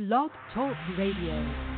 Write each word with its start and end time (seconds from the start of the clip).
Blog 0.00 0.30
Talk 0.54 0.74
Radio. 0.96 1.69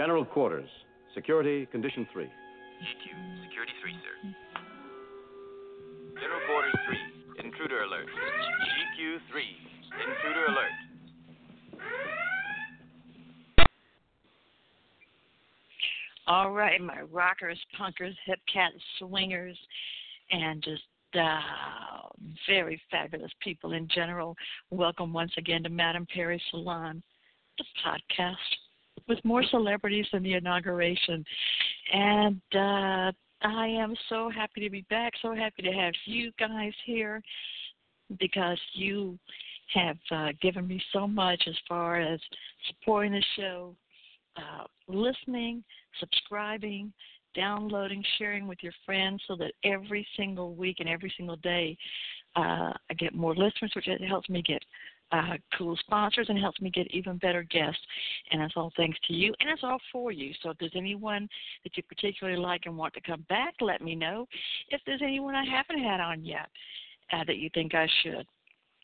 General 0.00 0.24
quarters. 0.24 0.70
Security, 1.14 1.66
condition 1.66 2.08
three. 2.10 2.24
GQ, 2.24 3.44
security 3.44 3.72
three, 3.82 3.92
sir. 3.92 4.32
General 6.18 6.40
quarters 6.46 6.72
three, 6.86 7.44
intruder 7.44 7.82
alert. 7.82 8.06
GQ 8.06 9.18
three, 9.30 9.58
intruder 10.00 10.46
alert. 10.46 10.72
All 16.26 16.50
right, 16.52 16.80
my 16.80 17.02
rockers, 17.02 17.58
punkers, 17.78 18.14
hip 18.24 18.38
cats, 18.50 18.76
swingers, 18.98 19.58
and 20.30 20.62
just 20.62 20.82
uh, 21.14 22.08
very 22.48 22.80
fabulous 22.90 23.32
people 23.42 23.74
in 23.74 23.86
general. 23.94 24.34
Welcome 24.70 25.12
once 25.12 25.32
again 25.36 25.62
to 25.64 25.68
Madame 25.68 26.06
Perry 26.14 26.42
Salon, 26.50 27.02
the 27.58 27.64
podcast 27.84 28.36
with 29.10 29.22
more 29.24 29.42
celebrities 29.42 30.06
than 30.12 30.22
the 30.22 30.34
inauguration. 30.34 31.24
And 31.92 32.40
uh, 32.54 33.10
I 33.42 33.66
am 33.66 33.94
so 34.08 34.30
happy 34.30 34.60
to 34.60 34.70
be 34.70 34.86
back, 34.88 35.12
so 35.20 35.34
happy 35.34 35.62
to 35.62 35.72
have 35.72 35.92
you 36.06 36.30
guys 36.38 36.72
here 36.86 37.20
because 38.20 38.58
you 38.72 39.18
have 39.74 39.96
uh, 40.12 40.28
given 40.40 40.66
me 40.66 40.80
so 40.92 41.08
much 41.08 41.42
as 41.48 41.54
far 41.68 42.00
as 42.00 42.20
supporting 42.68 43.12
the 43.12 43.24
show, 43.36 43.74
uh, 44.36 44.64
listening, 44.86 45.64
subscribing, 45.98 46.92
downloading, 47.34 48.04
sharing 48.16 48.46
with 48.46 48.58
your 48.62 48.72
friends 48.86 49.20
so 49.26 49.34
that 49.36 49.52
every 49.64 50.06
single 50.16 50.54
week 50.54 50.76
and 50.78 50.88
every 50.88 51.12
single 51.16 51.36
day 51.36 51.76
uh, 52.36 52.72
I 52.88 52.94
get 52.96 53.14
more 53.14 53.34
listeners, 53.34 53.72
which 53.74 53.88
helps 54.08 54.28
me 54.28 54.40
get 54.42 54.62
uh, 55.12 55.36
cool 55.56 55.76
sponsors 55.76 56.26
and 56.28 56.38
helps 56.38 56.60
me 56.60 56.70
get 56.70 56.90
even 56.92 57.18
better 57.18 57.42
guests. 57.42 57.80
And 58.30 58.40
that's 58.40 58.54
all 58.56 58.72
thanks 58.76 58.98
to 59.08 59.14
you, 59.14 59.34
and 59.40 59.50
it's 59.50 59.64
all 59.64 59.78
for 59.92 60.12
you. 60.12 60.32
So 60.42 60.50
if 60.50 60.58
there's 60.58 60.72
anyone 60.76 61.28
that 61.64 61.76
you 61.76 61.82
particularly 61.82 62.38
like 62.38 62.62
and 62.66 62.76
want 62.76 62.94
to 62.94 63.00
come 63.00 63.24
back, 63.28 63.54
let 63.60 63.80
me 63.82 63.94
know. 63.94 64.26
If 64.68 64.80
there's 64.86 65.02
anyone 65.02 65.34
I 65.34 65.44
haven't 65.44 65.82
had 65.82 66.00
on 66.00 66.24
yet 66.24 66.48
uh, 67.12 67.24
that 67.26 67.38
you 67.38 67.50
think 67.54 67.74
I 67.74 67.88
should, 68.02 68.26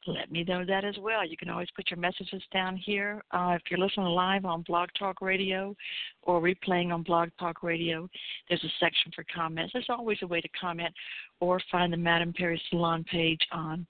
let 0.06 0.30
me 0.30 0.44
know 0.44 0.64
that 0.64 0.84
as 0.84 0.96
well. 1.00 1.26
You 1.26 1.36
can 1.36 1.48
always 1.48 1.68
put 1.74 1.90
your 1.90 1.98
messages 1.98 2.42
down 2.52 2.76
here. 2.76 3.22
Uh, 3.32 3.56
if 3.56 3.62
you're 3.70 3.80
listening 3.80 4.06
live 4.06 4.44
on 4.44 4.62
Blog 4.62 4.88
Talk 4.98 5.20
Radio 5.20 5.74
or 6.22 6.40
replaying 6.40 6.92
on 6.92 7.02
Blog 7.02 7.30
Talk 7.38 7.62
Radio, 7.62 8.08
there's 8.48 8.62
a 8.62 8.72
section 8.78 9.10
for 9.14 9.24
comments. 9.34 9.72
There's 9.72 9.86
always 9.88 10.18
a 10.22 10.26
way 10.26 10.40
to 10.40 10.48
comment 10.60 10.94
or 11.40 11.60
find 11.72 11.92
the 11.92 11.96
Madame 11.96 12.32
Perry 12.32 12.60
Salon 12.70 13.04
page 13.04 13.40
on 13.52 13.86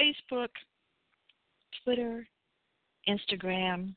Facebook, 0.00 0.48
Twitter, 1.84 2.26
Instagram, 3.08 3.94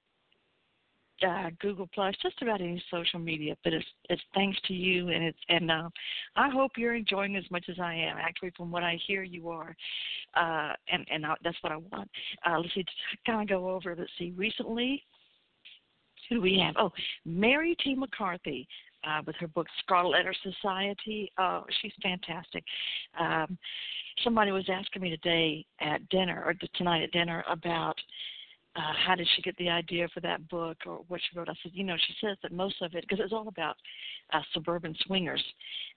uh, 1.25 1.49
Google 1.59 1.89
Plus, 1.93 2.13
just 2.21 2.41
about 2.41 2.61
any 2.61 2.81
social 2.91 3.19
media. 3.19 3.55
But 3.63 3.73
it's 3.73 3.85
it's 4.09 4.21
thanks 4.33 4.57
to 4.67 4.73
you, 4.73 5.09
and 5.09 5.23
it's 5.23 5.37
and 5.49 5.71
uh, 5.71 5.89
I 6.35 6.49
hope 6.49 6.71
you're 6.77 6.95
enjoying 6.95 7.35
as 7.35 7.49
much 7.51 7.65
as 7.69 7.79
I 7.79 7.93
am. 7.93 8.17
Actually, 8.17 8.51
from 8.57 8.71
what 8.71 8.83
I 8.83 8.99
hear, 9.07 9.23
you 9.23 9.49
are, 9.49 9.75
uh, 10.35 10.73
and 10.91 11.05
and 11.11 11.25
I, 11.25 11.35
that's 11.43 11.57
what 11.61 11.71
I 11.71 11.77
want. 11.77 12.09
Uh, 12.45 12.59
let's 12.59 12.73
see, 12.73 12.85
kind 13.25 13.41
of 13.41 13.47
go 13.47 13.69
over. 13.69 13.95
Let's 13.97 14.11
see, 14.17 14.33
recently. 14.35 15.03
Who 16.29 16.35
do 16.35 16.41
we 16.41 16.59
have? 16.59 16.75
Oh, 16.77 16.91
Mary 17.23 17.75
T. 17.83 17.95
McCarthy. 17.95 18.67
Uh, 19.07 19.21
with 19.27 19.35
her 19.35 19.47
book 19.47 19.67
Scarlet 19.83 20.09
Letter 20.17 20.33
Society. 20.41 21.31
Oh, 21.37 21.63
she's 21.79 21.91
fantastic. 22.01 22.63
Um, 23.19 23.55
somebody 24.23 24.51
was 24.51 24.69
asking 24.69 25.01
me 25.01 25.09
today 25.09 25.65
at 25.79 26.07
dinner 26.09 26.43
or 26.45 26.53
tonight 26.75 27.03
at 27.03 27.11
dinner 27.11 27.43
about 27.49 27.95
uh, 28.75 28.93
how 29.05 29.15
did 29.15 29.27
she 29.35 29.41
get 29.41 29.55
the 29.57 29.69
idea 29.69 30.07
for 30.13 30.19
that 30.19 30.47
book 30.49 30.77
or 30.85 31.03
what 31.07 31.21
she 31.21 31.37
wrote. 31.37 31.47
I 31.47 31.53
said, 31.63 31.71
you 31.73 31.83
know, 31.83 31.95
she 31.97 32.13
says 32.19 32.37
that 32.43 32.51
most 32.51 32.81
of 32.81 32.93
it 32.93 33.05
because 33.07 33.23
it's 33.23 33.33
all 33.33 33.47
about 33.47 33.77
uh, 34.33 34.41
suburban 34.53 34.95
swingers, 35.05 35.43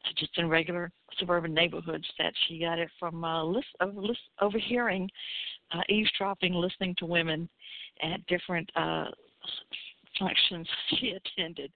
uh, 0.05 0.11
just 0.17 0.37
in 0.39 0.49
regular 0.49 0.93
suburban 1.19 1.53
neighborhoods. 1.53 2.07
That 2.19 2.33
she 2.47 2.61
got 2.61 2.79
it 2.79 2.89
from 3.01 3.25
uh, 3.25 3.43
list, 3.43 3.67
over, 3.81 4.01
list, 4.01 4.21
overhearing, 4.41 5.11
uh, 5.73 5.81
eavesdropping, 5.89 6.55
listening 6.55 6.95
to 6.99 7.07
women 7.07 7.49
at 8.03 8.25
different. 8.27 8.71
Uh, 8.77 9.07
functions 10.19 10.67
she 10.99 11.13
attended. 11.13 11.73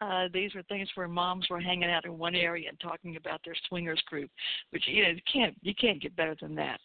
Uh, 0.00 0.28
these 0.32 0.54
were 0.54 0.62
things 0.64 0.88
where 0.94 1.08
moms 1.08 1.46
were 1.50 1.60
hanging 1.60 1.90
out 1.90 2.04
in 2.04 2.18
one 2.18 2.34
area 2.34 2.68
and 2.68 2.78
talking 2.80 3.16
about 3.16 3.40
their 3.44 3.54
swingers 3.68 4.02
group, 4.06 4.30
which 4.70 4.84
you 4.86 5.02
know 5.02 5.10
you 5.10 5.20
can't 5.30 5.54
you 5.62 5.74
can't 5.74 6.02
get 6.02 6.16
better 6.16 6.36
than 6.40 6.54
that. 6.54 6.80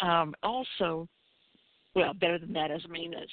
Um, 0.00 0.34
also, 0.42 1.08
well, 1.94 2.14
better 2.14 2.38
than 2.38 2.52
that 2.54 2.70
as 2.70 2.82
I 2.84 2.88
mean 2.88 3.14
as 3.14 3.28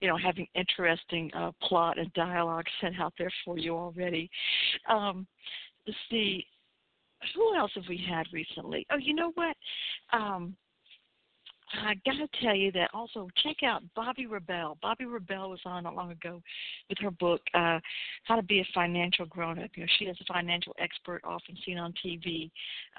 you 0.00 0.08
know 0.08 0.16
having 0.16 0.46
interesting 0.54 1.30
uh, 1.34 1.52
plot 1.62 1.98
and 1.98 2.12
dialogue 2.14 2.66
set 2.80 2.92
out 3.00 3.14
there 3.18 3.32
for 3.44 3.58
you 3.58 3.76
already. 3.76 4.30
Um, 4.88 5.26
let's 5.86 5.98
see. 6.10 6.46
Who 7.36 7.56
else 7.56 7.70
have 7.76 7.84
we 7.88 8.04
had 8.08 8.26
recently? 8.32 8.84
Oh, 8.90 8.96
you 8.98 9.14
know 9.14 9.30
what? 9.34 9.56
Um, 10.12 10.56
I 11.74 11.94
got 12.04 12.12
to 12.12 12.28
tell 12.42 12.54
you 12.54 12.70
that 12.72 12.90
also 12.92 13.28
check 13.42 13.62
out 13.64 13.82
Bobbi 13.96 14.30
Rebell. 14.30 14.78
Bobbi 14.82 15.10
Rebell 15.10 15.50
was 15.50 15.60
on 15.64 15.84
not 15.84 15.96
long 15.96 16.10
ago 16.10 16.42
with 16.88 16.98
her 16.98 17.10
book, 17.10 17.40
uh, 17.54 17.80
How 18.24 18.36
to 18.36 18.42
Be 18.42 18.60
a 18.60 18.66
Financial 18.74 19.26
Grown 19.26 19.58
Up. 19.58 19.70
You 19.74 19.84
know, 19.84 19.88
she 19.98 20.04
is 20.06 20.16
a 20.20 20.32
financial 20.32 20.74
expert, 20.78 21.22
often 21.24 21.56
seen 21.64 21.78
on 21.78 21.94
TV. 22.04 22.50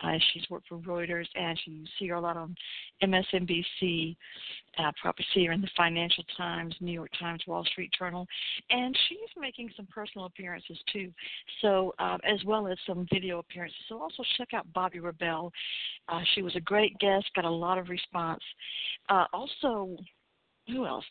Uh, 0.01 0.17
she's 0.31 0.49
worked 0.49 0.67
for 0.67 0.77
Reuters, 0.79 1.27
and 1.35 1.59
you 1.65 1.85
see 1.99 2.07
her 2.07 2.15
a 2.15 2.21
lot 2.21 2.37
on 2.37 2.55
MSNBC. 3.03 4.15
Uh, 4.77 4.91
probably 4.99 5.25
in 5.35 5.61
the 5.61 5.69
Financial 5.77 6.23
Times, 6.35 6.75
New 6.79 6.91
York 6.91 7.11
Times, 7.19 7.43
Wall 7.45 7.63
Street 7.65 7.91
Journal, 7.97 8.25
and 8.71 8.97
she's 9.07 9.29
making 9.37 9.69
some 9.77 9.85
personal 9.85 10.25
appearances 10.25 10.77
too. 10.91 11.11
So, 11.61 11.93
uh, 11.99 12.17
as 12.23 12.43
well 12.43 12.67
as 12.67 12.77
some 12.87 13.05
video 13.13 13.37
appearances. 13.37 13.77
So, 13.87 14.01
also 14.01 14.23
check 14.37 14.49
out 14.53 14.65
Bobbi 14.73 14.99
Rebell. 14.99 15.51
Uh, 16.09 16.21
she 16.33 16.41
was 16.41 16.55
a 16.55 16.59
great 16.59 16.97
guest, 16.97 17.25
got 17.35 17.45
a 17.45 17.49
lot 17.49 17.77
of 17.77 17.89
response. 17.89 18.41
Uh, 19.09 19.25
also, 19.31 19.95
who 20.67 20.87
else? 20.87 21.05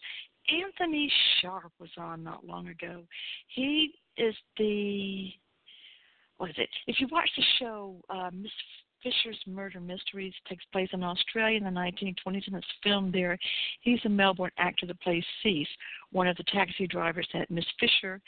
Anthony 0.49 1.11
Sharp 1.41 1.73
was 1.79 1.91
on 1.97 2.25
not 2.25 2.45
long 2.45 2.69
ago. 2.69 3.03
He 3.49 3.93
is 4.17 4.35
the 4.59 5.31
what 6.39 6.51
is 6.51 6.57
it? 6.59 6.69
If 6.87 6.97
you 6.99 7.07
watch 7.13 7.31
the 7.37 7.45
show 7.61 8.01
uh, 8.11 8.31
Miss 8.33 8.51
Fisher's 9.03 9.39
Murder 9.47 9.81
Mysteries 9.81 10.35
takes 10.49 10.65
place 10.73 10.89
in 10.93 11.03
Australia 11.03 11.57
in 11.57 11.65
the 11.65 11.71
1920s 11.71 12.47
and 12.47 12.57
it's 12.57 12.67
filmed 12.83 13.13
there. 13.13 13.39
He's 13.81 14.01
a 14.05 14.09
Melbourne 14.09 14.51
actor 14.59 14.87
that 14.87 15.01
plays 15.01 15.25
Cease, 15.43 15.69
one 16.11 16.29
of 16.29 16.37
the 16.37 16.45
taxi 16.45 16.87
drivers 16.87 17.29
that 17.35 17.51
Miss 17.51 17.65
Fisher 17.81 18.21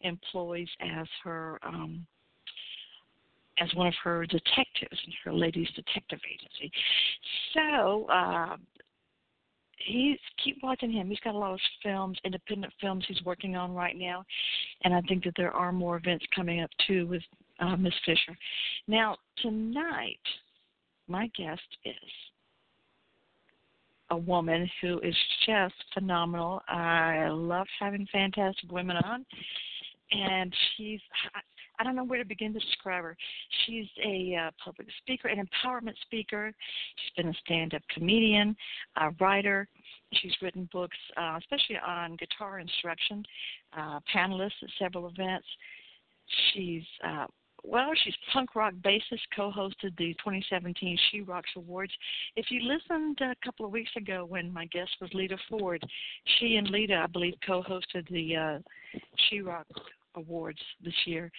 employs 0.00 0.68
as 0.80 1.06
her 1.24 1.58
um, 1.62 2.06
as 3.60 3.68
one 3.74 3.86
of 3.86 3.94
her 4.02 4.24
detectives 4.26 4.98
in 5.06 5.12
her 5.24 5.32
ladies 5.32 5.68
detective 5.76 6.18
agency. 6.26 6.72
So 7.54 8.06
uh, 8.06 8.56
he's 9.76 10.18
keep 10.42 10.58
watching 10.62 10.90
him. 10.90 11.08
He's 11.08 11.20
got 11.20 11.34
a 11.34 11.38
lot 11.38 11.52
of 11.52 11.60
films, 11.82 12.18
independent 12.24 12.72
films 12.80 13.04
he's 13.06 13.22
working 13.24 13.56
on 13.56 13.74
right 13.74 13.96
now, 13.96 14.24
and 14.84 14.94
I 14.94 15.00
think 15.02 15.24
that 15.24 15.34
there 15.36 15.52
are 15.52 15.72
more 15.72 15.96
events 15.96 16.24
coming 16.34 16.60
up 16.60 16.70
too 16.86 17.06
with 17.06 17.22
uh, 17.60 17.76
Miss 17.76 17.94
Fisher. 18.04 18.36
Now 18.86 19.16
tonight, 19.42 20.20
my 21.08 21.30
guest 21.36 21.60
is 21.84 22.10
a 24.10 24.16
woman 24.16 24.70
who 24.80 24.98
is 25.00 25.16
just 25.46 25.74
phenomenal. 25.94 26.60
I 26.68 27.28
love 27.30 27.66
having 27.80 28.06
fantastic 28.12 28.70
women 28.70 28.96
on, 28.98 29.24
and 30.12 30.54
she's 30.76 31.00
I 31.78 31.84
don't 31.84 31.96
know 31.96 32.04
where 32.04 32.18
to 32.18 32.24
begin 32.24 32.52
to 32.52 32.60
describe 32.60 33.02
her. 33.02 33.16
She's 33.64 33.86
a 34.04 34.36
uh, 34.36 34.50
public 34.64 34.86
speaker, 34.98 35.28
an 35.28 35.44
empowerment 35.44 35.94
speaker. 36.02 36.52
She's 36.96 37.12
been 37.16 37.32
a 37.32 37.38
stand-up 37.44 37.82
comedian, 37.92 38.54
a 38.96 39.10
writer. 39.20 39.66
She's 40.12 40.32
written 40.42 40.68
books, 40.72 40.96
uh, 41.16 41.38
especially 41.38 41.78
on 41.84 42.16
guitar 42.16 42.60
instruction, 42.60 43.24
uh, 43.76 44.00
panelist 44.14 44.52
at 44.62 44.68
several 44.78 45.08
events. 45.08 45.46
she's 46.52 46.84
uh, 47.04 47.26
well, 47.64 47.90
she's 48.02 48.14
punk 48.32 48.54
rock 48.54 48.74
bassist, 48.82 49.20
co-hosted 49.34 49.96
the 49.96 50.14
2017 50.14 50.98
She 51.10 51.20
Rocks 51.20 51.50
Awards. 51.56 51.92
If 52.36 52.46
you 52.50 52.60
listened 52.62 53.20
a 53.20 53.34
couple 53.44 53.64
of 53.64 53.72
weeks 53.72 53.92
ago 53.96 54.24
when 54.28 54.52
my 54.52 54.66
guest 54.66 54.90
was 55.00 55.10
Lita 55.14 55.36
Ford, 55.48 55.82
she 56.38 56.56
and 56.56 56.68
Lita, 56.68 57.02
I 57.04 57.06
believe, 57.06 57.34
co-hosted 57.46 58.08
the 58.10 58.36
uh, 58.36 58.98
She 59.28 59.40
Rock 59.40 59.66
Awards 60.16 60.58
this 60.84 60.94
year, 61.06 61.30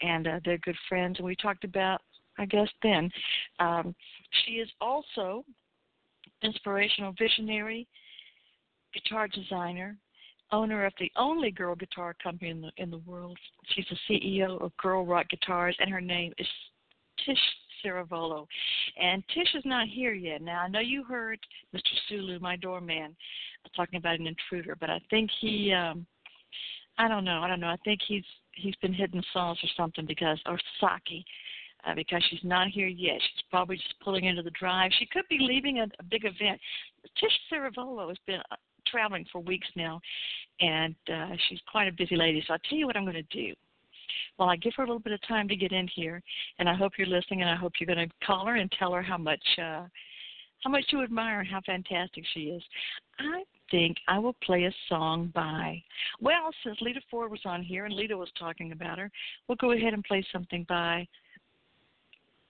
and 0.00 0.26
uh, 0.26 0.40
they're 0.44 0.58
good 0.58 0.76
friends. 0.88 1.18
And 1.18 1.26
we 1.26 1.36
talked 1.36 1.64
about, 1.64 2.00
I 2.38 2.46
guess, 2.46 2.68
then. 2.82 3.10
Um, 3.60 3.94
she 4.44 4.52
is 4.52 4.68
also 4.80 5.44
inspirational 6.42 7.14
visionary, 7.18 7.86
guitar 8.94 9.28
designer, 9.28 9.98
owner 10.52 10.86
of 10.86 10.92
the 10.98 11.10
only 11.16 11.50
girl 11.50 11.74
guitar 11.74 12.14
company 12.22 12.50
in 12.50 12.60
the 12.60 12.70
in 12.76 12.90
the 12.90 12.98
world. 12.98 13.38
She's 13.74 13.86
the 13.90 13.96
CEO 14.08 14.60
of 14.62 14.76
Girl 14.76 15.04
Rock 15.04 15.28
Guitars, 15.28 15.76
and 15.80 15.90
her 15.90 16.00
name 16.00 16.32
is 16.38 16.46
Tish 17.24 17.38
Ciravolo. 17.84 18.46
And 19.00 19.22
Tish 19.34 19.54
is 19.54 19.64
not 19.64 19.88
here 19.88 20.12
yet. 20.12 20.42
Now 20.42 20.60
I 20.60 20.68
know 20.68 20.80
you 20.80 21.04
heard 21.04 21.38
Mr. 21.74 21.92
Sulu, 22.08 22.38
my 22.38 22.56
doorman, 22.56 23.16
talking 23.74 23.98
about 23.98 24.18
an 24.18 24.26
intruder, 24.26 24.76
but 24.78 24.90
I 24.90 25.00
think 25.10 25.30
he, 25.40 25.72
um 25.72 26.06
I 26.98 27.08
don't 27.08 27.24
know, 27.24 27.40
I 27.42 27.48
don't 27.48 27.60
know. 27.60 27.68
I 27.68 27.76
think 27.84 28.00
he's 28.06 28.24
he's 28.52 28.76
been 28.76 28.94
hitting 28.94 29.22
sauce 29.32 29.58
or 29.62 29.68
something 29.76 30.06
because 30.06 30.40
or 30.46 30.58
sake. 30.80 31.24
Uh, 31.86 31.94
because 31.94 32.20
she's 32.28 32.42
not 32.42 32.66
here 32.66 32.88
yet. 32.88 33.14
She's 33.20 33.44
probably 33.48 33.76
just 33.76 33.94
pulling 34.02 34.24
into 34.24 34.42
the 34.42 34.50
drive. 34.50 34.90
She 34.98 35.06
could 35.06 35.22
be 35.30 35.38
leaving 35.38 35.78
a, 35.78 35.84
a 36.00 36.02
big 36.10 36.24
event. 36.24 36.60
Tish 37.20 37.30
Ciravolo 37.48 38.08
has 38.08 38.16
been 38.26 38.40
traveling 38.90 39.26
for 39.30 39.40
weeks 39.40 39.68
now, 39.76 40.00
and 40.60 40.94
uh, 41.12 41.30
she's 41.48 41.60
quite 41.70 41.88
a 41.88 41.92
busy 41.92 42.16
lady. 42.16 42.42
So 42.46 42.54
I'll 42.54 42.60
tell 42.68 42.78
you 42.78 42.86
what 42.86 42.96
I'm 42.96 43.04
going 43.04 43.14
to 43.14 43.22
do. 43.22 43.54
Well, 44.38 44.48
I 44.48 44.56
give 44.56 44.74
her 44.76 44.84
a 44.84 44.86
little 44.86 45.00
bit 45.00 45.12
of 45.12 45.26
time 45.26 45.48
to 45.48 45.56
get 45.56 45.72
in 45.72 45.88
here, 45.94 46.22
and 46.58 46.68
I 46.68 46.74
hope 46.74 46.92
you're 46.98 47.06
listening, 47.06 47.42
and 47.42 47.50
I 47.50 47.56
hope 47.56 47.74
you're 47.80 47.92
going 47.92 48.08
to 48.08 48.26
call 48.26 48.46
her 48.46 48.56
and 48.56 48.70
tell 48.78 48.92
her 48.92 49.02
how 49.02 49.18
much 49.18 49.42
uh, 49.58 49.84
how 50.62 50.70
much 50.70 50.84
you 50.90 51.02
admire 51.02 51.40
and 51.40 51.48
how 51.48 51.60
fantastic 51.64 52.24
she 52.34 52.40
is. 52.40 52.62
I 53.18 53.44
think 53.70 53.96
I 54.08 54.18
will 54.18 54.34
play 54.44 54.64
a 54.64 54.72
song 54.88 55.30
by 55.34 55.82
well, 56.20 56.50
since 56.64 56.78
Lita 56.80 57.00
Ford 57.10 57.30
was 57.30 57.40
on 57.44 57.62
here 57.62 57.84
and 57.84 57.94
Lita 57.94 58.16
was 58.16 58.30
talking 58.38 58.72
about 58.72 58.98
her, 58.98 59.10
we'll 59.48 59.56
go 59.56 59.72
ahead 59.72 59.94
and 59.94 60.04
play 60.04 60.24
something 60.32 60.64
by 60.68 61.06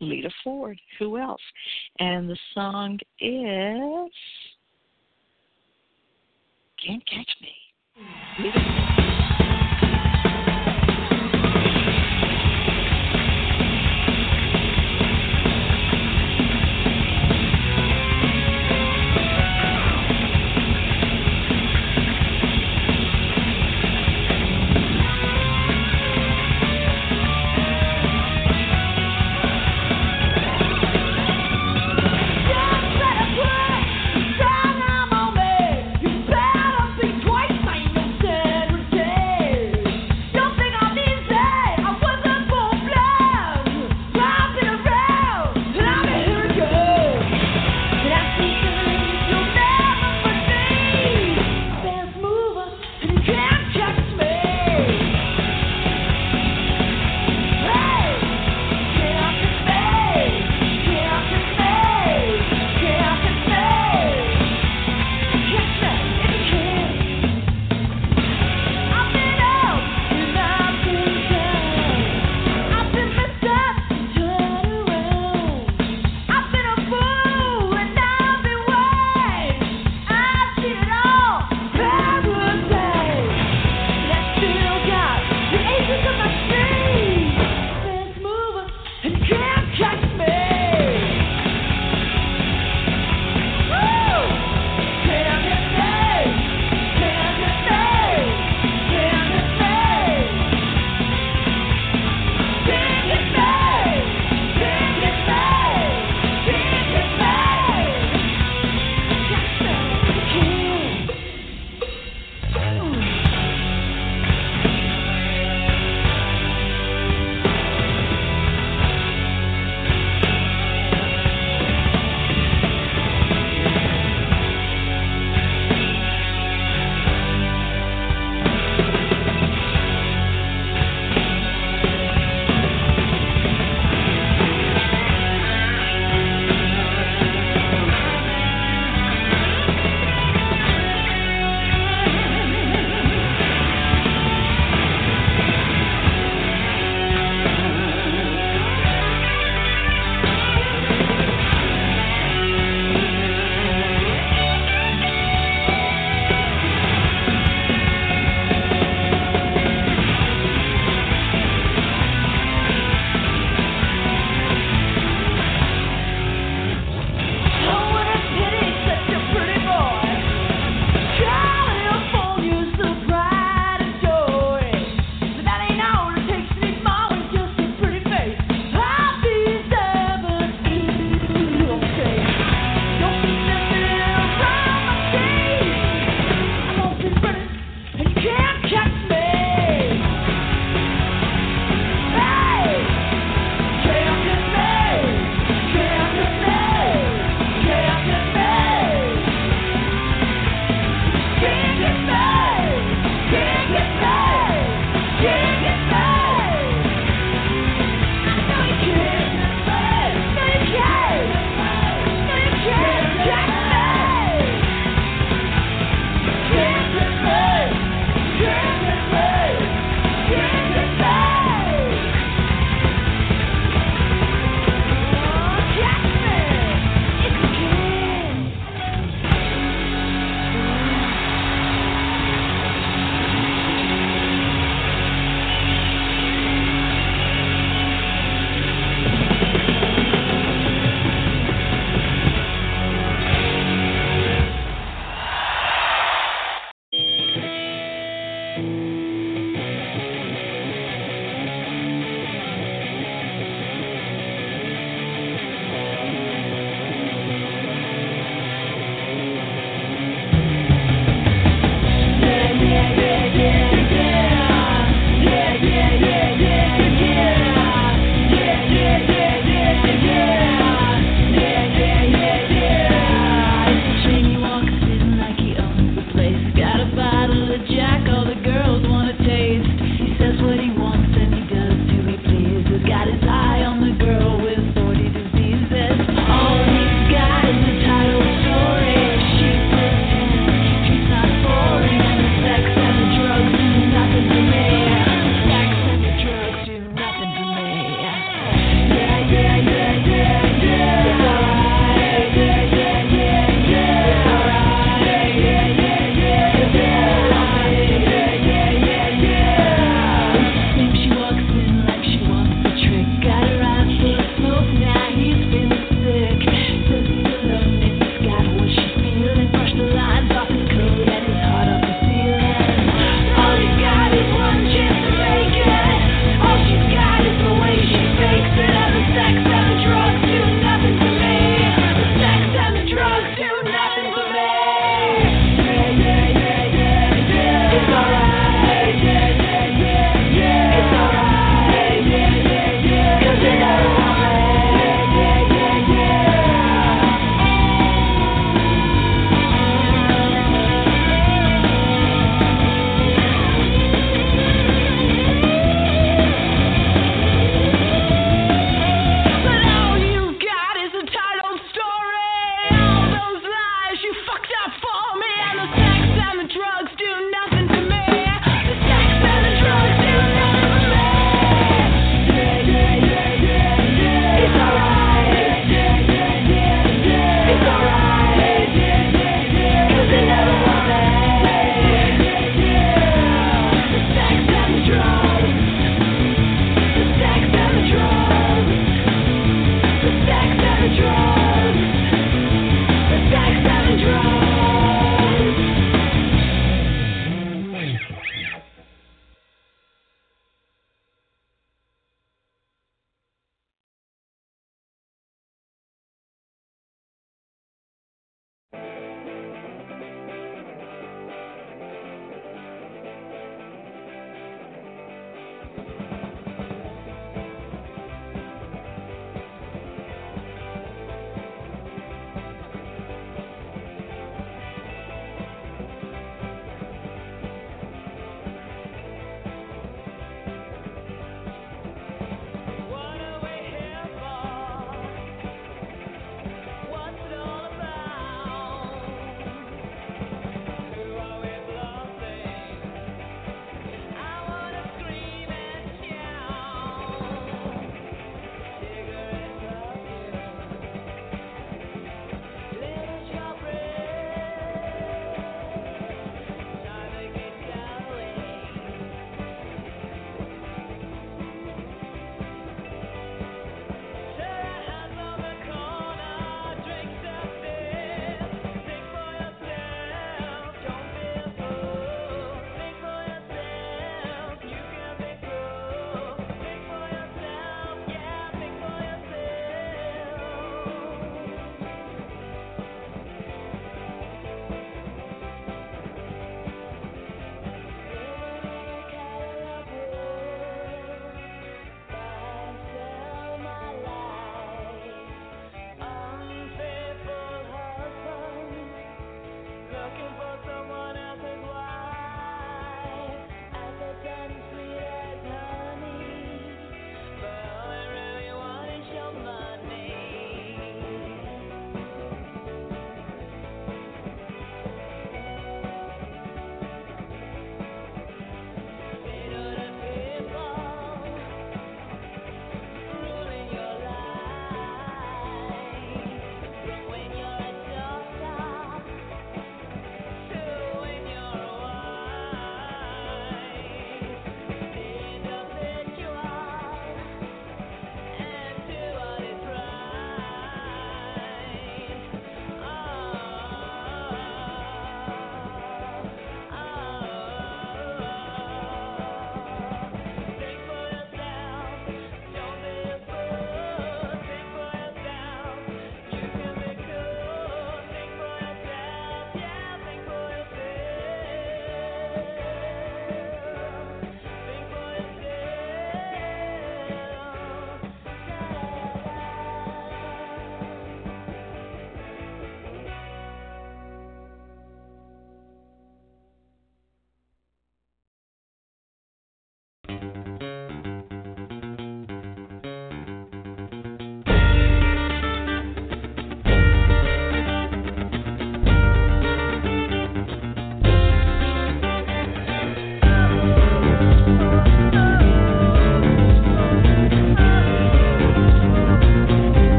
Lita 0.00 0.30
Ford. 0.42 0.78
Who 0.98 1.18
else? 1.18 1.40
And 1.98 2.28
the 2.28 2.38
song 2.54 2.98
is 3.20 4.12
can't 6.84 7.04
catch 7.06 7.36
me. 7.40 7.54
Hmm. 7.96 9.11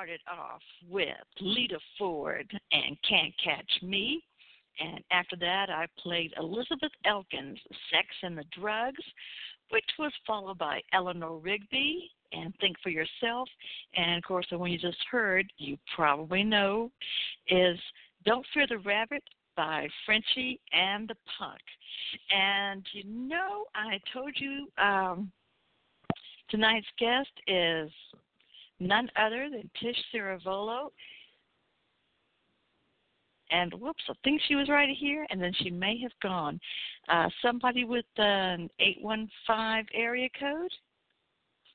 Started 0.00 0.20
off 0.32 0.62
with 0.88 1.08
Lita 1.42 1.78
Ford 1.98 2.50
and 2.72 2.96
Can't 3.06 3.34
Catch 3.44 3.82
Me. 3.82 4.24
And 4.80 5.04
after 5.10 5.36
that, 5.36 5.68
I 5.68 5.88
played 6.02 6.32
Elizabeth 6.38 6.92
Elkins, 7.04 7.58
Sex 7.92 8.06
and 8.22 8.38
the 8.38 8.46
Drugs, 8.58 9.04
which 9.68 9.84
was 9.98 10.10
followed 10.26 10.56
by 10.56 10.80
Eleanor 10.94 11.36
Rigby 11.36 12.10
and 12.32 12.54
Think 12.60 12.78
for 12.82 12.88
Yourself. 12.88 13.46
And 13.94 14.16
of 14.16 14.24
course, 14.24 14.46
the 14.50 14.56
one 14.56 14.70
you 14.70 14.78
just 14.78 14.96
heard, 15.10 15.52
you 15.58 15.76
probably 15.94 16.44
know, 16.44 16.90
is 17.48 17.78
Don't 18.24 18.46
Fear 18.54 18.68
the 18.70 18.78
Rabbit 18.78 19.22
by 19.54 19.86
Frenchy 20.06 20.58
and 20.72 21.08
the 21.08 21.16
Punk. 21.38 21.60
And 22.30 22.86
you 22.92 23.04
know, 23.04 23.66
I 23.74 24.00
told 24.14 24.32
you 24.36 24.66
um, 24.82 25.30
tonight's 26.48 26.86
guest 26.98 27.28
is 27.46 27.90
none 28.80 29.08
other 29.16 29.48
than 29.50 29.70
Tish 29.80 29.96
Ciravolo. 30.12 30.90
And 33.50 33.74
whoops, 33.74 34.04
I 34.08 34.12
think 34.22 34.40
she 34.46 34.54
was 34.54 34.68
right 34.68 34.96
here, 34.96 35.26
and 35.30 35.42
then 35.42 35.52
she 35.60 35.70
may 35.70 35.98
have 36.00 36.12
gone. 36.22 36.60
Uh, 37.08 37.28
somebody 37.42 37.84
with 37.84 38.04
an 38.16 38.70
815 38.78 39.86
area 39.92 40.28
code? 40.38 40.70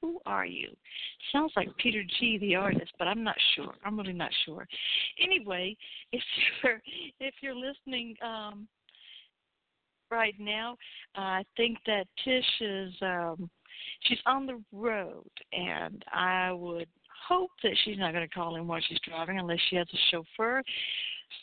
Who 0.01 0.21
are 0.25 0.45
you? 0.45 0.69
Sounds 1.31 1.51
like 1.55 1.75
Peter 1.77 2.03
G, 2.19 2.37
the 2.37 2.55
artist, 2.55 2.91
but 2.99 3.07
I'm 3.07 3.23
not 3.23 3.35
sure. 3.55 3.73
I'm 3.83 3.97
really 3.97 4.13
not 4.13 4.31
sure. 4.45 4.67
Anyway, 5.21 5.75
if 6.11 6.21
you're 6.63 6.81
if 7.19 7.33
you're 7.41 7.55
listening 7.55 8.15
um, 8.21 8.67
right 10.11 10.35
now, 10.39 10.77
uh, 11.17 11.21
I 11.21 11.45
think 11.57 11.79
that 11.87 12.05
Tish 12.23 12.61
is 12.61 12.93
um, 13.01 13.49
she's 14.01 14.19
on 14.25 14.45
the 14.45 14.61
road, 14.71 15.29
and 15.53 16.03
I 16.13 16.51
would 16.51 16.87
hope 17.27 17.51
that 17.63 17.75
she's 17.83 17.97
not 17.97 18.13
going 18.13 18.27
to 18.27 18.33
call 18.33 18.55
in 18.55 18.67
while 18.67 18.81
she's 18.87 18.99
driving 19.07 19.39
unless 19.39 19.59
she 19.69 19.75
has 19.75 19.87
a 19.93 19.97
chauffeur. 20.11 20.61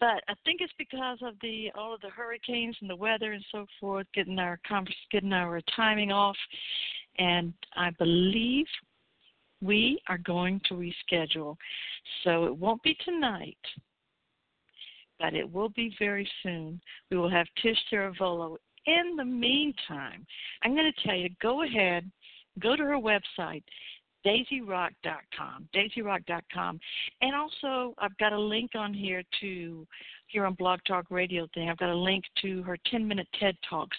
But 0.01 0.23
I 0.29 0.35
think 0.45 0.61
it's 0.61 0.73
because 0.79 1.19
of 1.23 1.35
the 1.43 1.71
all 1.75 1.95
of 1.95 2.01
the 2.01 2.11
hurricanes 2.11 2.77
and 2.81 2.89
the 2.89 2.97
weather 2.97 3.33
and 3.33 3.45
so 3.51 3.67
forth, 3.81 4.07
getting 4.15 4.39
our 4.39 4.59
conference, 4.67 4.97
getting 5.11 5.33
our 5.33 5.61
timing 5.75 6.13
off, 6.13 6.37
and 7.19 7.53
I 7.77 7.91
believe 7.99 8.67
we 9.61 10.01
are 10.09 10.19
going 10.19 10.61
to 10.69 10.75
reschedule. 10.75 11.57
So 12.25 12.47
it 12.47 12.57
won't 12.57 12.83
be 12.83 12.97
tonight, 13.05 13.59
but 15.19 15.35
it 15.35 15.51
will 15.51 15.71
be 15.71 15.95
very 15.99 16.29
soon. 16.43 16.81
We 17.11 17.17
will 17.17 17.31
have 17.31 17.47
Tish 17.63 17.79
Ciravolo. 17.91 18.57
In 18.87 19.15
the 19.17 19.25
meantime, 19.25 20.27
I'm 20.65 20.75
going 20.75 20.93
to 20.93 21.07
tell 21.07 21.17
you 21.17 21.29
go 21.41 21.63
ahead 21.63 22.11
go 22.61 22.77
to 22.77 22.83
her 22.83 22.99
website, 22.99 23.63
daisyrock.com, 24.25 25.69
daisyrock.com. 25.75 26.81
And 27.21 27.35
also, 27.35 27.95
I've 27.99 28.17
got 28.19 28.33
a 28.33 28.39
link 28.39 28.73
on 28.75 28.95
here 28.95 29.23
to, 29.41 29.87
here 30.29 30.47
on 30.47 30.55
Blog 30.55 30.81
Talk 30.87 31.07
Radio 31.11 31.47
thing, 31.55 31.69
I've 31.69 31.79
got 31.79 31.91
a 31.91 31.97
link 31.97 32.25
to 32.43 32.63
her 32.63 32.77
10 32.91 33.07
minute 33.07 33.29
TED 33.39 33.57
Talks. 33.69 33.97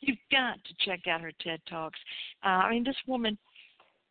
You've 0.00 0.18
got 0.30 0.58
to 0.64 0.74
check 0.84 1.06
out 1.06 1.20
her 1.20 1.32
TED 1.40 1.60
Talks. 1.68 1.98
Uh, 2.44 2.48
I 2.48 2.70
mean, 2.70 2.84
this 2.84 2.96
woman, 3.06 3.36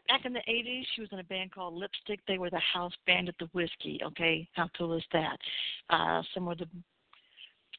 back 0.07 0.25
in 0.25 0.33
the 0.33 0.43
80s, 0.47 0.83
she 0.95 1.01
was 1.01 1.09
in 1.11 1.19
a 1.19 1.23
band 1.23 1.51
called 1.51 1.73
Lipstick. 1.73 2.19
They 2.27 2.37
were 2.37 2.49
the 2.49 2.59
house 2.59 2.93
band 3.07 3.29
at 3.29 3.35
the 3.39 3.49
Whisky. 3.53 3.99
Okay, 4.03 4.47
how 4.53 4.69
cool 4.77 4.93
is 4.93 5.03
that? 5.13 5.37
Uh, 5.89 6.21
some 6.33 6.47
of 6.47 6.57
the 6.57 6.67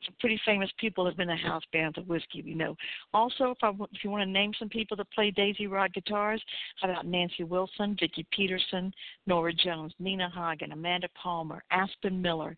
some 0.06 0.14
pretty 0.20 0.40
famous 0.44 0.70
people 0.78 1.04
have 1.04 1.16
been 1.16 1.30
a 1.30 1.36
house 1.36 1.62
band 1.72 1.98
of 1.98 2.08
whiskey, 2.08 2.42
you 2.44 2.54
know. 2.54 2.74
Also, 3.12 3.50
if 3.50 3.58
I 3.62 3.70
if 3.92 4.04
you 4.04 4.10
want 4.10 4.22
to 4.22 4.30
name 4.30 4.52
some 4.58 4.68
people 4.68 4.96
that 4.96 5.10
play 5.10 5.30
Daisy 5.30 5.66
Rock 5.66 5.92
guitars, 5.92 6.42
how 6.80 6.90
about 6.90 7.06
Nancy 7.06 7.44
Wilson, 7.44 7.96
Vicki 7.98 8.26
Peterson, 8.30 8.92
Norah 9.26 9.52
Jones, 9.52 9.92
Nina 9.98 10.30
Hagen, 10.34 10.72
Amanda 10.72 11.08
Palmer, 11.20 11.62
Aspen 11.70 12.20
Miller, 12.22 12.56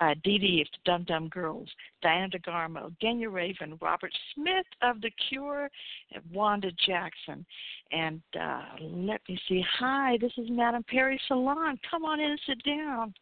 uh, 0.00 0.14
Dee 0.22 0.38
Dee 0.38 0.62
of 0.62 0.68
the 0.72 0.90
Dum 0.90 1.04
Dum 1.04 1.28
Girls, 1.28 1.68
Diana 2.02 2.28
DeGarmo, 2.28 2.94
Genya 3.02 3.28
Ravan, 3.28 3.80
Robert 3.80 4.12
Smith 4.34 4.66
of 4.82 5.00
The 5.00 5.10
Cure, 5.28 5.70
and 6.12 6.22
Wanda 6.32 6.70
Jackson. 6.86 7.44
And 7.92 8.22
uh, 8.40 8.62
let 8.80 9.20
me 9.28 9.38
see. 9.48 9.64
Hi, 9.78 10.18
this 10.20 10.32
is 10.38 10.46
Madame 10.50 10.84
Perry 10.84 11.20
Salon. 11.28 11.78
Come 11.90 12.04
on 12.04 12.20
in 12.20 12.30
and 12.30 12.40
sit 12.46 12.62
down. 12.64 13.14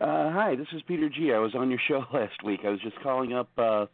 Uh, 0.00 0.30
hi, 0.32 0.54
this 0.56 0.66
is 0.72 0.82
Peter 0.82 1.08
G. 1.08 1.32
I 1.32 1.38
was 1.38 1.54
on 1.54 1.70
your 1.70 1.80
show 1.88 2.04
last 2.12 2.42
week. 2.44 2.60
I 2.64 2.70
was 2.70 2.80
just 2.80 3.00
calling 3.02 3.32
up. 3.32 3.48
Uh, 3.56 3.86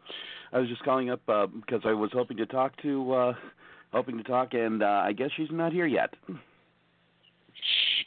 I 0.52 0.58
was 0.58 0.68
just 0.68 0.82
calling 0.82 1.10
up 1.10 1.20
uh, 1.28 1.46
because 1.46 1.82
I 1.84 1.92
was 1.92 2.10
hoping 2.12 2.36
to 2.38 2.46
talk 2.46 2.80
to, 2.82 3.12
uh, 3.12 3.32
hoping 3.92 4.16
to 4.18 4.24
talk, 4.24 4.54
and 4.54 4.82
uh, 4.82 5.02
I 5.04 5.12
guess 5.12 5.30
she's 5.36 5.50
not 5.50 5.72
here 5.72 5.86
yet. 5.86 6.14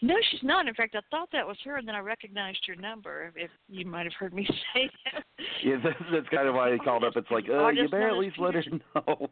No, 0.01 0.15
she's 0.31 0.43
not. 0.43 0.67
In 0.67 0.73
fact, 0.73 0.95
I 0.95 1.01
thought 1.11 1.29
that 1.31 1.47
was 1.47 1.57
her, 1.63 1.77
and 1.77 1.87
then 1.87 1.95
I 1.95 1.99
recognized 1.99 2.59
your 2.67 2.75
number. 2.75 3.31
If 3.35 3.51
you 3.69 3.85
might 3.85 4.03
have 4.05 4.13
heard 4.19 4.33
me 4.33 4.45
say 4.73 4.89
that. 5.05 5.23
Yeah, 5.63 5.77
that's, 5.83 5.97
that's 6.11 6.29
kind 6.29 6.47
of 6.47 6.55
why 6.55 6.73
I 6.73 6.77
called 6.77 7.03
up. 7.03 7.13
It's 7.15 7.31
like, 7.31 7.45
uh, 7.49 7.69
you 7.69 7.87
better 7.87 8.09
at 8.09 8.17
least 8.17 8.37
let 8.39 8.55
her 8.55 8.63
know. 8.95 9.29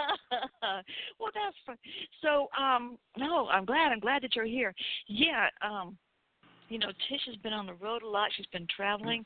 well, 1.18 1.30
that's 1.34 1.56
fun. 1.66 1.76
So, 2.22 2.48
um, 2.60 2.98
no, 3.16 3.48
I'm 3.48 3.64
glad. 3.64 3.92
I'm 3.92 4.00
glad 4.00 4.22
that 4.22 4.34
you're 4.34 4.44
here. 4.44 4.74
Yeah, 5.06 5.48
um, 5.62 5.96
you 6.68 6.78
know, 6.78 6.88
Tish 7.08 7.20
has 7.26 7.36
been 7.36 7.52
on 7.52 7.66
the 7.66 7.74
road 7.74 8.02
a 8.02 8.08
lot. 8.08 8.30
She's 8.36 8.46
been 8.46 8.66
traveling, 8.74 9.24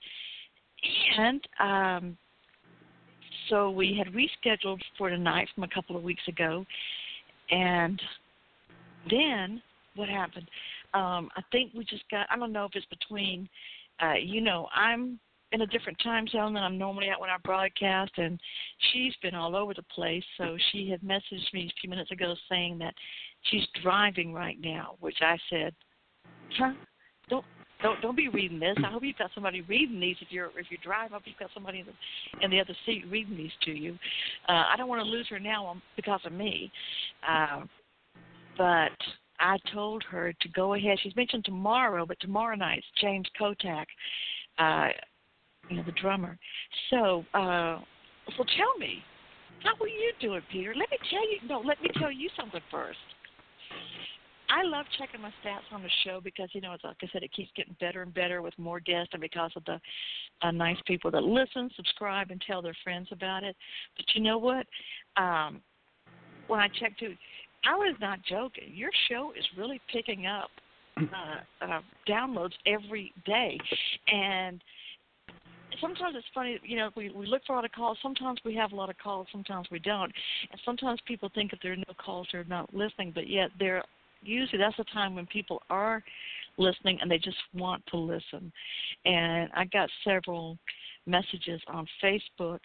and 1.19 1.41
um, 1.61 2.17
so 3.49 3.71
we 3.71 3.97
had 3.99 4.15
rescheduled 4.15 4.81
for 4.97 5.11
tonight 5.11 5.49
from 5.55 5.65
a 5.65 5.69
couple 5.69 5.97
of 5.97 6.03
weeks 6.03 6.23
ago, 6.29 6.65
and 7.51 8.01
then 9.11 9.63
what 9.95 10.09
happened? 10.09 10.49
Um, 10.93 11.29
I 11.37 11.43
think 11.53 11.73
we 11.75 11.85
just 11.85 12.09
got. 12.11 12.27
I 12.31 12.37
don't 12.37 12.53
know 12.53 12.65
if 12.65 12.73
it's 12.75 12.87
between. 12.87 13.49
Uh, 14.03 14.15
you 14.15 14.41
know, 14.41 14.69
I'm 14.75 15.21
in 15.55 15.61
a 15.61 15.67
different 15.69 15.97
time 16.03 16.27
zone 16.27 16.53
than 16.53 16.65
I'm 16.65 16.77
normally 16.77 17.09
at 17.09 17.21
when 17.21 17.31
I 17.31 17.37
broadcast, 17.45 18.11
and 18.17 18.41
she's 18.93 19.15
been 19.23 19.37
all 19.37 19.55
over 19.55 19.73
the 19.73 19.85
place. 19.85 20.25
So 20.37 20.57
she 20.73 20.91
had 20.91 21.01
messaged 21.01 21.53
me 21.53 21.71
a 21.71 21.81
few 21.81 21.89
minutes 21.89 22.11
ago 22.11 22.35
saying 22.51 22.79
that 22.79 22.93
she's 23.43 23.63
driving 23.81 24.35
right 24.35 24.59
now, 24.61 24.97
which 24.99 25.19
I 25.21 25.39
said, 25.49 25.73
"Huh? 26.59 26.73
Don't 27.29 27.45
don't 27.81 28.01
don't 28.03 28.17
be 28.17 28.29
reading 28.29 28.59
this. 28.59 28.77
I 28.85 28.91
hope 28.91 29.05
you've 29.05 29.17
got 29.17 29.31
somebody 29.33 29.61
reading 29.63 30.01
these. 30.01 30.17
If 30.21 30.33
you're 30.33 30.51
if 30.59 30.67
you 30.71 30.79
drive, 30.83 31.13
I 31.13 31.15
hope 31.15 31.23
you've 31.25 31.39
got 31.39 31.51
somebody 31.55 31.81
in 31.81 31.87
the 31.87 32.45
in 32.45 32.51
the 32.51 32.61
other 32.61 32.77
seat 32.85 33.05
reading 33.09 33.37
these 33.37 33.53
to 33.63 33.71
you. 33.71 33.97
Uh, 34.49 34.65
I 34.73 34.75
don't 34.77 34.89
want 34.89 35.05
to 35.05 35.09
lose 35.09 35.29
her 35.31 35.39
now 35.39 35.81
because 35.95 36.21
of 36.25 36.33
me, 36.33 36.71
uh, 37.27 37.63
but." 38.59 38.93
I 39.41 39.59
told 39.73 40.05
her 40.05 40.33
to 40.33 40.49
go 40.51 40.75
ahead. 40.75 40.97
She's 41.03 41.17
mentioned 41.17 41.45
tomorrow, 41.45 42.07
but 42.07 42.21
tomorrow 42.21 42.55
night 42.55 42.85
James 43.01 43.27
Kottak. 43.39 43.87
Uh, 44.59 44.91
you 45.69 45.77
know, 45.77 45.83
the 45.85 45.93
drummer. 45.93 46.39
So, 46.91 47.25
uh, 47.35 47.81
so 48.37 48.45
tell 48.57 48.79
me, 48.79 49.03
how 49.63 49.73
are 49.83 49.89
you 49.89 50.13
doing, 50.21 50.43
Peter? 50.53 50.75
Let 50.77 50.91
me 50.91 50.99
tell 51.11 51.31
you. 51.31 51.49
No, 51.49 51.61
let 51.61 51.81
me 51.83 51.91
tell 51.99 52.13
you 52.13 52.29
something 52.37 52.61
first. 52.71 52.99
I 54.51 54.63
love 54.63 54.85
checking 54.99 55.23
my 55.23 55.33
stats 55.43 55.73
on 55.73 55.83
the 55.83 55.89
show 56.05 56.21
because 56.23 56.51
you 56.53 56.61
know, 56.61 56.73
it's 56.75 56.85
like 56.85 56.97
I 57.03 57.09
said, 57.13 57.23
it 57.23 57.33
keeps 57.33 57.51
getting 57.57 57.77
better 57.81 58.03
and 58.03 58.13
better 58.13 58.43
with 58.43 58.57
more 58.59 58.79
guests, 58.79 59.11
and 59.13 59.21
because 59.21 59.51
of 59.57 59.65
the 59.65 59.81
uh, 60.43 60.51
nice 60.51 60.77
people 60.87 61.11
that 61.13 61.23
listen, 61.23 61.71
subscribe, 61.77 62.31
and 62.31 62.43
tell 62.47 62.61
their 62.61 62.77
friends 62.85 63.09
about 63.11 63.43
it. 63.43 63.57
But 63.97 64.07
you 64.15 64.23
know 64.23 64.39
what? 64.39 64.67
Um, 65.17 65.61
when 66.47 66.61
I 66.61 66.69
checked 66.69 67.01
to, 67.01 67.15
I 67.67 67.75
was 67.75 67.97
not 68.01 68.19
joking. 68.29 68.73
Your 68.75 68.91
show 69.09 69.33
is 69.37 69.45
really 69.57 69.81
picking 69.91 70.27
up 70.27 70.51
uh, 70.99 71.65
uh, 71.65 71.81
downloads 72.07 72.53
every 72.67 73.13
day, 73.25 73.59
and 74.09 74.63
sometimes 75.81 76.15
it's 76.17 76.27
funny, 76.35 76.59
you 76.63 76.77
know, 76.77 76.91
we 76.97 77.11
we 77.11 77.27
look 77.27 77.43
for 77.47 77.53
a 77.53 77.57
lot 77.57 77.65
of 77.65 77.73
calls. 77.73 77.99
Sometimes 78.03 78.41
we 78.45 78.55
have 78.55 78.73
a 78.73 78.77
lot 78.77 78.91
of 78.91 78.99
calls, 78.99 79.27
sometimes 79.33 79.69
we 79.71 79.79
don't. 79.79 80.13
And 80.51 80.61
sometimes 80.65 81.01
people 81.07 81.31
think 81.35 81.53
if 81.53 81.61
there 81.63 81.73
are 81.73 81.77
no 81.77 81.95
calls, 81.99 82.29
they're 82.33 82.45
not 82.45 82.73
listening. 82.75 83.13
But 83.15 83.29
yet, 83.29 83.51
they're 83.59 83.83
usually 84.23 84.59
that's 84.59 84.77
the 84.77 84.85
time 84.85 85.15
when 85.15 85.27
people 85.27 85.63
are 85.71 86.03
listening 86.57 86.99
and 87.01 87.11
they 87.11 87.19
just 87.19 87.37
want 87.53 87.85
to 87.87 87.97
listen. 87.97 88.53
And 89.05 89.51
I 89.55 89.65
got 89.67 89.89
several 90.05 90.59
messages 91.07 91.61
on 91.69 91.87
Facebook 92.03 92.61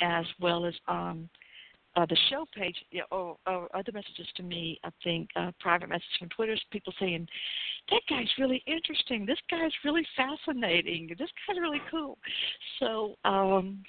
as 0.00 0.24
well 0.40 0.64
as 0.64 0.74
on 0.88 1.28
uh, 1.96 2.06
the 2.06 2.16
show 2.30 2.44
page, 2.54 2.76
know, 2.92 3.04
or, 3.10 3.36
or 3.46 3.76
other 3.76 3.92
messages 3.92 4.26
to 4.36 4.42
me, 4.42 4.80
I 4.84 4.90
think, 5.04 5.28
uh, 5.36 5.50
private 5.60 5.88
messages 5.88 6.16
from 6.18 6.28
Twitter, 6.30 6.56
people 6.70 6.92
saying, 6.98 7.26
that 7.90 8.00
guy's 8.08 8.30
really 8.38 8.62
interesting. 8.66 9.26
This 9.26 9.38
guy's 9.50 9.72
really 9.84 10.06
fascinating. 10.16 11.08
This 11.18 11.28
guy's 11.46 11.58
really 11.60 11.82
cool. 11.90 12.18
So, 12.80 13.14
um, 13.24 13.82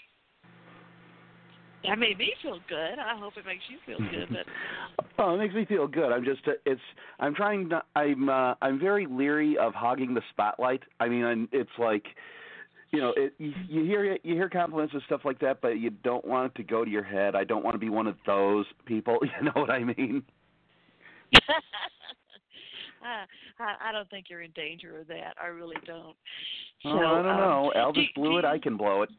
that 1.85 1.99
made 1.99 2.17
me 2.17 2.33
feel 2.41 2.59
good. 2.69 2.97
I 2.97 3.17
hope 3.17 3.33
it 3.37 3.45
makes 3.45 3.63
you 3.69 3.77
feel 3.85 3.99
good. 4.09 4.29
But 4.29 5.05
oh, 5.19 5.35
it 5.35 5.37
makes 5.37 5.53
me 5.53 5.65
feel 5.65 5.87
good. 5.87 6.11
I'm 6.13 6.23
just 6.23 6.47
uh, 6.47 6.51
it's 6.65 6.81
I'm 7.19 7.35
trying 7.35 7.69
to 7.69 7.81
I'm 7.95 8.29
uh, 8.29 8.53
I'm 8.61 8.79
very 8.79 9.05
leery 9.05 9.57
of 9.57 9.73
hogging 9.73 10.13
the 10.13 10.21
spotlight. 10.29 10.81
I 11.01 11.09
mean, 11.09 11.25
I'm, 11.25 11.49
it's 11.51 11.69
like 11.77 12.05
you 12.93 13.01
know, 13.01 13.11
it, 13.17 13.33
you, 13.39 13.51
you 13.67 13.83
hear 13.83 14.17
you 14.23 14.35
hear 14.35 14.47
compliments 14.47 14.93
and 14.93 15.01
stuff 15.07 15.21
like 15.25 15.39
that, 15.39 15.61
but 15.61 15.79
you 15.79 15.89
don't 15.89 16.23
want 16.23 16.53
it 16.53 16.55
to 16.57 16.63
go 16.63 16.85
to 16.85 16.91
your 16.91 17.03
head. 17.03 17.35
I 17.35 17.43
don't 17.43 17.63
want 17.63 17.73
to 17.73 17.79
be 17.79 17.89
one 17.89 18.05
of 18.07 18.15
those 18.25 18.65
people. 18.85 19.17
You 19.41 19.45
know 19.45 19.51
what 19.55 19.71
I 19.71 19.83
mean? 19.83 20.21
I, 23.03 23.25
I 23.89 23.91
don't 23.91 24.07
think 24.11 24.27
you're 24.29 24.43
in 24.43 24.51
danger 24.51 24.99
of 24.99 25.07
that. 25.07 25.35
I 25.41 25.47
really 25.47 25.75
don't. 25.85 26.15
So, 26.83 26.89
oh, 26.89 26.97
I 26.99 27.23
don't 27.23 27.31
um, 27.31 27.37
know. 27.37 27.73
Elvis 27.75 27.95
do, 27.95 28.21
blew 28.21 28.31
do 28.33 28.37
it. 28.37 28.45
I 28.45 28.59
can 28.59 28.77
blow 28.77 29.01
it. 29.01 29.09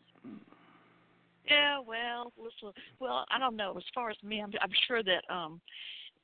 Yeah, 1.51 1.81
well, 1.85 2.33
listen. 2.39 2.73
Well, 3.01 3.27
I 3.31 3.39
don't 3.41 3.57
know. 3.57 3.75
As 3.77 3.83
far 3.93 4.09
as 4.09 4.17
me, 4.23 4.41
I'm, 4.41 4.53
I'm 4.63 4.71
sure 4.87 5.03
that 5.03 5.25
um 5.29 5.61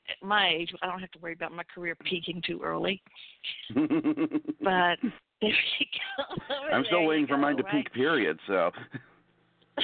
at 0.08 0.24
my 0.26 0.48
age, 0.48 0.72
I 0.82 0.86
don't 0.86 1.00
have 1.00 1.10
to 1.12 1.18
worry 1.18 1.32
about 1.32 1.52
my 1.52 1.64
career 1.74 1.96
peaking 2.04 2.42
too 2.46 2.60
early. 2.62 3.02
but 3.74 4.98
there 5.42 5.50
you 5.50 5.86
go. 6.18 6.54
I'm 6.74 6.84
still 6.86 7.06
waiting 7.06 7.26
for 7.26 7.38
mine 7.38 7.56
to 7.56 7.62
right? 7.62 7.84
peak. 7.84 7.92
Period. 7.92 8.38
So. 8.46 8.70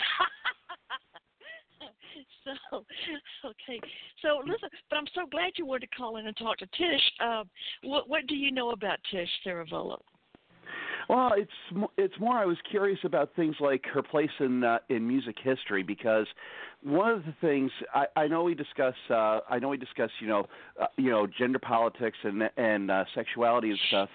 so 2.71 2.85
okay 3.45 3.81
so 4.23 4.41
listen 4.47 4.69
but 4.89 4.97
i'm 4.97 5.07
so 5.15 5.23
glad 5.33 5.51
you 5.57 5.67
wanted 5.67 5.91
to 5.91 5.97
call 5.97 6.17
in 6.17 6.29
and 6.29 6.37
talk 6.37 6.57
to 6.57 6.67
tish 6.67 7.01
um 7.21 7.49
what 7.83 8.09
what 8.09 8.25
do 8.29 8.37
you 8.37 8.53
know 8.53 8.71
about 8.71 8.99
tish 9.11 9.29
Ciravolo? 9.45 9.99
Well, 11.09 11.33
it's 11.37 11.89
it's 11.97 12.19
more. 12.19 12.37
I 12.37 12.45
was 12.45 12.57
curious 12.69 12.99
about 13.05 13.31
things 13.37 13.55
like 13.61 13.85
her 13.93 14.03
place 14.03 14.31
in 14.41 14.65
uh, 14.65 14.79
in 14.89 15.07
music 15.07 15.37
history 15.43 15.83
because 15.83 16.27
one 16.83 17.13
of 17.13 17.25
the 17.25 17.35
things 17.41 17.71
I, 17.95 18.07
I 18.17 18.27
know 18.27 18.43
we 18.43 18.55
discuss. 18.55 18.95
Uh, 19.09 19.41
I 19.49 19.59
know 19.61 19.69
we 19.69 19.77
discuss. 19.77 20.11
You 20.21 20.27
know, 20.27 20.47
uh, 20.81 20.87
you 20.97 21.11
know, 21.11 21.27
gender 21.27 21.61
politics 21.61 22.19
and 22.25 22.51
and 22.57 22.91
uh, 22.91 23.05
sexuality 23.15 23.71
and 23.71 23.79
stuff. 23.89 24.09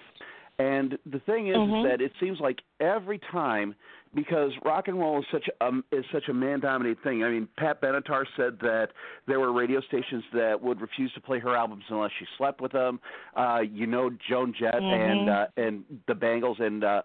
And 0.62 0.98
the 1.06 1.20
thing 1.20 1.48
is, 1.48 1.56
Mhm. 1.56 1.78
is 1.78 1.90
that 1.90 2.00
it 2.00 2.12
seems 2.20 2.38
like 2.40 2.58
every 2.80 3.18
time, 3.18 3.74
because 4.14 4.52
rock 4.62 4.88
and 4.88 4.98
roll 5.00 5.20
is 5.20 5.26
such 5.32 5.48
a 5.48 5.64
um, 5.66 5.82
is 5.90 6.04
such 6.12 6.28
a 6.28 6.34
man 6.34 6.60
dominated 6.60 7.00
thing. 7.02 7.24
I 7.24 7.30
mean, 7.30 7.48
Pat 7.56 7.80
Benatar 7.80 8.26
said 8.36 8.58
that 8.60 8.88
there 9.26 9.40
were 9.40 9.52
radio 9.52 9.80
stations 9.80 10.22
that 10.34 10.60
would 10.60 10.80
refuse 10.82 11.10
to 11.14 11.20
play 11.20 11.38
her 11.38 11.56
albums 11.56 11.84
unless 11.88 12.12
she 12.18 12.26
slept 12.36 12.60
with 12.60 12.72
them. 12.72 13.00
Uh, 13.34 13.62
you 13.78 13.86
know, 13.86 14.10
Joan 14.28 14.52
Jett 14.52 14.74
and 14.82 15.28
Mhm. 15.28 15.42
uh, 15.42 15.46
and 15.56 15.84
the 16.06 16.14
Bangles 16.14 16.60
and 16.60 16.84
uh, 16.84 17.02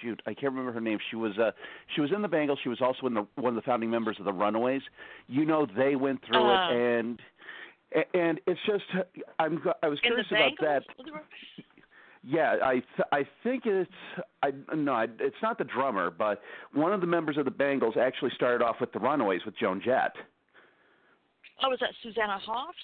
shoot, 0.00 0.22
I 0.26 0.34
can't 0.34 0.52
remember 0.52 0.72
her 0.72 0.80
name. 0.80 0.98
She 1.10 1.16
was 1.16 1.36
uh, 1.36 1.50
she 1.94 2.00
was 2.00 2.12
in 2.12 2.22
the 2.22 2.28
Bangles. 2.28 2.60
She 2.62 2.68
was 2.68 2.80
also 2.80 3.06
in 3.08 3.14
the 3.14 3.26
one 3.34 3.50
of 3.50 3.56
the 3.56 3.62
founding 3.70 3.90
members 3.90 4.18
of 4.20 4.24
the 4.24 4.32
Runaways. 4.32 4.82
You 5.26 5.44
know, 5.44 5.66
they 5.66 5.96
went 5.96 6.22
through 6.24 6.38
Uh. 6.38 6.70
it 6.70 6.76
and. 6.76 7.22
And 8.12 8.40
it's 8.46 8.60
just 8.66 8.84
I'm 9.38 9.62
I 9.82 9.88
was 9.88 9.98
in 10.02 10.08
curious 10.08 10.30
about 10.30 10.52
that. 10.60 10.82
Yeah, 12.28 12.56
I 12.64 12.72
th- 12.74 13.08
I 13.12 13.24
think 13.44 13.66
it's 13.66 13.90
I 14.42 14.50
no, 14.74 14.92
I, 14.92 15.04
it's 15.20 15.36
not 15.42 15.58
the 15.58 15.64
drummer, 15.64 16.10
but 16.10 16.42
one 16.74 16.92
of 16.92 17.00
the 17.00 17.06
members 17.06 17.36
of 17.38 17.44
the 17.44 17.52
Bangles 17.52 17.94
actually 17.96 18.32
started 18.34 18.64
off 18.64 18.76
with 18.80 18.92
the 18.92 18.98
Runaways 18.98 19.42
with 19.46 19.56
Joan 19.56 19.80
Jett. 19.84 20.12
oh 21.62 21.68
was 21.68 21.78
that 21.80 21.90
susanna 22.02 22.38
hoffs 22.38 22.76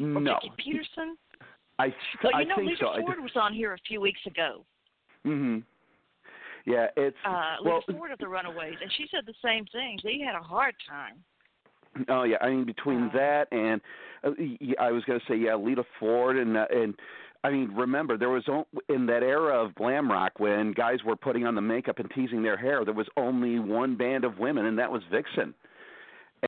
or 0.00 0.06
No, 0.20 0.38
Vicki 0.42 0.52
peterson 0.56 1.16
I 1.78 1.88
th- 1.88 1.96
well 2.24 2.32
I 2.34 2.40
you 2.40 2.48
know 2.48 2.56
think 2.56 2.68
lisa 2.70 2.84
so. 2.96 3.00
ford 3.02 3.20
was 3.20 3.32
on 3.36 3.52
here 3.52 3.74
a 3.74 3.78
few 3.86 4.00
weeks 4.00 4.20
ago 4.26 4.64
Mhm. 5.26 5.62
Yeah, 6.64 6.86
it's 6.96 7.16
uh 7.26 7.56
well. 7.64 7.84
lisa 7.86 7.92
ford 7.98 8.10
of 8.12 8.18
the 8.18 8.28
runaways 8.28 8.74
and 8.80 8.90
she 8.96 9.06
said 9.10 9.26
the 9.26 9.34
same 9.44 9.66
thing 9.66 9.98
they 10.02 10.18
had 10.18 10.34
a 10.34 10.42
hard 10.42 10.74
time 10.88 11.22
Oh 12.08 12.22
yeah, 12.22 12.38
I 12.40 12.48
mean 12.48 12.64
between 12.64 13.10
that 13.12 13.48
and 13.52 13.78
uh, 14.24 14.30
I 14.80 14.90
was 14.90 15.04
going 15.04 15.20
to 15.20 15.26
say 15.28 15.36
yeah, 15.36 15.54
Lita 15.56 15.84
Ford 16.00 16.38
and 16.38 16.56
uh, 16.56 16.64
and 16.74 16.94
I 17.44 17.50
mean 17.50 17.72
remember 17.74 18.16
there 18.16 18.30
was 18.30 18.44
in 18.88 19.06
that 19.06 19.22
era 19.22 19.64
of 19.64 19.74
glam 19.74 20.10
rock 20.10 20.38
when 20.38 20.72
guys 20.72 20.98
were 21.04 21.16
putting 21.16 21.46
on 21.46 21.54
the 21.54 21.60
makeup 21.60 21.98
and 21.98 22.10
teasing 22.14 22.42
their 22.42 22.56
hair, 22.56 22.84
there 22.84 22.94
was 22.94 23.08
only 23.16 23.58
one 23.58 23.96
band 23.96 24.24
of 24.24 24.38
women 24.38 24.66
and 24.66 24.78
that 24.78 24.90
was 24.90 25.02
Vixen. 25.10 25.54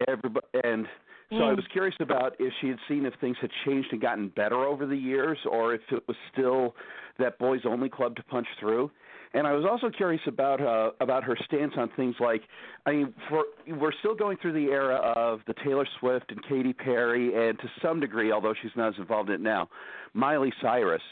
Everybody, 0.08 0.46
and 0.64 0.86
so 1.30 1.36
mm. 1.36 1.50
I 1.50 1.54
was 1.54 1.64
curious 1.72 1.94
about 2.00 2.34
if 2.38 2.52
she 2.60 2.68
had 2.68 2.78
seen 2.88 3.06
if 3.06 3.14
things 3.20 3.36
had 3.40 3.50
changed 3.64 3.88
and 3.92 4.00
gotten 4.00 4.28
better 4.28 4.64
over 4.64 4.86
the 4.86 4.96
years, 4.96 5.38
or 5.50 5.74
if 5.74 5.80
it 5.90 6.02
was 6.06 6.16
still 6.32 6.74
that 7.18 7.38
boys 7.38 7.60
only 7.64 7.88
club 7.88 8.16
to 8.16 8.22
punch 8.24 8.46
through. 8.60 8.90
And 9.34 9.48
I 9.48 9.52
was 9.52 9.64
also 9.68 9.90
curious 9.90 10.22
about 10.26 10.60
uh, 10.60 10.92
about 11.00 11.24
her 11.24 11.36
stance 11.44 11.72
on 11.76 11.90
things 11.96 12.14
like, 12.20 12.42
I 12.86 12.92
mean, 12.92 13.14
for 13.28 13.44
we're 13.66 13.92
still 13.98 14.14
going 14.14 14.38
through 14.40 14.52
the 14.52 14.70
era 14.70 14.94
of 14.94 15.40
the 15.48 15.54
Taylor 15.64 15.86
Swift 15.98 16.30
and 16.30 16.40
Katy 16.48 16.72
Perry, 16.72 17.48
and 17.48 17.58
to 17.58 17.68
some 17.82 17.98
degree, 17.98 18.30
although 18.30 18.54
she's 18.62 18.70
not 18.76 18.94
as 18.94 18.94
involved 18.98 19.28
in 19.30 19.36
it 19.36 19.40
now, 19.40 19.68
Miley 20.12 20.52
Cyrus, 20.62 21.02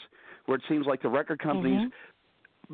where 0.47 0.57
it 0.57 0.63
seems 0.69 0.87
like 0.87 1.03
the 1.03 1.09
record 1.09 1.41
companies. 1.41 1.81
Mm-hmm 1.81 1.89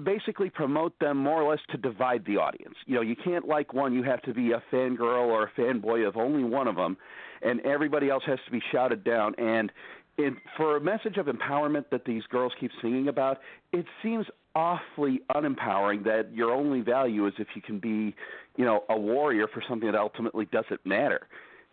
basically 0.04 0.48
promote 0.48 0.96
them 1.00 1.16
more 1.16 1.42
or 1.42 1.50
less 1.50 1.60
to 1.70 1.76
divide 1.76 2.24
the 2.24 2.36
audience. 2.36 2.74
You 2.86 2.96
know, 2.96 3.00
you 3.00 3.16
can't 3.16 3.48
like 3.48 3.72
one, 3.72 3.92
you 3.92 4.02
have 4.04 4.22
to 4.22 4.34
be 4.34 4.52
a 4.52 4.62
fangirl 4.72 5.26
or 5.26 5.44
a 5.44 5.60
fanboy 5.60 6.06
of 6.06 6.16
only 6.16 6.44
one 6.44 6.68
of 6.68 6.76
them, 6.76 6.96
and 7.42 7.60
everybody 7.62 8.08
else 8.08 8.22
has 8.26 8.38
to 8.44 8.52
be 8.52 8.62
shouted 8.70 9.02
down. 9.02 9.34
And 9.38 9.72
in, 10.18 10.36
for 10.56 10.76
a 10.76 10.80
message 10.80 11.16
of 11.16 11.26
empowerment 11.26 11.86
that 11.90 12.04
these 12.04 12.22
girls 12.24 12.52
keep 12.60 12.70
singing 12.82 13.08
about, 13.08 13.38
it 13.72 13.86
seems 14.02 14.26
awfully 14.58 15.20
unempowering 15.36 16.02
that 16.02 16.34
your 16.34 16.50
only 16.50 16.80
value 16.80 17.28
is 17.28 17.32
if 17.38 17.46
you 17.54 17.62
can 17.62 17.78
be, 17.78 18.12
you 18.56 18.64
know, 18.64 18.82
a 18.88 18.98
warrior 18.98 19.46
for 19.46 19.62
something 19.68 19.88
that 19.88 19.96
ultimately 19.96 20.46
doesn't 20.46 20.84
matter. 20.84 21.28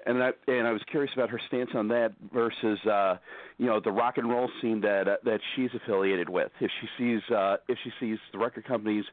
And 0.05 0.21
I 0.21 0.33
and 0.47 0.67
I 0.67 0.71
was 0.71 0.83
curious 0.91 1.11
about 1.15 1.31
her 1.31 1.41
stance 1.47 1.71
on 1.73 1.87
that 1.87 2.13
versus, 2.31 2.77
uh, 2.85 3.17
you 3.57 3.65
know, 3.65 3.79
the 3.79 3.91
rock 3.91 4.19
and 4.19 4.29
roll 4.29 4.51
scene 4.61 4.81
that 4.81 5.07
uh, 5.07 5.15
that 5.23 5.39
she's 5.55 5.71
affiliated 5.73 6.29
with. 6.29 6.51
If 6.59 6.69
she 6.79 6.87
sees 6.95 7.35
uh, 7.35 7.57
if 7.67 7.79
she 7.83 7.91
sees 7.99 8.19
the 8.31 8.37
record 8.37 8.65
companies 8.65 9.05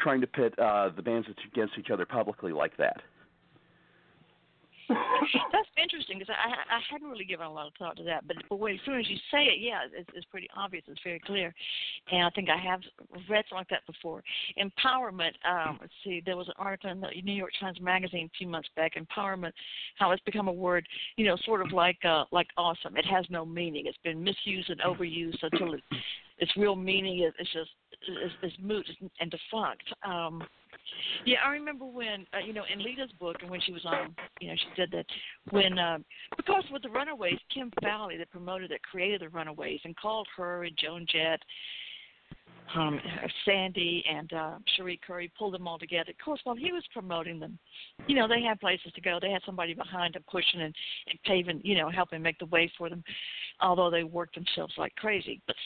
trying 0.00 0.20
to 0.20 0.28
pit 0.28 0.56
uh, 0.56 0.90
the 0.94 1.02
bands 1.02 1.26
against 1.52 1.74
each 1.80 1.90
other 1.90 2.06
publicly 2.06 2.52
like 2.52 2.76
that. 2.76 3.02
That's 5.52 5.68
interesting 5.82 6.18
because 6.18 6.34
I 6.34 6.76
I 6.76 6.80
hadn't 6.90 7.08
really 7.08 7.24
given 7.24 7.46
a 7.46 7.52
lot 7.52 7.66
of 7.66 7.72
thought 7.78 7.96
to 7.96 8.04
that, 8.04 8.26
but 8.26 8.36
but 8.48 8.56
as 8.66 8.78
soon 8.84 9.00
as 9.00 9.08
you 9.08 9.16
say 9.30 9.44
it, 9.44 9.58
yeah, 9.60 9.80
it's, 9.92 10.08
it's 10.14 10.26
pretty 10.26 10.48
obvious. 10.56 10.84
It's 10.86 11.00
very 11.02 11.20
clear, 11.20 11.54
and 12.12 12.24
I 12.24 12.30
think 12.30 12.48
I 12.48 12.56
have 12.56 12.80
read 13.28 13.44
something 13.48 13.58
like 13.58 13.68
that 13.70 13.86
before. 13.86 14.22
Empowerment. 14.58 15.32
Um, 15.48 15.78
let's 15.80 15.92
see, 16.04 16.22
there 16.24 16.36
was 16.36 16.48
an 16.48 16.54
article 16.58 16.90
in 16.90 17.00
the 17.00 17.08
New 17.24 17.32
York 17.32 17.52
Times 17.58 17.80
Magazine 17.80 18.30
a 18.32 18.38
few 18.38 18.48
months 18.48 18.68
back. 18.76 18.92
Empowerment, 18.94 19.52
how 19.96 20.12
it's 20.12 20.22
become 20.22 20.48
a 20.48 20.52
word, 20.52 20.86
you 21.16 21.26
know, 21.26 21.36
sort 21.44 21.60
of 21.60 21.72
like 21.72 21.98
uh, 22.04 22.24
like 22.30 22.48
awesome. 22.56 22.96
It 22.96 23.06
has 23.06 23.24
no 23.28 23.44
meaning. 23.44 23.86
It's 23.86 23.98
been 24.04 24.22
misused 24.22 24.70
and 24.70 24.80
overused 24.80 25.42
until 25.42 25.74
it, 25.74 25.82
its 26.38 26.52
real 26.56 26.76
meaning 26.76 27.24
is, 27.24 27.32
is 27.40 27.48
just 27.52 27.70
is, 28.08 28.32
is 28.42 28.52
moot 28.60 28.86
and 29.20 29.30
defunct. 29.30 29.84
Um, 30.04 30.42
yeah, 31.24 31.38
I 31.44 31.50
remember 31.50 31.84
when 31.84 32.26
uh, 32.34 32.44
you 32.44 32.52
know 32.52 32.64
in 32.72 32.82
Lita's 32.82 33.10
book 33.18 33.36
and 33.40 33.50
when 33.50 33.60
she 33.60 33.72
was 33.72 33.84
on, 33.84 34.14
you 34.40 34.48
know, 34.48 34.54
she 34.54 34.68
said 34.76 34.88
that 34.92 35.06
when 35.50 35.78
uh, 35.78 35.98
because 36.36 36.64
with 36.70 36.82
the 36.82 36.90
Runaways, 36.90 37.38
Kim 37.52 37.72
Fowley, 37.82 38.16
the 38.16 38.26
promoter 38.26 38.68
that 38.68 38.82
created 38.82 39.20
the 39.20 39.28
Runaways, 39.28 39.80
and 39.84 39.96
called 39.96 40.28
her 40.36 40.64
and 40.64 40.76
Joan 40.76 41.06
Jett, 41.10 41.40
um, 42.74 43.00
Sandy 43.44 44.04
and 44.10 44.32
uh, 44.32 44.54
Cherie 44.76 45.00
Currie, 45.06 45.32
pulled 45.38 45.54
them 45.54 45.68
all 45.68 45.78
together. 45.78 46.10
Of 46.10 46.24
course, 46.24 46.40
while 46.44 46.56
he 46.56 46.72
was 46.72 46.82
promoting 46.92 47.38
them, 47.38 47.58
you 48.06 48.14
know, 48.14 48.28
they 48.28 48.42
had 48.42 48.60
places 48.60 48.92
to 48.94 49.00
go. 49.00 49.18
They 49.20 49.30
had 49.30 49.42
somebody 49.46 49.74
behind 49.74 50.14
them 50.14 50.24
pushing 50.30 50.60
and, 50.60 50.74
and 51.08 51.18
paving, 51.24 51.60
you 51.64 51.76
know, 51.76 51.90
helping 51.90 52.22
make 52.22 52.38
the 52.38 52.46
way 52.46 52.70
for 52.76 52.88
them. 52.88 53.02
Although 53.60 53.90
they 53.90 54.04
worked 54.04 54.34
themselves 54.34 54.74
like 54.76 54.94
crazy, 54.96 55.40
but 55.46 55.56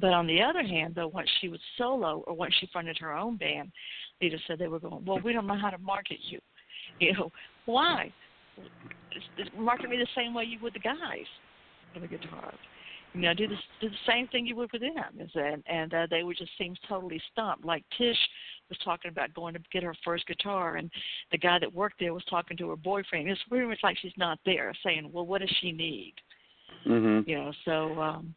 but 0.00 0.12
on 0.12 0.26
the 0.26 0.42
other 0.42 0.62
hand, 0.62 0.94
though, 0.94 1.08
once 1.08 1.28
she 1.40 1.48
was 1.48 1.60
solo 1.78 2.24
or 2.26 2.34
once 2.34 2.54
she 2.60 2.68
fronted 2.72 2.98
her 2.98 3.12
own 3.16 3.36
band, 3.36 3.70
Lita 4.20 4.38
said 4.46 4.58
they 4.58 4.68
were 4.68 4.80
going, 4.80 5.04
well, 5.04 5.20
we 5.20 5.32
don't 5.32 5.46
know 5.46 5.58
how 5.58 5.70
to 5.70 5.78
market 5.78 6.18
you. 6.22 6.40
You 7.00 7.12
know, 7.14 7.32
why? 7.64 8.12
market 9.58 9.90
me 9.90 9.96
the 9.96 10.06
same 10.14 10.32
way 10.32 10.44
you 10.44 10.58
would 10.62 10.74
the 10.74 10.78
guys 10.78 11.26
on 11.96 12.02
the 12.02 12.06
guitar. 12.06 12.54
You 13.14 13.22
know, 13.22 13.34
do 13.34 13.48
the 13.48 13.56
do 13.80 13.88
the 13.88 13.96
same 14.06 14.28
thing 14.28 14.46
you 14.46 14.54
would 14.56 14.70
for 14.70 14.78
them, 14.78 14.92
and 15.34 15.62
and 15.66 15.94
uh, 15.94 16.06
they 16.08 16.22
would 16.22 16.36
just 16.36 16.52
seem 16.56 16.76
totally 16.88 17.20
stumped. 17.32 17.64
Like 17.64 17.84
Tish 17.96 18.16
was 18.68 18.78
talking 18.84 19.10
about 19.10 19.34
going 19.34 19.54
to 19.54 19.60
get 19.72 19.82
her 19.82 19.94
first 20.04 20.26
guitar, 20.26 20.76
and 20.76 20.88
the 21.32 21.38
guy 21.38 21.58
that 21.58 21.72
worked 21.72 21.98
there 21.98 22.14
was 22.14 22.24
talking 22.30 22.56
to 22.58 22.70
her 22.70 22.76
boyfriend. 22.76 23.28
It's 23.28 23.40
pretty 23.48 23.66
much 23.66 23.80
like 23.82 23.96
she's 24.00 24.12
not 24.16 24.38
there, 24.44 24.72
saying, 24.84 25.10
"Well, 25.12 25.26
what 25.26 25.40
does 25.40 25.56
she 25.60 25.72
need?" 25.72 26.14
Mm-hmm. 26.86 27.28
You 27.28 27.36
know, 27.36 27.52
so. 27.64 28.00
um 28.00 28.34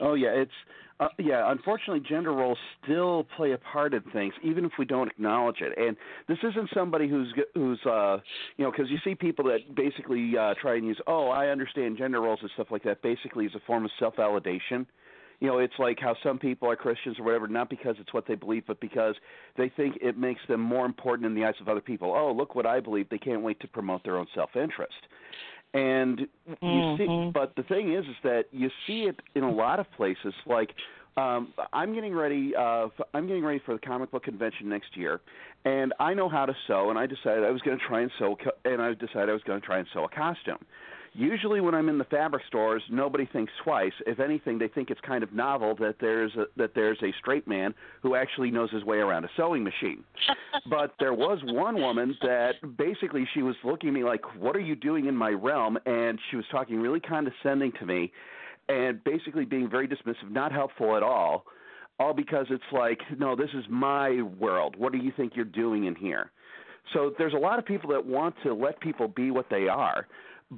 Oh 0.00 0.14
yeah, 0.14 0.30
it's 0.30 0.52
uh, 0.98 1.08
yeah, 1.18 1.50
unfortunately, 1.52 2.00
gender 2.08 2.32
roles 2.32 2.56
still 2.82 3.26
play 3.36 3.52
a 3.52 3.58
part 3.58 3.92
in 3.92 4.00
things, 4.12 4.32
even 4.42 4.64
if 4.64 4.72
we 4.78 4.84
don't 4.86 5.10
acknowledge 5.10 5.60
it. 5.60 5.76
And 5.76 5.96
this 6.26 6.38
isn't 6.42 6.70
somebody 6.72 7.08
who's 7.08 7.32
who's 7.54 7.78
uh, 7.84 8.18
you 8.56 8.64
know, 8.64 8.70
because 8.70 8.90
you 8.90 8.98
see 9.04 9.14
people 9.14 9.44
that 9.46 9.74
basically 9.74 10.36
uh, 10.38 10.54
try 10.60 10.76
and 10.76 10.86
use, 10.86 10.98
oh, 11.06 11.28
I 11.28 11.48
understand 11.48 11.98
gender 11.98 12.20
roles 12.20 12.38
and 12.40 12.50
stuff 12.54 12.68
like 12.70 12.82
that. 12.84 13.02
Basically, 13.02 13.44
as 13.44 13.54
a 13.54 13.60
form 13.66 13.84
of 13.84 13.90
self-validation. 13.98 14.86
You 15.38 15.48
know, 15.48 15.58
it's 15.58 15.74
like 15.78 15.98
how 16.00 16.16
some 16.22 16.38
people 16.38 16.70
are 16.70 16.76
Christians 16.76 17.18
or 17.18 17.24
whatever, 17.24 17.46
not 17.46 17.68
because 17.68 17.96
it's 18.00 18.14
what 18.14 18.26
they 18.26 18.36
believe, 18.36 18.64
but 18.66 18.80
because 18.80 19.14
they 19.58 19.68
think 19.68 19.98
it 20.00 20.16
makes 20.16 20.40
them 20.48 20.62
more 20.62 20.86
important 20.86 21.26
in 21.26 21.34
the 21.34 21.44
eyes 21.44 21.56
of 21.60 21.68
other 21.68 21.82
people. 21.82 22.14
Oh, 22.16 22.32
look 22.32 22.54
what 22.54 22.64
I 22.64 22.80
believe. 22.80 23.10
They 23.10 23.18
can't 23.18 23.42
wait 23.42 23.60
to 23.60 23.68
promote 23.68 24.02
their 24.02 24.16
own 24.16 24.26
self-interest. 24.34 24.94
And 25.76 26.20
you 26.20 26.56
mm-hmm. 26.62 26.96
see, 26.96 27.30
but 27.32 27.54
the 27.56 27.62
thing 27.62 27.92
is, 27.92 28.04
is 28.06 28.16
that 28.22 28.44
you 28.50 28.70
see 28.86 29.02
it 29.02 29.20
in 29.34 29.42
a 29.42 29.50
lot 29.50 29.78
of 29.78 29.86
places. 29.92 30.32
Like 30.46 30.70
um, 31.16 31.52
I'm 31.72 31.94
getting 31.94 32.14
ready. 32.14 32.54
Uh, 32.56 32.88
I'm 33.14 33.26
getting 33.26 33.44
ready 33.44 33.60
for 33.64 33.74
the 33.74 33.80
comic 33.80 34.10
book 34.10 34.24
convention 34.24 34.68
next 34.68 34.96
year, 34.96 35.20
and 35.64 35.92
I 35.98 36.14
know 36.14 36.28
how 36.28 36.46
to 36.46 36.54
sew. 36.66 36.90
And 36.90 36.98
I 36.98 37.06
decided 37.06 37.44
I 37.44 37.50
was 37.50 37.62
going 37.62 37.78
to 37.78 37.84
try 37.84 38.00
and 38.00 38.10
sew, 38.18 38.36
and 38.64 38.80
I 38.80 38.94
decided 38.94 39.28
I 39.28 39.32
was 39.32 39.42
going 39.42 39.60
to 39.60 39.66
try 39.66 39.78
and 39.78 39.88
sew 39.92 40.04
a 40.04 40.08
costume. 40.08 40.64
Usually, 41.16 41.62
when 41.62 41.74
I'm 41.74 41.88
in 41.88 41.96
the 41.96 42.04
fabric 42.04 42.42
stores, 42.46 42.82
nobody 42.90 43.24
thinks 43.32 43.50
twice. 43.64 43.92
If 44.06 44.20
anything, 44.20 44.58
they 44.58 44.68
think 44.68 44.90
it's 44.90 45.00
kind 45.00 45.24
of 45.24 45.32
novel 45.32 45.74
that 45.76 45.94
there's 45.98 46.30
a, 46.36 46.44
that 46.58 46.74
there's 46.74 46.98
a 47.02 47.10
straight 47.18 47.48
man 47.48 47.72
who 48.02 48.14
actually 48.14 48.50
knows 48.50 48.70
his 48.70 48.84
way 48.84 48.98
around 48.98 49.24
a 49.24 49.30
sewing 49.34 49.64
machine. 49.64 50.04
but 50.68 50.92
there 51.00 51.14
was 51.14 51.38
one 51.44 51.80
woman 51.80 52.14
that 52.20 52.56
basically 52.76 53.26
she 53.32 53.40
was 53.40 53.56
looking 53.64 53.88
at 53.88 53.94
me 53.94 54.04
like, 54.04 54.20
"What 54.36 54.56
are 54.56 54.60
you 54.60 54.76
doing 54.76 55.06
in 55.06 55.16
my 55.16 55.30
realm?" 55.30 55.78
And 55.86 56.18
she 56.30 56.36
was 56.36 56.44
talking 56.50 56.82
really 56.82 57.00
condescending 57.00 57.72
to 57.80 57.86
me, 57.86 58.12
and 58.68 59.02
basically 59.02 59.46
being 59.46 59.70
very 59.70 59.88
dismissive, 59.88 60.30
not 60.30 60.52
helpful 60.52 60.98
at 60.98 61.02
all. 61.02 61.46
All 61.98 62.12
because 62.12 62.44
it's 62.50 62.62
like, 62.72 63.00
no, 63.18 63.34
this 63.34 63.48
is 63.54 63.64
my 63.70 64.20
world. 64.38 64.76
What 64.76 64.92
do 64.92 64.98
you 64.98 65.12
think 65.16 65.32
you're 65.34 65.46
doing 65.46 65.86
in 65.86 65.94
here? 65.94 66.30
So 66.92 67.14
there's 67.16 67.32
a 67.32 67.38
lot 67.38 67.58
of 67.58 67.64
people 67.64 67.88
that 67.90 68.04
want 68.04 68.34
to 68.42 68.52
let 68.52 68.78
people 68.80 69.08
be 69.08 69.30
what 69.30 69.46
they 69.48 69.66
are 69.66 70.06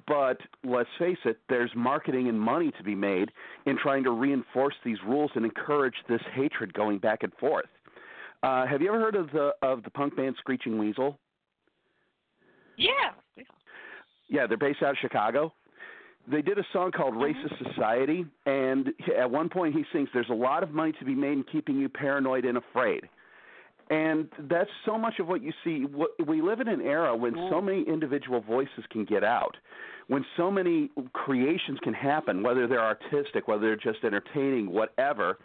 but 0.07 0.39
let's 0.65 0.89
face 0.99 1.19
it, 1.25 1.39
there's 1.49 1.71
marketing 1.75 2.29
and 2.29 2.39
money 2.39 2.71
to 2.77 2.83
be 2.83 2.95
made 2.95 3.31
in 3.67 3.79
trying 3.79 4.05
to 4.05 4.11
reinforce 4.11 4.75
these 4.85 4.99
rules 5.07 5.31
and 5.35 5.45
encourage 5.45 5.95
this 6.09 6.21
hatred 6.35 6.75
going 6.75 6.99
back 6.99 7.23
and 7.23 7.33
forth. 7.35 7.67
Uh, 8.43 8.67
have 8.67 8.83
you 8.83 8.89
ever 8.89 9.01
heard 9.01 9.17
of 9.17 9.31
the 9.33 9.53
of 9.63 9.83
the 9.83 9.91
punk 9.91 10.17
band 10.17 10.37
Screeching 10.39 10.79
Weasel? 10.79 11.19
Yeah. 12.77 12.93
Yeah, 14.29 14.47
they're 14.47 14.59
based 14.59 14.83
out 14.83 14.91
of 14.91 14.97
Chicago. 15.01 15.53
They 16.31 16.43
did 16.43 16.59
a 16.59 16.65
song 16.73 16.93
called 16.93 17.15
mm-hmm. 17.15 17.23
Racist 17.23 17.73
Society, 17.75 18.27
and 18.45 18.89
at 19.19 19.31
one 19.31 19.49
point 19.49 19.75
he 19.75 19.85
sings, 19.93 20.09
"There's 20.13 20.29
a 20.29 20.35
lot 20.35 20.63
of 20.63 20.71
money 20.71 20.93
to 20.99 21.05
be 21.05 21.15
made 21.15 21.33
in 21.33 21.45
keeping 21.51 21.79
you 21.79 21.89
paranoid 21.89 22.45
and 22.45 22.59
afraid." 22.59 23.09
And 23.91 24.29
that's 24.51 24.71
so 24.85 24.99
much 24.99 25.19
of 25.19 25.29
what 25.29 25.43
you 25.43 25.53
see. 25.65 25.87
We 26.27 26.43
live 26.43 26.61
in 26.61 26.69
an 26.69 26.83
era 26.83 27.17
when 27.17 27.35
so 27.51 27.61
many 27.61 27.85
individual 27.89 28.41
voices 28.41 28.85
can 28.91 29.05
get 29.07 29.25
out, 29.25 29.57
when 30.09 30.27
so 30.37 30.51
many 30.51 30.91
creations 31.15 31.79
can 31.83 31.95
happen, 31.95 32.43
whether 32.43 32.67
they're 32.67 32.85
artistic, 32.85 33.49
whether 33.49 33.63
they're 33.63 33.77
just 33.77 34.05
entertaining, 34.05 34.71
whatever. 34.71 35.39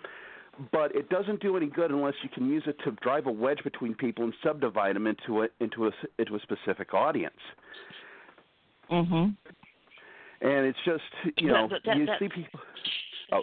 But 0.72 0.94
it 0.94 1.10
doesn't 1.10 1.42
do 1.42 1.56
any 1.56 1.68
good 1.68 1.90
unless 1.90 2.16
you 2.22 2.30
can 2.30 2.50
use 2.50 2.64
it 2.68 2.76
to 2.84 2.92
drive 3.02 3.28
a 3.28 3.32
wedge 3.32 3.64
between 3.64 3.96
people 3.96 4.26
and 4.26 4.34
subdivide 4.44 4.96
them 4.96 5.08
into 5.08 5.44
a 5.44 5.48
into 5.60 5.88
a 5.88 5.92
into 6.20 6.36
a 6.36 6.40
specific 6.42 6.94
audience. 6.94 7.34
Mhm. 8.92 9.36
And 10.42 10.66
it's 10.66 10.78
just 10.86 11.04
you 11.38 11.48
know 11.48 11.68
that, 11.70 11.82
that, 11.86 11.98
you 11.98 12.06
that, 12.06 12.20
see 12.20 12.28
people. 12.28 12.60
Oh, 13.32 13.42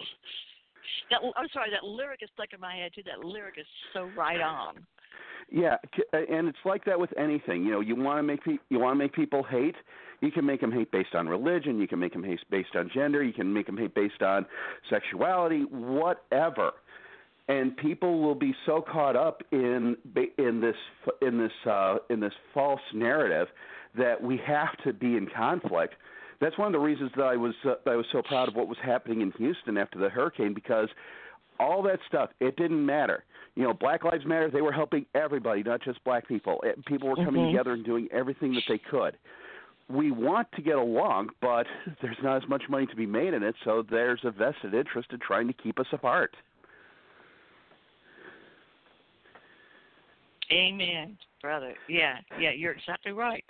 that 1.11 1.19
I'm 1.37 1.47
sorry, 1.53 1.69
that 1.71 1.83
lyric 1.85 2.21
is 2.23 2.29
stuck 2.33 2.53
in 2.53 2.59
my 2.59 2.75
head 2.75 2.91
too. 2.95 3.03
That 3.05 3.25
lyric 3.25 3.55
is 3.59 3.67
so 3.93 4.09
right 4.17 4.41
on. 4.41 4.75
Yeah, 5.51 5.75
and 6.13 6.47
it's 6.47 6.63
like 6.65 6.85
that 6.85 6.99
with 6.99 7.11
anything. 7.17 7.63
You 7.65 7.71
know, 7.71 7.81
you 7.81 7.95
want 7.95 8.19
to 8.19 8.23
make 8.23 8.43
pe- 8.43 8.63
you 8.69 8.79
want 8.79 8.93
to 8.95 8.99
make 9.03 9.13
people 9.13 9.43
hate. 9.43 9.75
You 10.21 10.31
can 10.31 10.45
make 10.45 10.61
them 10.61 10.71
hate 10.71 10.91
based 10.91 11.13
on 11.13 11.27
religion. 11.27 11.79
You 11.79 11.87
can 11.87 11.99
make 11.99 12.13
them 12.13 12.23
hate 12.23 12.39
based 12.49 12.75
on 12.75 12.89
gender. 12.93 13.21
You 13.23 13.33
can 13.33 13.51
make 13.51 13.65
them 13.65 13.77
hate 13.77 13.93
based 13.93 14.21
on 14.21 14.45
sexuality, 14.89 15.63
whatever. 15.69 16.71
and 17.47 17.75
people 17.77 18.21
will 18.21 18.35
be 18.35 18.53
so 18.65 18.81
caught 18.81 19.15
up 19.15 19.41
in 19.51 19.97
in 20.37 20.61
this 20.61 20.75
in 21.21 21.37
this 21.37 21.51
uh, 21.69 21.97
in 22.09 22.19
this 22.19 22.33
false 22.53 22.81
narrative 22.93 23.47
that 23.97 24.21
we 24.21 24.39
have 24.45 24.77
to 24.85 24.93
be 24.93 25.17
in 25.17 25.27
conflict. 25.35 25.95
That's 26.41 26.57
one 26.57 26.67
of 26.67 26.73
the 26.73 26.79
reasons 26.79 27.11
that 27.15 27.23
I 27.23 27.37
was 27.37 27.53
uh, 27.63 27.75
I 27.89 27.95
was 27.95 28.05
so 28.11 28.21
proud 28.21 28.49
of 28.49 28.55
what 28.55 28.67
was 28.67 28.77
happening 28.83 29.21
in 29.21 29.31
Houston 29.37 29.77
after 29.77 29.99
the 29.99 30.09
hurricane 30.09 30.53
because 30.53 30.89
all 31.59 31.81
that 31.83 31.99
stuff 32.07 32.31
it 32.39 32.57
didn't 32.57 32.85
matter. 32.85 33.23
You 33.55 33.63
know, 33.63 33.73
Black 33.73 34.03
Lives 34.03 34.25
Matter. 34.25 34.49
They 34.49 34.61
were 34.61 34.71
helping 34.71 35.05
everybody, 35.13 35.61
not 35.61 35.81
just 35.83 36.03
black 36.03 36.27
people. 36.27 36.63
People 36.85 37.09
were 37.09 37.15
coming 37.17 37.41
mm-hmm. 37.41 37.51
together 37.51 37.73
and 37.73 37.85
doing 37.85 38.07
everything 38.11 38.53
that 38.53 38.63
they 38.67 38.77
could 38.77 39.17
we 39.91 40.11
want 40.11 40.47
to 40.53 40.61
get 40.61 40.75
along, 40.75 41.29
but 41.41 41.65
there's 42.01 42.17
not 42.23 42.43
as 42.43 42.49
much 42.49 42.63
money 42.69 42.85
to 42.87 42.95
be 42.95 43.05
made 43.05 43.33
in 43.33 43.43
it, 43.43 43.55
so 43.63 43.83
there's 43.89 44.21
a 44.23 44.31
vested 44.31 44.73
interest 44.73 45.09
in 45.11 45.19
trying 45.19 45.47
to 45.47 45.53
keep 45.53 45.79
us 45.79 45.87
apart. 45.91 46.35
Amen, 50.51 51.17
brother. 51.41 51.73
Yeah, 51.87 52.17
yeah, 52.39 52.51
you're 52.51 52.73
exactly 52.73 53.13
right. 53.13 53.43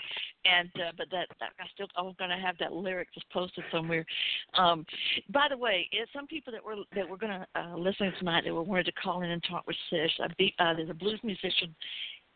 And 0.45 0.69
uh, 0.75 0.91
but 0.97 1.07
that, 1.11 1.27
that 1.39 1.49
I 1.59 1.65
still 1.73 1.87
I'm 1.97 2.13
going 2.19 2.29
to 2.29 2.37
have 2.37 2.57
that 2.59 2.73
lyric 2.73 3.07
just 3.13 3.29
posted 3.31 3.63
somewhere. 3.71 4.05
Um, 4.57 4.85
by 5.31 5.47
the 5.49 5.57
way, 5.57 5.89
some 6.13 6.27
people 6.27 6.53
that 6.53 6.63
were 6.63 6.75
that 6.95 7.09
were 7.09 7.17
going 7.17 7.31
to 7.39 7.47
uh, 7.59 7.75
listen 7.75 8.13
tonight 8.19 8.43
that 8.45 8.53
were 8.53 8.61
wanted 8.61 8.85
to 8.85 8.91
call 8.93 9.23
in 9.23 9.31
and 9.31 9.43
talk 9.49 9.65
with 9.65 9.77
Tish. 9.89 10.11
Uh, 10.23 10.27
be, 10.37 10.53
uh, 10.59 10.73
there's 10.75 10.89
a 10.89 10.93
blues 10.93 11.19
musician 11.23 11.75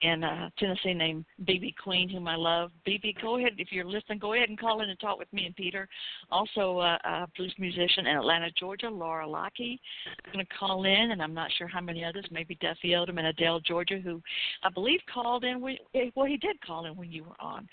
in 0.01 0.23
uh, 0.23 0.49
Tennessee 0.57 0.93
named 0.93 1.25
BB 1.43 1.75
Queen, 1.81 2.09
whom 2.09 2.27
I 2.27 2.35
love. 2.35 2.71
BB, 2.87 3.21
go 3.21 3.37
ahead 3.37 3.53
if 3.57 3.71
you're 3.71 3.85
listening. 3.85 4.19
Go 4.19 4.33
ahead 4.33 4.49
and 4.49 4.59
call 4.59 4.81
in 4.81 4.89
and 4.89 4.99
talk 4.99 5.17
with 5.17 5.31
me 5.31 5.45
and 5.45 5.55
Peter. 5.55 5.87
Also, 6.31 6.79
uh, 6.79 6.97
a 7.03 7.27
blues 7.37 7.53
musician 7.57 8.07
in 8.07 8.17
Atlanta, 8.17 8.49
Georgia, 8.59 8.89
Laura 8.89 9.27
Lockie, 9.27 9.79
is 10.05 10.33
going 10.33 10.45
to 10.45 10.53
call 10.57 10.85
in, 10.85 11.11
and 11.11 11.21
I'm 11.21 11.33
not 11.33 11.51
sure 11.57 11.67
how 11.67 11.81
many 11.81 12.03
others. 12.03 12.25
Maybe 12.29 12.57
Duffy 12.61 12.95
Oldham 12.95 13.17
and 13.17 13.27
Adel, 13.27 13.59
Georgia, 13.61 13.99
who 14.03 14.21
I 14.63 14.69
believe 14.69 14.99
called 15.11 15.43
in. 15.43 15.61
When, 15.61 15.77
eh, 15.93 16.09
well, 16.15 16.25
he 16.25 16.37
did 16.37 16.59
call 16.61 16.85
in 16.85 16.95
when 16.95 17.11
you 17.11 17.23
were 17.23 17.39
on, 17.39 17.67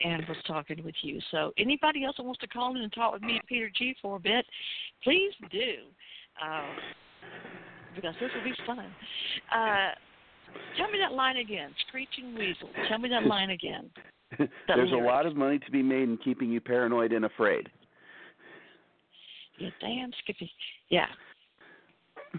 and 0.00 0.26
was 0.28 0.38
talking 0.46 0.82
with 0.84 0.96
you. 1.02 1.20
So, 1.30 1.52
anybody 1.56 2.04
else 2.04 2.16
that 2.16 2.24
wants 2.24 2.40
to 2.40 2.48
call 2.48 2.74
in 2.76 2.82
and 2.82 2.92
talk 2.92 3.12
with 3.12 3.22
me 3.22 3.34
and 3.34 3.46
Peter 3.46 3.70
G 3.76 3.94
for 4.02 4.16
a 4.16 4.20
bit, 4.20 4.44
please 5.04 5.32
do. 5.50 5.74
Uh, 6.44 6.64
because 7.94 8.14
this 8.20 8.30
will 8.34 8.44
be 8.44 8.54
fun. 8.66 8.86
Uh, 9.52 9.90
Tell 10.76 10.90
me 10.90 10.98
that 10.98 11.12
line 11.12 11.36
again. 11.36 11.70
Screeching 11.88 12.34
Weasel. 12.34 12.68
Tell 12.88 12.98
me 12.98 13.08
that 13.08 13.26
line 13.26 13.50
again. 13.50 13.90
That 14.38 14.48
There's 14.68 14.90
lyric. 14.90 15.04
a 15.04 15.06
lot 15.06 15.26
of 15.26 15.34
money 15.34 15.58
to 15.58 15.70
be 15.72 15.82
made 15.82 16.04
in 16.08 16.16
keeping 16.16 16.52
you 16.52 16.60
paranoid 16.60 17.12
and 17.12 17.24
afraid. 17.24 17.68
Yeah, 19.58 19.70
damn 19.80 20.12
Skippy. 20.22 20.50
Yeah. 20.88 21.06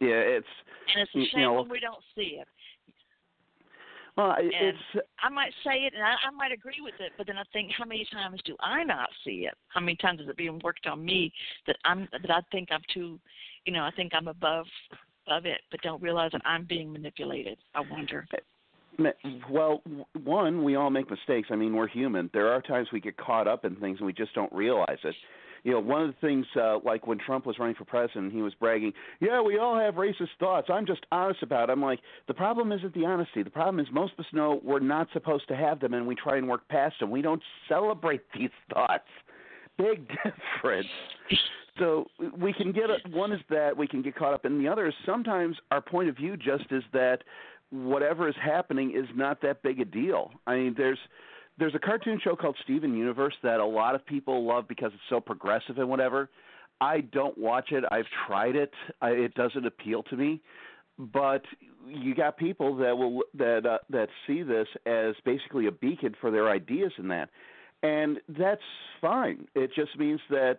Yeah, 0.00 0.16
it's. 0.40 0.46
And 0.94 1.02
it's 1.02 1.10
a 1.10 1.18
shame 1.18 1.28
you 1.34 1.42
know, 1.42 1.52
when 1.60 1.68
we 1.68 1.80
don't 1.80 2.02
see 2.14 2.38
it. 2.40 2.48
Well, 4.16 4.32
and 4.38 4.50
it's. 4.50 5.06
I 5.22 5.28
might 5.28 5.52
say 5.62 5.80
it, 5.80 5.92
and 5.94 6.02
I, 6.02 6.14
I 6.26 6.30
might 6.34 6.50
agree 6.50 6.78
with 6.82 6.94
it, 6.98 7.12
but 7.18 7.26
then 7.26 7.36
I 7.36 7.42
think, 7.52 7.70
how 7.76 7.84
many 7.84 8.06
times 8.10 8.40
do 8.46 8.56
I 8.60 8.84
not 8.84 9.10
see 9.22 9.46
it? 9.46 9.54
How 9.68 9.80
many 9.80 9.96
times 9.96 10.20
is 10.20 10.28
it 10.28 10.36
being 10.38 10.60
worked 10.64 10.86
on 10.86 11.04
me 11.04 11.30
that 11.66 11.76
I'm 11.84 12.08
that 12.12 12.30
I 12.30 12.40
think 12.50 12.68
I'm 12.72 12.80
too, 12.92 13.20
you 13.66 13.72
know, 13.74 13.82
I 13.82 13.90
think 13.90 14.12
I'm 14.14 14.28
above 14.28 14.66
of 15.28 15.46
it, 15.46 15.60
but 15.70 15.80
don't 15.82 16.02
realize 16.02 16.32
that 16.32 16.42
I'm 16.44 16.64
being 16.64 16.92
manipulated. 16.92 17.58
I 17.74 17.80
wonder. 17.90 18.26
Well, 19.50 19.82
one, 20.22 20.62
we 20.62 20.76
all 20.76 20.90
make 20.90 21.10
mistakes. 21.10 21.48
I 21.50 21.56
mean, 21.56 21.74
we're 21.74 21.88
human. 21.88 22.30
There 22.32 22.52
are 22.52 22.62
times 22.62 22.88
we 22.92 23.00
get 23.00 23.16
caught 23.16 23.48
up 23.48 23.64
in 23.64 23.74
things 23.76 23.98
and 23.98 24.06
we 24.06 24.12
just 24.12 24.34
don't 24.34 24.52
realize 24.52 24.98
it. 25.02 25.14
You 25.64 25.72
know, 25.72 25.80
one 25.80 26.02
of 26.02 26.08
the 26.08 26.26
things, 26.26 26.44
uh, 26.60 26.78
like 26.84 27.06
when 27.06 27.18
Trump 27.18 27.46
was 27.46 27.58
running 27.58 27.74
for 27.74 27.86
president, 27.86 28.34
he 28.34 28.42
was 28.42 28.52
bragging, 28.54 28.92
"Yeah, 29.18 29.40
we 29.40 29.58
all 29.58 29.78
have 29.78 29.94
racist 29.94 30.28
thoughts. 30.38 30.68
I'm 30.68 30.84
just 30.84 31.06
honest 31.10 31.42
about." 31.42 31.70
it. 31.70 31.72
I'm 31.72 31.80
like, 31.80 32.00
the 32.28 32.34
problem 32.34 32.70
isn't 32.70 32.92
the 32.92 33.06
honesty. 33.06 33.42
The 33.42 33.50
problem 33.50 33.80
is 33.80 33.90
most 33.90 34.12
of 34.12 34.20
us 34.20 34.32
know 34.32 34.60
we're 34.62 34.78
not 34.78 35.08
supposed 35.14 35.48
to 35.48 35.56
have 35.56 35.80
them, 35.80 35.94
and 35.94 36.06
we 36.06 36.14
try 36.14 36.36
and 36.36 36.46
work 36.48 36.68
past 36.68 37.00
them. 37.00 37.10
We 37.10 37.22
don't 37.22 37.42
celebrate 37.66 38.20
these 38.34 38.50
thoughts. 38.72 39.08
Big 39.78 40.08
difference. 40.24 40.88
So 41.78 42.06
we 42.38 42.52
can 42.52 42.72
get 42.72 42.84
a, 42.90 42.98
one 43.10 43.32
is 43.32 43.40
that 43.50 43.76
we 43.76 43.86
can 43.86 44.02
get 44.02 44.14
caught 44.14 44.32
up 44.32 44.44
in 44.44 44.58
the 44.58 44.68
other 44.68 44.86
is 44.86 44.94
sometimes 45.04 45.56
our 45.70 45.80
point 45.80 46.08
of 46.08 46.16
view 46.16 46.36
just 46.36 46.64
is 46.70 46.84
that 46.92 47.18
whatever 47.70 48.28
is 48.28 48.34
happening 48.40 48.92
is 48.94 49.06
not 49.14 49.42
that 49.42 49.62
big 49.62 49.80
a 49.80 49.84
deal. 49.84 50.30
I 50.46 50.56
mean, 50.56 50.74
there's 50.76 50.98
there's 51.58 51.74
a 51.74 51.78
cartoon 51.78 52.20
show 52.22 52.34
called 52.34 52.56
Steven 52.64 52.96
Universe 52.96 53.34
that 53.42 53.60
a 53.60 53.64
lot 53.64 53.94
of 53.94 54.04
people 54.06 54.44
love 54.44 54.66
because 54.68 54.90
it's 54.92 55.02
so 55.08 55.20
progressive 55.20 55.78
and 55.78 55.88
whatever. 55.88 56.28
I 56.80 57.00
don't 57.00 57.36
watch 57.38 57.70
it. 57.70 57.84
I've 57.90 58.06
tried 58.26 58.56
it. 58.56 58.72
I, 59.00 59.10
it 59.10 59.34
doesn't 59.34 59.64
appeal 59.64 60.02
to 60.04 60.16
me. 60.16 60.40
But 60.98 61.42
you 61.86 62.14
got 62.14 62.36
people 62.36 62.76
that 62.76 62.96
will 62.96 63.22
that 63.34 63.66
uh, 63.66 63.78
that 63.90 64.08
see 64.26 64.42
this 64.42 64.68
as 64.86 65.14
basically 65.24 65.66
a 65.66 65.72
beacon 65.72 66.14
for 66.20 66.30
their 66.30 66.50
ideas 66.50 66.92
in 66.98 67.08
that 67.08 67.30
and 67.84 68.18
that's 68.38 68.62
fine. 69.02 69.46
It 69.54 69.70
just 69.76 69.96
means 69.98 70.20
that 70.30 70.56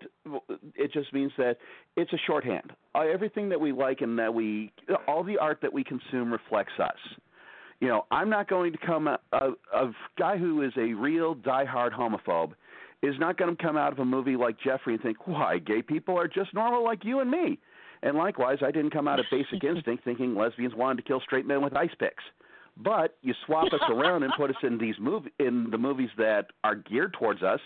it 0.76 0.94
just 0.94 1.12
means 1.12 1.32
that 1.40 1.58
it's 1.98 2.14
a 2.14 2.18
shorthand. 2.28 2.72
Uh, 2.94 3.02
everything 3.12 3.50
that 3.50 3.60
we 3.60 3.72
like 3.72 4.02
and 4.02 4.18
that 4.20 4.34
we 4.34 4.72
all 5.08 5.24
the 5.24 5.40
art 5.40 5.58
that 5.64 5.74
we 5.74 5.84
consume 5.84 6.32
reflects 6.32 6.74
us. 6.80 6.98
You 7.80 7.88
know, 7.88 8.06
I'm 8.12 8.30
not 8.30 8.48
going 8.48 8.72
to 8.72 8.78
come 8.78 9.08
a, 9.08 9.20
a, 9.34 9.50
a 9.74 9.92
guy 10.20 10.38
who 10.38 10.62
is 10.62 10.72
a 10.78 10.94
real 10.94 11.36
diehard 11.36 11.94
homophobe 11.94 12.52
is 13.02 13.16
not 13.20 13.38
going 13.38 13.56
to 13.56 13.62
come 13.62 13.76
out 13.76 13.92
of 13.92 14.00
a 14.00 14.06
movie 14.06 14.36
like 14.36 14.58
Jeffrey 14.64 14.94
and 14.94 15.02
think, 15.02 15.28
"Why, 15.28 15.58
gay 15.58 15.82
people 15.82 16.18
are 16.20 16.28
just 16.28 16.54
normal 16.54 16.84
like 16.84 17.04
you 17.04 17.22
and 17.22 17.32
me." 17.32 17.58
And 18.04 18.16
likewise, 18.16 18.60
I 18.62 18.70
didn't 18.70 18.92
come 18.92 19.08
out 19.08 19.20
of 19.20 19.26
Basic 19.32 19.64
Instinct 19.68 20.04
thinking 20.04 20.36
lesbians 20.36 20.76
wanted 20.76 20.98
to 20.98 21.08
kill 21.08 21.22
straight 21.22 21.48
men 21.48 21.64
with 21.64 21.76
ice 21.76 21.96
picks. 21.98 22.24
But 22.78 23.18
you 23.22 23.34
swap 23.46 23.72
us 23.72 23.80
around 23.90 24.24
and 24.24 24.34
put 24.38 24.50
us 24.50 24.56
in 24.64 24.78
these 24.78 24.96
movie 25.00 25.32
in 25.40 25.70
the 25.72 25.78
movies 25.78 26.10
that 26.18 26.48
are 26.64 26.76
geared 26.76 27.14
towards 27.14 27.42
us. 27.42 27.60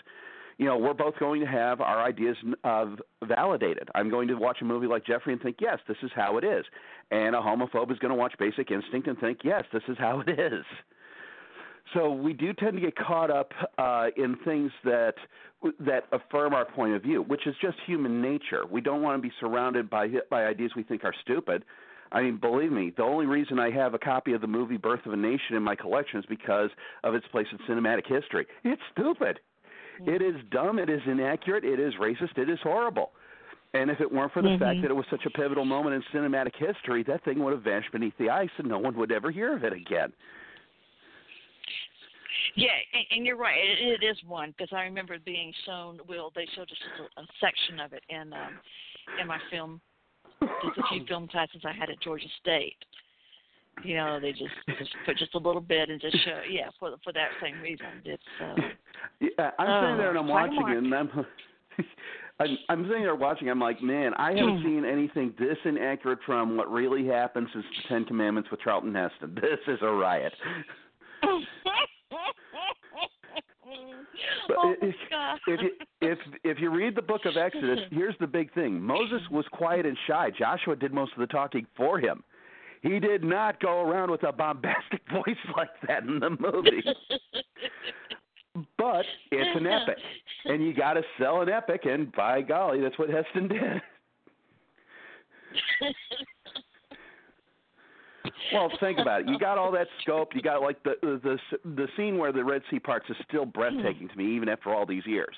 You 0.57 0.65
know, 0.65 0.77
we're 0.77 0.93
both 0.93 1.17
going 1.19 1.39
to 1.39 1.47
have 1.47 1.79
our 1.79 2.03
ideas 2.03 2.35
of 2.65 2.99
validated. 3.23 3.87
I'm 3.95 4.09
going 4.09 4.27
to 4.27 4.35
watch 4.35 4.57
a 4.61 4.65
movie 4.65 4.87
like 4.87 5.05
Jeffrey 5.05 5.31
and 5.31 5.41
think, 5.41 5.57
yes, 5.61 5.79
this 5.87 5.97
is 6.03 6.11
how 6.13 6.37
it 6.37 6.43
is, 6.43 6.65
and 7.11 7.33
a 7.33 7.39
homophobe 7.39 7.91
is 7.91 7.97
going 7.99 8.11
to 8.11 8.15
watch 8.15 8.33
Basic 8.37 8.69
Instinct 8.69 9.07
and 9.07 9.17
think, 9.19 9.39
yes, 9.43 9.63
this 9.71 9.83
is 9.87 9.97
how 9.97 10.19
it 10.19 10.37
is. 10.37 10.65
So 11.93 12.11
we 12.11 12.33
do 12.33 12.53
tend 12.53 12.73
to 12.73 12.81
get 12.81 12.95
caught 12.95 13.31
up 13.31 13.51
uh, 13.77 14.07
in 14.15 14.35
things 14.45 14.71
that 14.83 15.15
that 15.79 16.03
affirm 16.11 16.53
our 16.53 16.65
point 16.65 16.93
of 16.93 17.01
view, 17.01 17.21
which 17.23 17.47
is 17.47 17.55
just 17.61 17.77
human 17.85 18.21
nature. 18.21 18.65
We 18.69 18.79
don't 18.79 19.01
want 19.01 19.17
to 19.17 19.21
be 19.21 19.33
surrounded 19.39 19.89
by 19.89 20.07
by 20.29 20.45
ideas 20.45 20.71
we 20.75 20.83
think 20.83 21.03
are 21.03 21.13
stupid. 21.21 21.65
I 22.11 22.23
mean, 22.23 22.37
believe 22.37 22.71
me, 22.71 22.91
the 22.95 23.03
only 23.03 23.25
reason 23.25 23.59
I 23.59 23.69
have 23.71 23.93
a 23.93 23.99
copy 23.99 24.33
of 24.33 24.41
the 24.41 24.47
movie 24.47 24.77
Birth 24.77 25.05
of 25.05 25.13
a 25.13 25.17
Nation 25.17 25.55
in 25.55 25.63
my 25.63 25.75
collection 25.75 26.19
is 26.19 26.25
because 26.27 26.69
of 27.03 27.13
its 27.13 27.27
place 27.27 27.47
in 27.51 27.57
cinematic 27.67 28.07
history. 28.07 28.47
It's 28.63 28.81
stupid. 28.91 29.39
Mm-hmm. 30.01 30.09
It 30.09 30.21
is 30.21 30.35
dumb. 30.51 30.79
It 30.79 30.89
is 30.89 31.01
inaccurate. 31.05 31.63
It 31.63 31.79
is 31.79 31.93
racist. 32.01 32.37
It 32.37 32.49
is 32.49 32.59
horrible. 32.63 33.11
And 33.73 33.91
if 33.91 34.01
it 34.01 34.11
weren't 34.11 34.33
for 34.33 34.41
the 34.41 34.49
mm-hmm. 34.49 34.63
fact 34.63 34.81
that 34.81 34.89
it 34.89 34.95
was 34.95 35.05
such 35.11 35.25
a 35.27 35.29
pivotal 35.29 35.65
moment 35.65 35.95
in 35.95 36.03
cinematic 36.19 36.55
history, 36.57 37.03
that 37.03 37.23
thing 37.23 37.43
would 37.43 37.53
have 37.53 37.61
vanished 37.61 37.91
beneath 37.91 38.17
the 38.17 38.29
ice 38.29 38.49
and 38.57 38.67
no 38.67 38.79
one 38.79 38.97
would 38.97 39.11
ever 39.11 39.29
hear 39.29 39.55
of 39.55 39.63
it 39.63 39.73
again. 39.73 40.11
Yeah, 42.55 42.69
and, 42.93 43.05
and 43.11 43.25
you're 43.27 43.37
right. 43.37 43.57
It, 43.57 44.01
it 44.01 44.05
is 44.05 44.17
one 44.25 44.55
because 44.57 44.73
I 44.75 44.81
remember 44.81 45.17
being 45.23 45.53
shown. 45.67 45.99
Will 46.07 46.31
they 46.35 46.47
showed 46.55 46.67
just 46.67 46.81
a, 46.99 47.21
a 47.21 47.25
section 47.39 47.79
of 47.79 47.93
it 47.93 48.03
in 48.09 48.33
um, 48.33 48.59
in 49.21 49.27
my 49.27 49.37
film 49.51 49.79
just 50.41 50.77
a 50.77 50.83
few 50.91 51.05
film 51.05 51.27
classes 51.27 51.61
I 51.65 51.73
had 51.73 51.89
at 51.89 51.99
Georgia 52.01 52.27
State. 52.41 52.77
You 53.83 53.95
know, 53.95 54.19
they 54.19 54.31
just 54.31 54.53
just 54.77 54.91
put 55.05 55.17
just 55.17 55.35
a 55.35 55.37
little 55.37 55.61
bit 55.61 55.89
and 55.89 56.01
just 56.01 56.17
show, 56.25 56.41
yeah, 56.49 56.69
for 56.79 56.91
for 57.03 57.13
that 57.13 57.29
same 57.41 57.61
reason. 57.61 57.85
It's. 58.03 58.23
Uh, 58.41 58.55
yeah, 59.21 59.51
I'm 59.57 59.83
sitting 59.83 59.97
there 59.97 60.09
and 60.09 60.19
I'm 60.19 60.27
watching 60.27 60.65
it, 60.67 60.77
and 60.77 60.93
I'm. 60.93 61.25
I'm, 62.41 62.57
I'm 62.69 62.83
sitting 62.87 63.03
there 63.03 63.15
watching. 63.15 63.49
I'm 63.49 63.59
like, 63.59 63.81
man, 63.81 64.13
I 64.13 64.29
haven't 64.29 64.63
seen 64.63 64.85
anything 64.85 65.33
this 65.37 65.57
inaccurate 65.65 66.19
from 66.25 66.55
what 66.55 66.71
really 66.71 67.05
happened 67.05 67.47
since 67.51 67.65
the 67.65 67.89
Ten 67.89 68.05
Commandments 68.05 68.49
with 68.49 68.61
Charlton 68.61 68.95
Heston. 68.95 69.35
This 69.41 69.59
is 69.67 69.79
a 69.81 69.91
riot. 69.91 70.33
But 74.47 74.57
oh 74.59 74.75
if, 74.81 74.95
if 75.47 75.61
you 75.61 75.69
if 76.01 76.19
if 76.43 76.59
you 76.59 76.69
read 76.69 76.95
the 76.95 77.01
book 77.01 77.25
of 77.25 77.37
Exodus, 77.37 77.79
here's 77.91 78.15
the 78.19 78.27
big 78.27 78.53
thing: 78.53 78.81
Moses 78.81 79.21
was 79.31 79.45
quiet 79.51 79.85
and 79.85 79.97
shy. 80.07 80.31
Joshua 80.37 80.75
did 80.75 80.93
most 80.93 81.13
of 81.13 81.19
the 81.19 81.27
talking 81.27 81.65
for 81.75 81.99
him. 81.99 82.23
He 82.81 82.99
did 82.99 83.23
not 83.23 83.59
go 83.59 83.81
around 83.81 84.09
with 84.11 84.23
a 84.23 84.31
bombastic 84.31 85.01
voice 85.11 85.35
like 85.55 85.69
that 85.87 86.03
in 86.03 86.19
the 86.19 86.29
movie. 86.29 86.83
but 88.77 89.05
it's 89.31 89.59
an 89.59 89.67
epic, 89.67 89.97
and 90.45 90.63
you 90.63 90.73
got 90.73 90.93
to 90.93 91.03
sell 91.19 91.41
an 91.41 91.49
epic, 91.49 91.81
and 91.85 92.11
by 92.13 92.41
golly, 92.41 92.81
that's 92.81 92.97
what 92.97 93.09
Heston 93.09 93.47
did. 93.49 93.81
Well, 98.53 98.71
think 98.79 98.99
about 98.99 99.21
it. 99.21 99.27
You 99.29 99.37
got 99.37 99.57
all 99.57 99.71
that 99.71 99.87
scope. 100.01 100.29
You 100.33 100.41
got 100.41 100.61
like 100.61 100.81
the 100.83 100.95
the 101.01 101.37
the 101.63 101.87
scene 101.97 102.17
where 102.17 102.31
the 102.31 102.43
Red 102.43 102.61
Sea 102.69 102.79
parts 102.79 103.05
is 103.09 103.15
still 103.27 103.45
breathtaking 103.45 104.07
to 104.09 104.15
me, 104.15 104.35
even 104.35 104.49
after 104.49 104.73
all 104.73 104.85
these 104.85 105.05
years. 105.05 105.35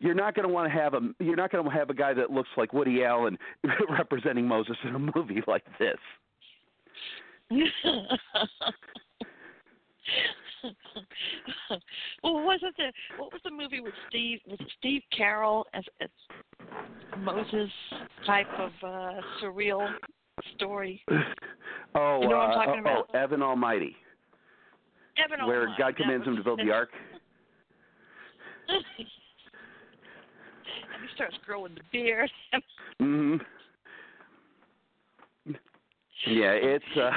you're 0.00 0.14
not 0.14 0.34
going 0.34 0.46
to 0.46 0.52
want 0.52 0.72
to 0.72 0.78
have 0.78 0.94
a 0.94 1.00
you're 1.20 1.36
not 1.36 1.50
going 1.50 1.64
to 1.64 1.70
have 1.70 1.90
a 1.90 1.94
guy 1.94 2.14
that 2.14 2.30
looks 2.30 2.48
like 2.56 2.72
Woody 2.72 3.04
Allen 3.04 3.38
representing 3.90 4.46
Moses 4.46 4.76
in 4.84 4.94
a 4.94 4.98
movie 4.98 5.42
like 5.46 5.64
this. 5.78 5.98
well, 12.22 12.44
wasn't 12.44 12.74
there? 12.76 12.92
What 13.16 13.32
was 13.32 13.40
the 13.44 13.50
movie 13.50 13.80
with 13.80 13.94
Steve? 14.08 14.40
with 14.46 14.60
Steve 14.78 15.02
Carell 15.18 15.64
as, 15.74 15.84
as 16.00 16.08
Moses 17.18 17.70
type 18.26 18.48
of 18.58 18.70
uh 18.82 19.20
surreal 19.42 19.88
story? 20.56 21.02
Oh, 21.94 22.20
You 22.20 22.28
know 22.28 22.36
what 22.36 22.44
I'm 22.44 22.50
uh, 22.50 22.54
talking 22.66 22.74
oh, 22.76 22.80
about? 22.80 23.06
oh, 23.14 23.18
Evan 23.18 23.42
Almighty, 23.42 23.96
Evan 25.24 25.46
where 25.46 25.62
Almighty, 25.62 25.82
God 25.82 25.96
commands 25.96 26.26
him 26.26 26.36
to 26.36 26.44
build 26.44 26.60
the 26.60 26.70
ark. 26.70 26.90
and 28.68 29.06
he 31.02 31.08
starts 31.14 31.36
growing 31.46 31.74
the 31.74 31.80
beard. 31.90 32.30
hmm 32.98 33.36
Yeah, 36.26 36.52
it's 36.52 36.84
uh, 36.96 37.10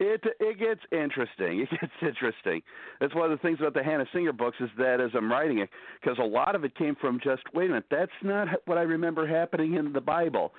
it 0.00 0.22
it 0.40 0.58
gets 0.58 0.80
interesting. 0.90 1.60
It 1.60 1.70
gets 1.70 1.92
interesting. 2.02 2.62
That's 3.00 3.14
one 3.14 3.30
of 3.30 3.38
the 3.38 3.42
things 3.42 3.60
about 3.60 3.74
the 3.74 3.82
Hannah 3.82 4.06
Singer 4.12 4.32
books 4.32 4.56
is 4.60 4.70
that 4.76 5.00
as 5.00 5.10
I'm 5.14 5.30
writing 5.30 5.58
it, 5.58 5.70
because 6.00 6.18
a 6.18 6.26
lot 6.26 6.54
of 6.54 6.64
it 6.64 6.74
came 6.76 6.96
from 6.96 7.20
just 7.22 7.42
wait 7.54 7.66
a 7.66 7.68
minute, 7.68 7.84
that's 7.90 8.10
not 8.22 8.48
what 8.64 8.76
I 8.76 8.82
remember 8.82 9.26
happening 9.26 9.74
in 9.74 9.92
the 9.92 10.00
Bible. 10.00 10.52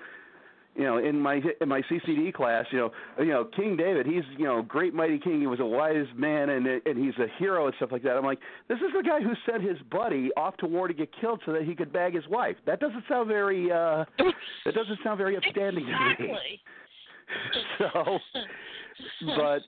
You 0.75 0.83
know, 0.83 0.97
in 0.97 1.19
my 1.19 1.41
in 1.59 1.67
my 1.67 1.81
CCD 1.81 2.33
class, 2.33 2.65
you 2.71 2.77
know, 2.79 2.91
you 3.19 3.31
know 3.31 3.43
King 3.43 3.75
David, 3.75 4.05
he's 4.05 4.23
you 4.37 4.45
know 4.45 4.61
great 4.61 4.93
mighty 4.93 5.19
king. 5.19 5.41
He 5.41 5.47
was 5.47 5.59
a 5.59 5.65
wise 5.65 6.05
man 6.15 6.49
and 6.49 6.65
and 6.65 6.97
he's 6.97 7.17
a 7.19 7.27
hero 7.37 7.65
and 7.65 7.75
stuff 7.75 7.91
like 7.91 8.03
that. 8.03 8.15
I'm 8.15 8.23
like, 8.23 8.39
this 8.69 8.77
is 8.77 8.93
the 8.95 9.03
guy 9.03 9.21
who 9.21 9.33
sent 9.49 9.63
his 9.63 9.77
buddy 9.91 10.29
off 10.37 10.55
to 10.57 10.67
war 10.67 10.87
to 10.87 10.93
get 10.93 11.09
killed 11.19 11.41
so 11.45 11.51
that 11.51 11.63
he 11.63 11.75
could 11.75 11.91
bag 11.91 12.15
his 12.15 12.27
wife. 12.29 12.55
That 12.65 12.79
doesn't 12.79 13.03
sound 13.09 13.27
very 13.27 13.69
uh 13.69 14.05
that 14.17 14.73
doesn't 14.73 14.99
sound 15.03 15.17
very 15.17 15.35
upstanding 15.35 15.85
to 15.85 16.23
me. 16.23 16.61
so 17.77 18.19
but 19.35 19.61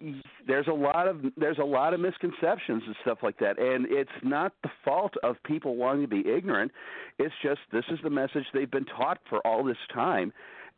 there's 0.48 0.68
a 0.68 0.74
lot 0.74 1.08
of 1.08 1.22
there's 1.38 1.58
a 1.58 1.64
lot 1.64 1.94
of 1.94 2.00
misconceptions 2.00 2.84
and 2.86 2.96
stuff 3.02 3.20
like 3.24 3.38
that 3.40 3.58
and 3.60 3.86
it's 3.90 4.12
not 4.24 4.54
the 4.64 4.70
fault 4.84 5.14
of 5.24 5.36
people 5.44 5.76
wanting 5.76 6.02
to 6.02 6.08
be 6.08 6.30
ignorant 6.30 6.72
it's 7.20 7.34
just 7.42 7.60
this 7.72 7.86
is 7.90 8.00
the 8.04 8.10
message 8.10 8.44
they've 8.54 8.72
been 8.72 8.86
taught 8.86 9.20
for 9.30 9.40
all 9.46 9.64
this 9.64 9.78
time 9.94 10.32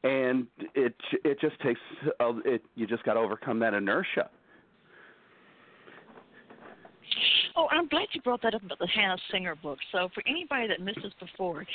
and 0.04 0.48
it 0.76 0.96
it 1.24 1.40
just 1.40 1.60
takes 1.62 1.80
uh, 2.20 2.34
it 2.46 2.64
you 2.76 2.86
just 2.88 3.04
got 3.04 3.14
to 3.14 3.20
overcome 3.20 3.60
that 3.60 3.74
inertia. 3.74 4.30
Oh, 7.58 7.68
I'm 7.72 7.88
glad 7.88 8.08
you 8.12 8.22
brought 8.22 8.42
that 8.42 8.54
up 8.54 8.64
about 8.64 8.80
the 8.80 8.88
Hannah 8.88 9.18
Singer 9.32 9.56
book. 9.56 9.80
So, 9.94 10.10
for 10.14 10.22
anybody 10.28 10.68
that 10.68 10.82
missed 10.82 11.00
this 11.02 11.14
before, 11.20 11.66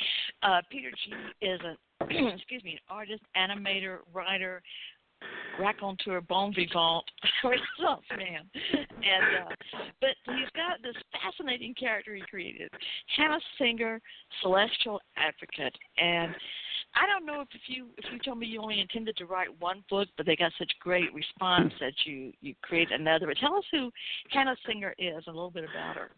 uh, 0.42 0.60
Peter 0.70 0.90
G 0.90 1.46
is 1.46 1.60
a 1.62 1.76
excuse 2.34 2.62
me, 2.64 2.72
an 2.72 2.78
artist, 2.90 3.22
animator, 3.36 3.98
writer, 4.12 4.62
raconteur, 5.58 6.20
bon 6.22 6.52
vivant, 6.54 7.04
Renaissance 7.44 8.06
man, 8.16 8.48
and 8.72 9.46
uh, 9.46 9.78
but 10.00 10.10
he's 10.24 10.48
got 10.54 10.82
this 10.82 10.96
fascinating 11.12 11.74
character 11.74 12.14
he 12.14 12.22
created, 12.22 12.70
Hannah 13.16 13.40
Singer, 13.58 14.00
celestial 14.42 15.00
advocate, 15.16 15.76
and 15.98 16.34
I 16.94 17.06
don't 17.06 17.24
know 17.24 17.40
if, 17.42 17.48
if 17.54 17.62
you 17.68 17.86
if 17.96 18.04
you 18.12 18.18
told 18.18 18.38
me 18.38 18.46
you 18.46 18.60
only 18.60 18.80
intended 18.80 19.16
to 19.18 19.26
write 19.26 19.48
one 19.60 19.84
book, 19.88 20.08
but 20.16 20.26
they 20.26 20.36
got 20.36 20.52
such 20.58 20.70
great 20.80 21.12
response 21.14 21.72
that 21.80 21.92
you 22.04 22.32
you 22.40 22.54
create 22.62 22.90
another. 22.90 23.26
But 23.26 23.36
tell 23.38 23.54
us 23.54 23.64
who 23.70 23.90
Hannah 24.30 24.56
Singer 24.66 24.94
is, 24.98 25.22
a 25.26 25.30
little 25.30 25.50
bit 25.50 25.64
about 25.64 25.96
her. 25.96 26.10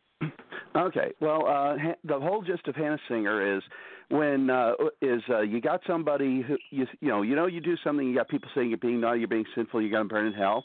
Okay. 0.75 1.13
Well, 1.21 1.47
uh, 1.47 1.77
the 2.05 2.19
whole 2.19 2.43
gist 2.43 2.67
of 2.67 2.75
Hannah 2.75 2.99
Singer 3.09 3.57
is 3.57 3.63
when 4.09 4.49
uh, 4.51 4.73
is 5.01 5.23
uh, 5.29 5.41
you 5.41 5.61
got 5.61 5.81
somebody 5.87 6.43
who 6.43 6.57
you 6.71 6.87
you 7.01 7.09
know 7.09 7.23
you 7.23 7.37
know 7.37 7.47
you 7.47 7.61
do 7.61 7.77
something 7.85 8.07
you 8.07 8.15
got 8.15 8.29
people 8.29 8.49
saying 8.55 8.69
you're 8.69 8.79
being 8.79 9.01
naughty, 9.01 9.21
you're 9.21 9.29
being 9.29 9.45
sinful, 9.55 9.81
you're 9.83 9.91
going 9.91 10.09
to 10.09 10.13
burn 10.13 10.27
in 10.27 10.33
hell. 10.33 10.65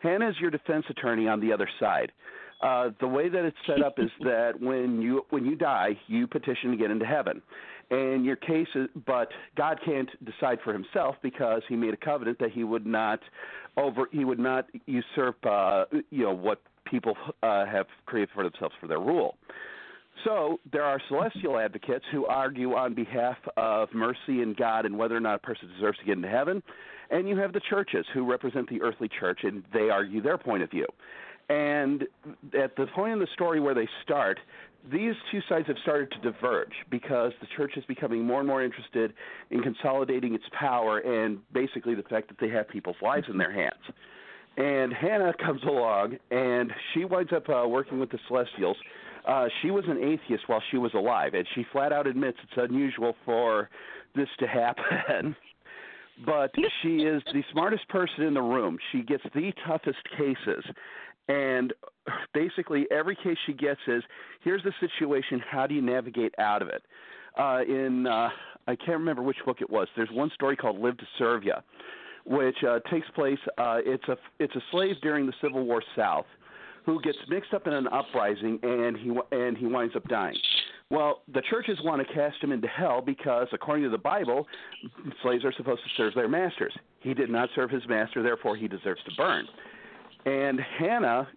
Hannah 0.00 0.28
is 0.28 0.36
your 0.40 0.50
defense 0.50 0.84
attorney 0.90 1.26
on 1.26 1.40
the 1.40 1.52
other 1.52 1.68
side. 1.80 2.12
Uh, 2.60 2.90
the 3.00 3.06
way 3.06 3.28
that 3.28 3.44
it's 3.44 3.56
set 3.66 3.82
up 3.82 3.98
is 3.98 4.10
that 4.20 4.52
when 4.60 5.00
you 5.00 5.24
when 5.30 5.44
you 5.44 5.54
die, 5.54 5.98
you 6.06 6.26
petition 6.26 6.70
to 6.70 6.76
get 6.76 6.90
into 6.90 7.06
heaven, 7.06 7.40
and 7.90 8.24
your 8.24 8.36
case 8.36 8.68
is. 8.74 8.88
But 9.06 9.28
God 9.56 9.78
can't 9.84 10.08
decide 10.24 10.58
for 10.64 10.72
Himself 10.72 11.16
because 11.22 11.62
He 11.68 11.76
made 11.76 11.94
a 11.94 11.98
covenant 11.98 12.38
that 12.40 12.52
He 12.52 12.64
would 12.64 12.86
not 12.86 13.20
over 13.76 14.08
He 14.12 14.24
would 14.24 14.38
not 14.38 14.66
usurp 14.86 15.36
uh, 15.44 15.84
you 16.10 16.24
know 16.24 16.34
what 16.34 16.60
people 16.84 17.16
uh, 17.42 17.66
have 17.66 17.86
created 18.06 18.30
for 18.34 18.42
themselves 18.42 18.74
for 18.80 18.86
their 18.86 19.00
rule. 19.00 19.36
So 20.24 20.58
there 20.72 20.82
are 20.82 21.00
celestial 21.08 21.58
advocates 21.58 22.04
who 22.10 22.26
argue 22.26 22.74
on 22.74 22.94
behalf 22.94 23.36
of 23.56 23.88
mercy 23.94 24.42
and 24.42 24.56
God 24.56 24.84
and 24.84 24.98
whether 24.98 25.16
or 25.16 25.20
not 25.20 25.36
a 25.36 25.38
person 25.38 25.68
deserves 25.72 25.98
to 25.98 26.04
get 26.04 26.16
into 26.16 26.28
heaven. 26.28 26.62
And 27.10 27.28
you 27.28 27.36
have 27.38 27.52
the 27.52 27.60
churches 27.70 28.04
who 28.12 28.28
represent 28.28 28.68
the 28.68 28.82
earthly 28.82 29.08
church 29.08 29.40
and 29.44 29.62
they 29.72 29.90
argue 29.90 30.20
their 30.20 30.36
point 30.36 30.62
of 30.62 30.70
view. 30.70 30.86
And 31.48 32.02
at 32.58 32.76
the 32.76 32.86
point 32.94 33.14
in 33.14 33.18
the 33.20 33.28
story 33.32 33.60
where 33.60 33.74
they 33.74 33.88
start, 34.02 34.38
these 34.90 35.14
two 35.30 35.40
sides 35.48 35.66
have 35.66 35.76
started 35.82 36.10
to 36.12 36.18
diverge 36.30 36.72
because 36.90 37.32
the 37.40 37.46
church 37.56 37.72
is 37.76 37.84
becoming 37.86 38.24
more 38.24 38.40
and 38.40 38.48
more 38.48 38.62
interested 38.62 39.12
in 39.50 39.60
consolidating 39.60 40.34
its 40.34 40.44
power 40.58 40.98
and 40.98 41.38
basically 41.52 41.94
the 41.94 42.02
fact 42.04 42.28
that 42.28 42.38
they 42.40 42.48
have 42.48 42.68
people's 42.68 42.96
lives 43.02 43.26
in 43.28 43.36
their 43.36 43.52
hands. 43.52 43.82
And 44.56 44.92
Hannah 44.92 45.34
comes 45.44 45.62
along 45.64 46.16
and 46.30 46.72
she 46.92 47.04
winds 47.04 47.32
up 47.32 47.48
uh, 47.48 47.66
working 47.68 48.00
with 48.00 48.10
the 48.10 48.18
Celestials. 48.28 48.76
Uh, 49.26 49.46
she 49.62 49.70
was 49.70 49.84
an 49.88 49.98
atheist 49.98 50.44
while 50.48 50.62
she 50.70 50.78
was 50.78 50.94
alive, 50.94 51.34
and 51.34 51.46
she 51.54 51.64
flat 51.70 51.92
out 51.92 52.06
admits 52.06 52.38
it's 52.42 52.70
unusual 52.70 53.14
for 53.26 53.68
this 54.14 54.28
to 54.38 54.46
happen. 54.46 55.36
but 56.26 56.50
she 56.82 57.02
is 57.02 57.22
the 57.32 57.42
smartest 57.52 57.86
person 57.88 58.24
in 58.24 58.34
the 58.34 58.42
room. 58.42 58.78
She 58.90 59.02
gets 59.02 59.22
the 59.34 59.52
toughest 59.66 59.98
cases. 60.16 60.64
And 61.28 61.74
basically, 62.34 62.86
every 62.90 63.16
case 63.16 63.36
she 63.46 63.52
gets 63.52 63.80
is 63.86 64.02
here's 64.42 64.62
the 64.62 64.72
situation. 64.80 65.42
How 65.50 65.66
do 65.66 65.74
you 65.74 65.82
navigate 65.82 66.34
out 66.38 66.62
of 66.62 66.68
it? 66.68 66.82
Uh, 67.38 67.60
in 67.66 68.06
uh, 68.06 68.28
I 68.66 68.76
can't 68.76 68.98
remember 68.98 69.22
which 69.22 69.38
book 69.46 69.60
it 69.60 69.70
was. 69.70 69.88
There's 69.96 70.10
one 70.10 70.30
story 70.34 70.56
called 70.56 70.78
"Live 70.78 70.96
to 70.98 71.06
Serve 71.18 71.44
Ya," 71.44 71.60
which 72.24 72.56
uh, 72.68 72.80
takes 72.90 73.08
place. 73.14 73.38
Uh, 73.56 73.78
it's 73.84 74.08
a 74.08 74.16
it's 74.38 74.54
a 74.56 74.62
slave 74.70 74.96
during 75.02 75.26
the 75.26 75.34
Civil 75.40 75.64
War 75.64 75.82
South 75.96 76.26
who 76.84 77.00
gets 77.02 77.18
mixed 77.28 77.52
up 77.52 77.66
in 77.66 77.74
an 77.74 77.86
uprising 77.88 78.58
and 78.62 78.96
he 78.96 79.12
and 79.30 79.56
he 79.56 79.66
winds 79.66 79.94
up 79.94 80.06
dying. 80.08 80.36
Well, 80.90 81.20
the 81.32 81.42
churches 81.50 81.78
want 81.84 82.06
to 82.06 82.14
cast 82.14 82.42
him 82.42 82.50
into 82.50 82.66
hell 82.66 83.02
because, 83.02 83.46
according 83.52 83.84
to 83.84 83.90
the 83.90 83.98
Bible, 83.98 84.46
slaves 85.22 85.44
are 85.44 85.52
supposed 85.52 85.82
to 85.82 85.90
serve 85.98 86.14
their 86.14 86.28
masters. 86.28 86.72
He 87.00 87.12
did 87.12 87.28
not 87.28 87.50
serve 87.54 87.70
his 87.70 87.82
master, 87.86 88.22
therefore 88.22 88.56
he 88.56 88.68
deserves 88.68 89.02
to 89.04 89.14
burn. 89.14 89.46
And 90.24 90.60
Hannah, 90.78 91.28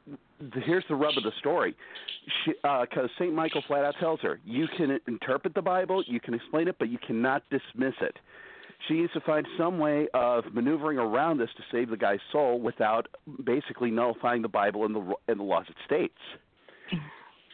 here's 0.63 0.83
the 0.89 0.95
rub 0.95 1.17
of 1.17 1.23
the 1.23 1.31
story, 1.39 1.75
because 2.45 2.87
uh, 2.97 3.07
Saint 3.19 3.33
Michael 3.33 3.63
flat 3.67 3.85
out 3.85 3.95
tells 3.99 4.19
her, 4.21 4.39
you 4.45 4.67
can 4.77 4.99
interpret 5.07 5.53
the 5.53 5.61
Bible, 5.61 6.03
you 6.07 6.19
can 6.19 6.33
explain 6.33 6.67
it, 6.67 6.75
but 6.79 6.89
you 6.89 6.97
cannot 7.05 7.43
dismiss 7.49 7.93
it. 8.01 8.17
She 8.87 8.95
needs 8.95 9.13
to 9.13 9.21
find 9.21 9.47
some 9.57 9.77
way 9.77 10.07
of 10.13 10.43
maneuvering 10.53 10.97
around 10.97 11.37
this 11.37 11.49
to 11.57 11.63
save 11.71 11.89
the 11.89 11.97
guy's 11.97 12.19
soul 12.31 12.59
without 12.59 13.07
basically 13.43 13.91
nullifying 13.91 14.41
the 14.41 14.47
Bible 14.47 14.85
and 14.85 14.95
the 14.95 15.13
and 15.27 15.39
the 15.39 15.43
laws 15.43 15.65
it 15.69 15.75
states. 15.85 16.17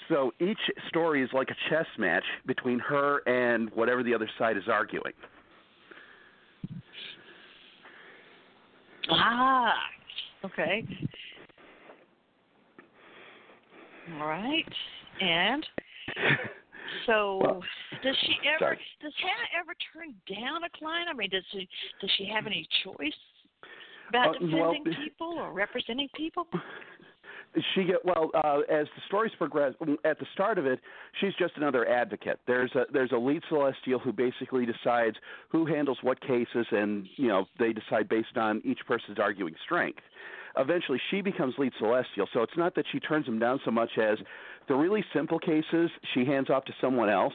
So 0.08 0.32
each 0.40 0.58
story 0.88 1.22
is 1.22 1.30
like 1.34 1.50
a 1.50 1.70
chess 1.70 1.86
match 1.98 2.24
between 2.46 2.80
her 2.80 3.28
and 3.28 3.70
whatever 3.72 4.04
the 4.04 4.14
other 4.14 4.30
side 4.40 4.56
is 4.56 4.64
arguing. 4.72 5.12
Ah, 9.10 9.74
okay. 10.48 10.86
All 14.20 14.28
right. 14.28 14.66
And 15.20 15.66
so, 17.06 17.40
Well, 17.42 17.64
does 18.04 18.16
she 18.22 18.36
ever? 18.48 18.60
sorry. 18.60 18.80
Does 19.02 19.14
Hannah 19.22 19.62
ever 19.62 19.74
turn 19.94 20.16
down 20.30 20.64
a 20.64 20.70
client? 20.78 21.10
I 21.10 21.14
mean, 21.14 21.30
does 21.30 21.44
she? 21.52 21.68
Does 22.02 22.10
she 22.18 22.26
have 22.34 22.46
any 22.46 22.68
choice 22.84 23.14
about 24.10 24.30
Uh, 24.30 24.40
defending 24.40 24.84
well, 24.86 24.96
people 25.04 25.34
or 25.40 25.52
representing 25.52 26.08
people? 26.16 26.48
She 27.74 27.84
get 27.86 28.04
well 28.06 28.30
uh, 28.36 28.60
as 28.70 28.88
the 28.96 29.02
stories 29.08 29.32
progress. 29.38 29.74
At 30.06 30.20
the 30.20 30.26
start 30.34 30.58
of 30.58 30.66
it, 30.66 30.80
she's 31.20 31.34
just 31.40 31.54
another 31.58 31.88
advocate. 31.88 32.40
There's 32.48 32.72
a 32.76 32.86
there's 32.92 33.12
a 33.12 33.18
lead 33.18 33.42
celestial 33.50 34.00
who 34.00 34.12
basically 34.12 34.66
decides 34.66 35.16
who 35.50 35.66
handles 35.66 35.98
what 36.02 36.20
cases, 36.22 36.66
and 36.72 37.08
you 37.16 37.28
know 37.28 37.46
they 37.60 37.74
decide 37.74 38.10
based 38.10 38.38
on 38.38 38.62
each 38.66 38.80
person's 38.88 39.20
arguing 39.20 39.56
strength. 39.66 40.00
Eventually, 40.58 41.00
she 41.12 41.22
becomes 41.22 41.54
lead 41.58 41.74
celestial. 41.78 42.28
So 42.34 42.42
it's 42.42 42.58
not 42.58 42.76
that 42.76 42.86
she 42.92 43.00
turns 43.00 43.26
them 43.26 43.40
down 43.40 43.60
so 43.64 43.72
much 43.72 43.92
as 43.98 44.18
the 44.68 44.76
really 44.76 45.04
simple 45.14 45.40
cases 45.40 45.90
she 46.14 46.26
hands 46.26 46.50
off 46.50 46.66
to 46.66 46.74
someone 46.82 47.10
else, 47.10 47.34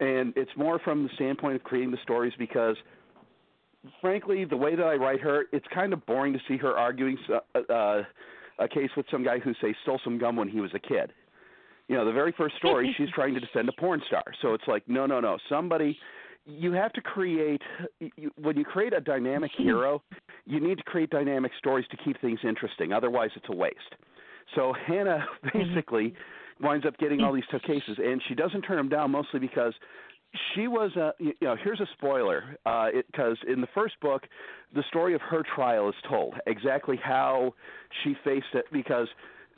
and 0.00 0.32
it's 0.36 0.50
more 0.56 0.78
from 0.78 1.04
the 1.04 1.10
standpoint 1.14 1.56
of 1.56 1.62
creating 1.62 1.90
the 1.90 1.98
stories 2.02 2.32
because. 2.38 2.76
Frankly, 4.02 4.44
the 4.44 4.58
way 4.58 4.76
that 4.76 4.84
I 4.84 4.96
write 4.96 5.22
her, 5.22 5.44
it's 5.52 5.64
kind 5.72 5.94
of 5.94 6.04
boring 6.04 6.34
to 6.34 6.38
see 6.46 6.58
her 6.58 6.76
arguing 6.76 7.16
uh, 7.54 7.72
uh, 7.72 8.02
a 8.60 8.68
case 8.68 8.90
with 8.96 9.06
some 9.10 9.24
guy 9.24 9.38
who 9.38 9.52
say 9.60 9.74
stole 9.82 10.00
some 10.04 10.18
gum 10.18 10.36
when 10.36 10.48
he 10.48 10.60
was 10.60 10.70
a 10.74 10.78
kid. 10.78 11.12
You 11.88 11.96
know, 11.96 12.04
the 12.04 12.12
very 12.12 12.32
first 12.36 12.56
story, 12.56 12.94
she's 12.98 13.08
trying 13.14 13.34
to 13.34 13.40
defend 13.40 13.68
a 13.68 13.72
porn 13.72 14.00
star. 14.06 14.22
So 14.40 14.54
it's 14.54 14.64
like, 14.68 14.84
no, 14.86 15.06
no, 15.06 15.18
no. 15.18 15.38
Somebody, 15.48 15.98
you 16.46 16.72
have 16.72 16.92
to 16.92 17.00
create. 17.00 17.62
You, 17.98 18.30
when 18.40 18.56
you 18.56 18.64
create 18.64 18.92
a 18.92 19.00
dynamic 19.00 19.50
hero, 19.56 20.02
you 20.46 20.60
need 20.60 20.78
to 20.78 20.84
create 20.84 21.10
dynamic 21.10 21.52
stories 21.58 21.86
to 21.90 21.96
keep 21.96 22.20
things 22.20 22.38
interesting. 22.44 22.92
Otherwise, 22.92 23.30
it's 23.34 23.46
a 23.48 23.56
waste. 23.56 23.78
So 24.54 24.72
Hannah 24.86 25.26
mm-hmm. 25.44 25.58
basically 25.74 26.14
winds 26.60 26.84
up 26.84 26.96
getting 26.98 27.22
all 27.22 27.32
these 27.32 27.44
tough 27.50 27.62
cases, 27.62 27.98
and 27.98 28.22
she 28.28 28.34
doesn't 28.34 28.62
turn 28.62 28.76
them 28.76 28.88
down 28.90 29.10
mostly 29.10 29.40
because 29.40 29.72
she 30.54 30.68
was 30.68 30.94
a 30.96 31.12
you 31.18 31.34
know 31.40 31.56
here's 31.62 31.80
a 31.80 31.88
spoiler 31.96 32.56
because 32.64 33.36
uh, 33.46 33.52
in 33.52 33.60
the 33.60 33.66
first 33.74 33.94
book 34.00 34.22
the 34.74 34.82
story 34.88 35.14
of 35.14 35.20
her 35.20 35.42
trial 35.54 35.88
is 35.88 35.94
told 36.08 36.34
exactly 36.46 36.98
how 37.02 37.52
she 38.02 38.14
faced 38.24 38.46
it 38.54 38.64
because 38.72 39.08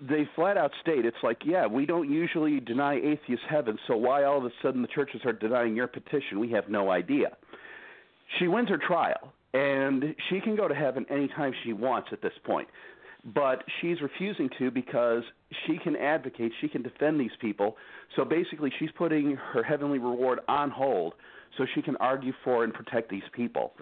they 0.00 0.28
flat 0.34 0.56
out 0.56 0.70
state 0.80 1.04
it's 1.04 1.16
like 1.22 1.38
yeah 1.44 1.66
we 1.66 1.84
don't 1.84 2.10
usually 2.10 2.58
deny 2.60 2.94
atheists 2.96 3.44
heaven 3.48 3.78
so 3.86 3.96
why 3.96 4.24
all 4.24 4.38
of 4.38 4.44
a 4.44 4.50
sudden 4.62 4.82
the 4.82 4.88
churches 4.88 5.20
are 5.24 5.32
denying 5.32 5.76
your 5.76 5.86
petition? 5.86 6.40
We 6.40 6.50
have 6.52 6.68
no 6.68 6.90
idea. 6.90 7.36
She 8.38 8.48
wins 8.48 8.68
her 8.70 8.78
trial 8.78 9.32
and 9.52 10.14
she 10.30 10.40
can 10.40 10.56
go 10.56 10.66
to 10.66 10.74
heaven 10.74 11.04
anytime 11.10 11.52
she 11.64 11.74
wants 11.74 12.08
at 12.12 12.22
this 12.22 12.32
point 12.44 12.68
but 13.34 13.62
she's 13.80 14.00
refusing 14.00 14.50
to 14.58 14.70
because 14.70 15.22
she 15.66 15.78
can 15.78 15.96
advocate, 15.96 16.52
she 16.60 16.68
can 16.68 16.82
defend 16.82 17.20
these 17.20 17.30
people. 17.40 17.76
So 18.16 18.24
basically, 18.24 18.72
she's 18.78 18.90
putting 18.96 19.36
her 19.36 19.62
heavenly 19.62 19.98
reward 19.98 20.40
on 20.48 20.70
hold 20.70 21.14
so 21.56 21.66
she 21.74 21.82
can 21.82 21.96
argue 21.96 22.32
for 22.44 22.64
and 22.64 22.72
protect 22.72 23.10
these 23.10 23.22
people. 23.32 23.72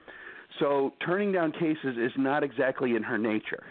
So 0.59 0.93
turning 1.05 1.33
down 1.33 1.53
cases 1.53 1.97
is 1.97 2.13
not 2.17 2.43
exactly 2.43 2.97
in 2.97 3.03
her 3.03 3.17
nature. 3.17 3.63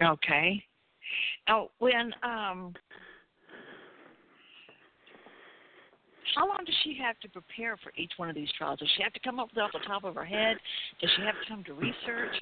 Okay. 0.00 0.62
Now, 1.48 1.68
when 1.78 2.12
um, 2.22 2.74
how 6.34 6.48
long 6.48 6.58
does 6.64 6.74
she 6.84 6.96
have 7.02 7.18
to 7.20 7.28
prepare 7.28 7.76
for 7.82 7.92
each 7.96 8.12
one 8.16 8.28
of 8.28 8.34
these 8.34 8.48
trials? 8.56 8.78
Does 8.78 8.90
she 8.96 9.02
have 9.02 9.12
to 9.12 9.20
come 9.20 9.38
up 9.38 9.48
with 9.48 9.58
it 9.58 9.60
off 9.60 9.72
the 9.72 9.86
top 9.86 10.04
of 10.04 10.14
her 10.14 10.24
head? 10.24 10.56
Does 11.00 11.10
she 11.16 11.22
have 11.22 11.34
time 11.48 11.64
to 11.64 11.74
research? 11.74 12.36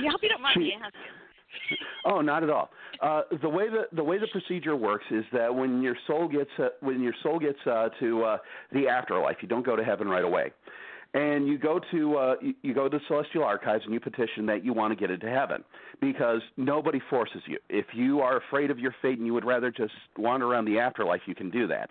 Yeah, 0.00 0.08
I 0.08 0.12
hope 0.12 0.22
you 0.22 0.28
don't 0.28 0.42
mind 0.42 0.54
she, 0.54 0.60
me 0.60 0.74
asking. 0.74 1.00
Oh, 2.06 2.20
not 2.20 2.42
at 2.42 2.50
all. 2.50 2.70
Uh, 3.00 3.22
the 3.40 3.48
way 3.48 3.68
the 3.68 3.84
the 3.96 4.04
way 4.04 4.18
the 4.18 4.26
procedure 4.26 4.76
works 4.76 5.04
is 5.10 5.24
that 5.32 5.54
when 5.54 5.80
your 5.82 5.96
soul 6.06 6.28
gets 6.28 6.50
uh, 6.58 6.68
when 6.80 7.00
your 7.00 7.14
soul 7.22 7.38
gets 7.38 7.58
uh, 7.66 7.88
to 8.00 8.24
uh, 8.24 8.36
the 8.72 8.88
afterlife, 8.88 9.36
you 9.40 9.48
don't 9.48 9.64
go 9.64 9.74
to 9.76 9.84
heaven 9.84 10.08
right 10.08 10.24
away, 10.24 10.50
and 11.14 11.46
you 11.46 11.56
go 11.56 11.80
to 11.92 12.16
uh, 12.16 12.34
you, 12.42 12.54
you 12.62 12.74
go 12.74 12.88
to 12.88 12.98
the 12.98 13.04
celestial 13.08 13.44
archives 13.44 13.84
and 13.84 13.94
you 13.94 14.00
petition 14.00 14.44
that 14.46 14.64
you 14.64 14.72
want 14.72 14.92
to 14.92 14.96
get 14.96 15.10
into 15.10 15.30
heaven 15.30 15.64
because 16.00 16.42
nobody 16.56 17.00
forces 17.08 17.40
you. 17.46 17.58
If 17.70 17.86
you 17.94 18.20
are 18.20 18.36
afraid 18.36 18.70
of 18.70 18.78
your 18.78 18.94
fate 19.00 19.18
and 19.18 19.26
you 19.26 19.32
would 19.32 19.44
rather 19.44 19.70
just 19.70 19.94
wander 20.18 20.46
around 20.46 20.66
the 20.66 20.78
afterlife, 20.78 21.22
you 21.26 21.34
can 21.34 21.50
do 21.50 21.66
that. 21.68 21.90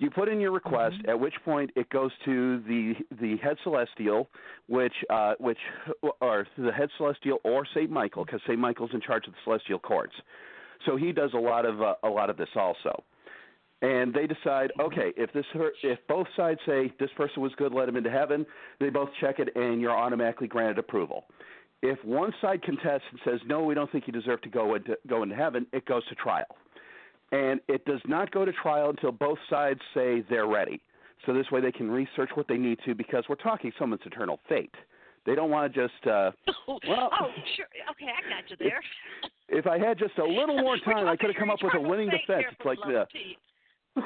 You 0.00 0.08
put 0.10 0.30
in 0.30 0.40
your 0.40 0.50
request, 0.50 0.96
mm-hmm. 0.96 1.10
at 1.10 1.20
which 1.20 1.34
point 1.44 1.70
it 1.76 1.88
goes 1.90 2.10
to 2.24 2.60
the 2.66 2.94
the 3.20 3.36
head 3.36 3.56
celestial, 3.62 4.30
which 4.66 4.94
uh, 5.10 5.34
which 5.38 5.58
or 6.22 6.46
the 6.56 6.72
head 6.72 6.88
celestial 6.96 7.38
or 7.44 7.66
Saint 7.74 7.90
Michael, 7.90 8.24
because 8.24 8.40
Saint 8.46 8.58
Michael's 8.58 8.90
in 8.94 9.02
charge 9.02 9.26
of 9.26 9.34
the 9.34 9.38
celestial 9.44 9.78
courts. 9.78 10.14
So 10.86 10.96
he 10.96 11.12
does 11.12 11.32
a 11.34 11.38
lot 11.38 11.66
of 11.66 11.82
uh, 11.82 11.94
a 12.02 12.08
lot 12.08 12.30
of 12.30 12.38
this 12.38 12.48
also. 12.56 13.04
And 13.82 14.12
they 14.12 14.26
decide, 14.26 14.72
okay, 14.80 15.12
if 15.18 15.32
this 15.34 15.44
if 15.82 15.98
both 16.08 16.26
sides 16.34 16.60
say 16.66 16.92
this 16.98 17.10
person 17.14 17.42
was 17.42 17.52
good, 17.58 17.72
let 17.72 17.86
him 17.86 17.96
into 17.96 18.10
heaven, 18.10 18.46
they 18.78 18.88
both 18.88 19.10
check 19.20 19.38
it, 19.38 19.50
and 19.54 19.82
you're 19.82 19.96
automatically 19.96 20.48
granted 20.48 20.78
approval. 20.78 21.26
If 21.82 22.02
one 22.04 22.32
side 22.40 22.62
contests 22.62 23.04
and 23.10 23.20
says 23.22 23.40
no, 23.46 23.64
we 23.64 23.74
don't 23.74 23.90
think 23.92 24.06
you 24.06 24.14
deserve 24.14 24.40
to 24.42 24.48
go 24.48 24.76
into 24.76 24.96
go 25.06 25.22
into 25.22 25.34
heaven, 25.34 25.66
it 25.74 25.84
goes 25.84 26.06
to 26.08 26.14
trial 26.14 26.56
and 27.32 27.60
it 27.68 27.84
does 27.84 28.00
not 28.06 28.30
go 28.30 28.44
to 28.44 28.52
trial 28.52 28.90
until 28.90 29.12
both 29.12 29.38
sides 29.48 29.80
say 29.94 30.24
they're 30.28 30.46
ready. 30.46 30.80
So 31.26 31.34
this 31.34 31.50
way 31.50 31.60
they 31.60 31.72
can 31.72 31.90
research 31.90 32.30
what 32.34 32.48
they 32.48 32.56
need 32.56 32.78
to 32.86 32.94
because 32.94 33.24
we're 33.28 33.34
talking 33.36 33.72
someone's 33.78 34.02
eternal 34.06 34.40
fate. 34.48 34.74
They 35.26 35.34
don't 35.34 35.50
want 35.50 35.72
to 35.72 35.80
just. 35.80 36.06
Uh, 36.06 36.30
well, 36.68 37.10
oh, 37.20 37.28
sure. 37.56 37.66
Okay, 37.90 38.06
I 38.06 38.22
got 38.28 38.50
you 38.50 38.56
there. 38.58 38.80
If, 39.48 39.64
if 39.64 39.66
I 39.66 39.78
had 39.78 39.98
just 39.98 40.16
a 40.18 40.24
little 40.40 40.58
more 40.58 40.78
time, 40.78 41.06
I 41.06 41.16
could 41.16 41.30
have 41.30 41.36
come 41.36 41.50
up 41.50 41.58
with 41.62 41.74
a 41.74 41.80
winning 41.80 42.08
defense. 42.08 42.46
It's 42.50 42.64
like 42.64 42.78
the. 42.86 43.06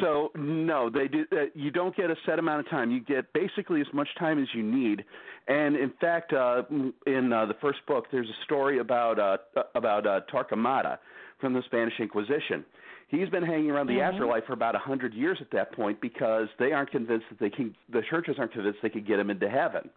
So 0.00 0.30
no, 0.34 0.88
they 0.88 1.06
do. 1.06 1.24
Uh, 1.32 1.44
you 1.54 1.70
don't 1.70 1.94
get 1.94 2.10
a 2.10 2.16
set 2.24 2.38
amount 2.38 2.60
of 2.60 2.70
time. 2.70 2.90
You 2.90 3.00
get 3.00 3.32
basically 3.32 3.80
as 3.80 3.86
much 3.92 4.08
time 4.18 4.42
as 4.42 4.48
you 4.54 4.62
need. 4.62 5.04
And 5.48 5.76
in 5.76 5.92
fact, 6.00 6.32
uh, 6.32 6.62
in 7.06 7.32
uh, 7.32 7.46
the 7.46 7.56
first 7.60 7.80
book, 7.86 8.06
there's 8.10 8.28
a 8.28 8.44
story 8.44 8.78
about 8.78 9.18
uh, 9.18 9.36
about 9.74 10.06
uh, 10.06 10.20
Torquemada 10.32 10.98
from 11.40 11.52
the 11.52 11.62
Spanish 11.66 11.94
Inquisition. 12.00 12.64
He's 13.08 13.28
been 13.28 13.42
hanging 13.42 13.70
around 13.70 13.88
the 13.88 13.94
mm-hmm. 13.94 14.14
afterlife 14.14 14.46
for 14.46 14.54
about 14.54 14.74
a 14.74 14.78
hundred 14.78 15.12
years 15.12 15.36
at 15.42 15.50
that 15.50 15.72
point 15.72 16.00
because 16.00 16.48
they 16.58 16.72
aren't 16.72 16.90
convinced 16.90 17.26
that 17.28 17.38
they 17.38 17.50
can. 17.50 17.74
The 17.92 18.02
churches 18.08 18.36
aren't 18.38 18.52
convinced 18.52 18.78
they 18.82 18.88
could 18.88 19.06
get 19.06 19.18
him 19.18 19.28
into 19.28 19.50
heaven. 19.50 19.90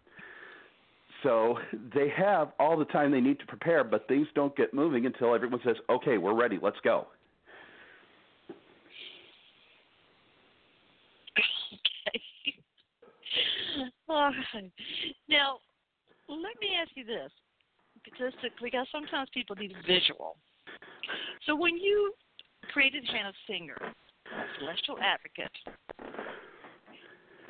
So 1.22 1.58
they 1.94 2.12
have 2.14 2.52
all 2.60 2.76
the 2.76 2.84
time 2.84 3.10
they 3.10 3.22
need 3.22 3.38
to 3.38 3.46
prepare, 3.46 3.82
but 3.82 4.06
things 4.06 4.28
don't 4.34 4.54
get 4.54 4.74
moving 4.74 5.06
until 5.06 5.34
everyone 5.34 5.60
says, 5.64 5.76
"Okay, 5.88 6.18
we're 6.18 6.34
ready. 6.34 6.58
Let's 6.60 6.78
go." 6.84 7.06
All 14.08 14.30
right. 14.30 14.72
Now, 15.28 15.58
let 16.28 16.60
me 16.60 16.68
ask 16.80 16.90
you 16.94 17.04
this, 17.04 17.30
because 18.04 18.32
because 18.62 18.86
sometimes 18.92 19.28
people 19.32 19.56
need 19.56 19.72
a 19.72 19.86
visual. 19.86 20.36
So 21.46 21.54
when 21.56 21.76
you 21.76 22.12
created 22.72 23.04
Hannah 23.10 23.32
Singer, 23.46 23.76
celestial 24.58 24.98
advocate, 25.00 25.50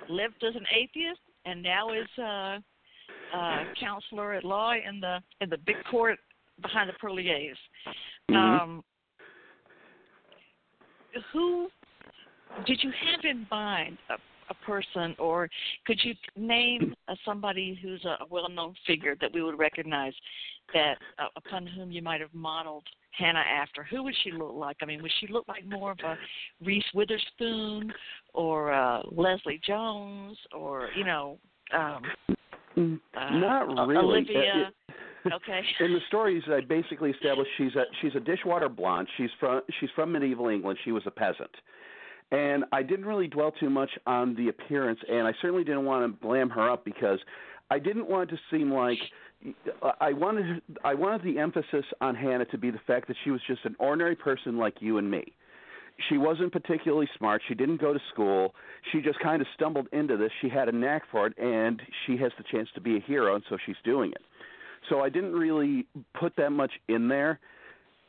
lived 0.08 0.44
as 0.46 0.54
an 0.54 0.66
atheist, 0.74 1.20
and 1.44 1.62
now 1.62 1.92
is 1.92 2.08
a, 2.18 2.62
a 3.34 3.64
counselor 3.78 4.34
at 4.34 4.44
law 4.44 4.72
in 4.72 5.00
the 5.00 5.18
in 5.40 5.50
the 5.50 5.58
big 5.58 5.76
court 5.90 6.18
behind 6.62 6.88
the 6.88 6.94
pearly 6.94 7.24
gates. 7.24 7.58
Mm-hmm. 8.30 8.36
Um, 8.36 8.84
who 11.32 11.68
did 12.66 12.82
you 12.82 12.90
have 12.90 13.24
in 13.24 13.46
mind? 13.50 13.98
A, 14.10 14.14
a 14.48 14.54
person, 14.66 15.14
or 15.18 15.48
could 15.86 15.98
you 16.02 16.14
name 16.36 16.94
uh, 17.08 17.14
somebody 17.24 17.78
who's 17.82 18.04
a 18.04 18.24
well-known 18.28 18.74
figure 18.86 19.16
that 19.20 19.32
we 19.32 19.42
would 19.42 19.58
recognize, 19.58 20.12
that 20.72 20.94
uh, 21.18 21.26
upon 21.36 21.66
whom 21.66 21.90
you 21.90 22.02
might 22.02 22.20
have 22.20 22.32
modeled 22.32 22.84
Hannah 23.16 23.38
after? 23.38 23.84
Who 23.84 24.02
would 24.04 24.14
she 24.22 24.32
look 24.32 24.54
like? 24.54 24.76
I 24.82 24.84
mean, 24.84 25.02
would 25.02 25.12
she 25.20 25.26
look 25.28 25.46
like 25.48 25.64
more 25.66 25.92
of 25.92 25.98
a 26.04 26.16
Reese 26.64 26.84
Witherspoon 26.94 27.92
or 28.34 28.72
uh, 28.72 29.02
Leslie 29.10 29.60
Jones, 29.66 30.36
or 30.54 30.88
you 30.96 31.04
know? 31.04 31.38
Um, 31.72 32.02
mm, 32.76 33.00
uh, 33.16 33.30
Not 33.38 33.88
really. 33.88 34.04
Olivia. 34.04 34.70
okay. 35.32 35.62
In 35.80 35.92
the 35.92 36.00
stories, 36.08 36.42
I 36.48 36.60
basically 36.60 37.10
established 37.10 37.50
she's 37.58 37.74
a 37.74 37.84
she's 38.00 38.14
a 38.14 38.20
dishwater 38.20 38.68
blonde. 38.68 39.08
She's 39.16 39.30
from 39.40 39.62
she's 39.80 39.90
from 39.94 40.12
medieval 40.12 40.48
England. 40.48 40.78
She 40.84 40.92
was 40.92 41.02
a 41.06 41.10
peasant. 41.10 41.50
And 42.32 42.64
I 42.72 42.82
didn't 42.82 43.04
really 43.04 43.28
dwell 43.28 43.52
too 43.52 43.70
much 43.70 43.90
on 44.06 44.34
the 44.34 44.48
appearance, 44.48 44.98
and 45.08 45.28
I 45.28 45.32
certainly 45.40 45.62
didn't 45.62 45.84
want 45.84 46.04
to 46.04 46.26
blam 46.26 46.50
her 46.50 46.68
up 46.68 46.84
because 46.84 47.20
I 47.70 47.78
didn't 47.78 48.08
want 48.08 48.30
it 48.30 48.34
to 48.34 48.40
seem 48.50 48.72
like 48.72 48.98
I 50.00 50.12
wanted 50.12 50.62
I 50.84 50.94
wanted 50.94 51.22
the 51.22 51.38
emphasis 51.38 51.84
on 52.00 52.14
Hannah 52.14 52.46
to 52.46 52.58
be 52.58 52.70
the 52.70 52.80
fact 52.86 53.06
that 53.08 53.16
she 53.22 53.30
was 53.30 53.40
just 53.46 53.64
an 53.64 53.76
ordinary 53.78 54.16
person 54.16 54.56
like 54.56 54.74
you 54.80 54.98
and 54.98 55.10
me. 55.10 55.24
She 56.08 56.18
wasn't 56.18 56.52
particularly 56.52 57.08
smart. 57.16 57.42
She 57.48 57.54
didn't 57.54 57.80
go 57.80 57.92
to 57.92 58.00
school. 58.12 58.54
She 58.92 59.00
just 59.00 59.18
kind 59.20 59.40
of 59.40 59.48
stumbled 59.54 59.88
into 59.92 60.16
this. 60.16 60.30
She 60.42 60.48
had 60.48 60.68
a 60.68 60.72
knack 60.72 61.02
for 61.10 61.26
it, 61.26 61.38
and 61.38 61.80
she 62.06 62.16
has 62.18 62.32
the 62.36 62.44
chance 62.50 62.68
to 62.74 62.80
be 62.80 62.96
a 62.96 63.00
hero, 63.00 63.34
and 63.34 63.44
so 63.48 63.56
she's 63.64 63.76
doing 63.82 64.10
it. 64.10 64.22
So 64.90 65.00
I 65.00 65.08
didn't 65.08 65.32
really 65.32 65.86
put 66.18 66.36
that 66.36 66.50
much 66.50 66.72
in 66.88 67.08
there. 67.08 67.40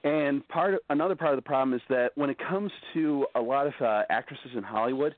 And 0.08 0.48
part 0.48 0.76
of, 0.76 0.80
another 0.90 1.16
part 1.16 1.34
of 1.34 1.38
the 1.38 1.42
problem 1.42 1.74
is 1.74 1.82
that 1.90 2.12
when 2.16 2.30
it 2.30 2.38
comes 2.40 2.72
to 2.94 3.26
a 3.36 3.42
lot 3.42 3.68
of 3.68 3.74
uh, 3.82 4.04
actresses 4.10 4.52
in 4.56 4.64
Hollywood, 4.64 5.14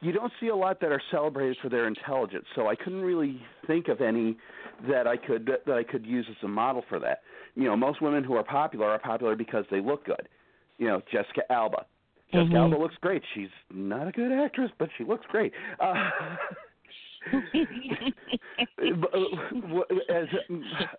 you 0.00 0.12
don't 0.12 0.32
see 0.40 0.48
a 0.48 0.56
lot 0.56 0.80
that 0.80 0.90
are 0.90 1.02
celebrated 1.10 1.58
for 1.60 1.68
their 1.68 1.86
intelligence. 1.86 2.46
So 2.54 2.66
I 2.66 2.74
couldn't 2.74 3.02
really 3.02 3.42
think 3.66 3.88
of 3.88 4.00
any 4.00 4.38
that 4.88 5.06
I 5.06 5.18
could 5.18 5.46
that 5.66 5.74
I 5.74 5.82
could 5.82 6.06
use 6.06 6.26
as 6.30 6.36
a 6.42 6.48
model 6.48 6.82
for 6.88 6.98
that. 7.00 7.20
You 7.54 7.64
know, 7.64 7.76
most 7.76 8.00
women 8.00 8.24
who 8.24 8.34
are 8.34 8.42
popular 8.42 8.86
are 8.86 8.98
popular 8.98 9.36
because 9.36 9.66
they 9.70 9.80
look 9.80 10.06
good. 10.06 10.26
You 10.78 10.88
know, 10.88 11.02
Jessica 11.12 11.42
Alba. 11.50 11.84
Jessica 12.32 12.46
mm-hmm. 12.46 12.56
Alba 12.56 12.76
looks 12.76 12.94
great. 13.02 13.22
She's 13.34 13.50
not 13.70 14.08
a 14.08 14.12
good 14.12 14.32
actress, 14.32 14.70
but 14.78 14.88
she 14.96 15.04
looks 15.04 15.26
great. 15.28 15.52
Uh, 15.80 16.10
Uh, 18.82 19.80
as, 20.08 20.26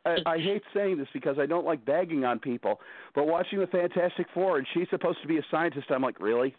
I, 0.06 0.18
I 0.26 0.38
hate 0.38 0.62
saying 0.74 0.98
this 0.98 1.08
because 1.14 1.38
I 1.40 1.46
don't 1.46 1.66
like 1.66 1.84
bagging 1.86 2.26
on 2.26 2.40
people, 2.40 2.80
but 3.16 3.26
watching 3.26 3.60
the 3.60 3.68
Fantastic 3.68 4.28
Four 4.34 4.58
and 4.58 4.68
she's 4.74 4.88
supposed 4.90 5.22
to 5.22 5.28
be 5.28 5.38
a 5.38 5.46
scientist, 5.50 5.88
I'm 5.90 6.02
like, 6.02 6.20
really? 6.20 6.56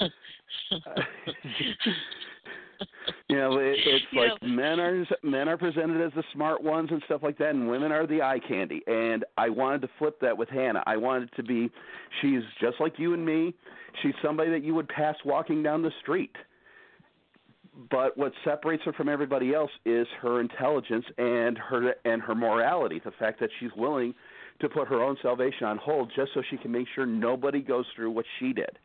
You 3.28 3.36
know, 3.36 3.58
it, 3.58 3.76
it's 3.84 4.04
You 4.12 4.28
like 4.28 4.42
men 4.42 4.78
are 4.78 5.04
men 5.22 5.48
are 5.48 5.56
presented 5.56 6.04
as 6.04 6.12
the 6.14 6.22
smart 6.32 6.62
ones 6.62 6.90
and 6.92 7.02
stuff 7.06 7.22
like 7.22 7.38
that, 7.38 7.50
and 7.50 7.68
women 7.68 7.90
are 7.90 8.06
the 8.06 8.22
eye 8.22 8.38
candy. 8.46 8.82
And 8.86 9.24
I 9.38 9.48
wanted 9.48 9.82
to 9.82 9.88
flip 9.98 10.20
that 10.20 10.36
with 10.36 10.48
Hannah. 10.48 10.82
I 10.86 10.96
wanted 10.96 11.30
to 11.36 11.42
be, 11.42 11.70
she's 12.20 12.42
just 12.60 12.80
like 12.80 12.98
you 12.98 13.14
and 13.14 13.24
me. 13.24 13.54
She's 14.02 14.14
somebody 14.22 14.50
that 14.50 14.62
you 14.62 14.74
would 14.74 14.88
pass 14.88 15.16
walking 15.24 15.62
down 15.62 15.82
the 15.82 15.92
street. 16.02 16.34
But 17.90 18.16
what 18.16 18.32
separates 18.44 18.84
her 18.84 18.92
from 18.92 19.08
everybody 19.08 19.52
else 19.52 19.70
is 19.84 20.06
her 20.20 20.40
intelligence 20.40 21.04
and 21.18 21.58
her 21.58 21.94
and 22.04 22.22
her 22.22 22.34
morality. 22.34 23.00
The 23.04 23.10
fact 23.12 23.40
that 23.40 23.50
she's 23.58 23.70
willing 23.76 24.14
to 24.60 24.68
put 24.68 24.86
her 24.86 25.02
own 25.02 25.16
salvation 25.22 25.66
on 25.66 25.78
hold 25.78 26.12
just 26.14 26.32
so 26.34 26.42
she 26.48 26.56
can 26.56 26.70
make 26.70 26.86
sure 26.94 27.04
nobody 27.04 27.60
goes 27.60 27.84
through 27.96 28.12
what 28.12 28.24
she 28.38 28.52
did. 28.52 28.78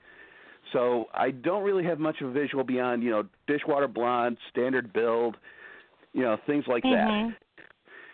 So 0.74 1.06
I 1.14 1.32
don't 1.32 1.64
really 1.64 1.84
have 1.84 2.00
much 2.00 2.22
of 2.22 2.30
a 2.30 2.32
visual 2.32 2.64
beyond, 2.64 3.04
you 3.04 3.12
know, 3.12 3.24
dishwater 3.48 3.88
blonde, 3.88 4.38
standard 4.50 4.92
build, 4.92 5.38
you 6.14 6.24
know, 6.24 6.38
things 6.48 6.66
like 6.68 6.84
Mhm. 6.84 6.92
that. 6.92 7.64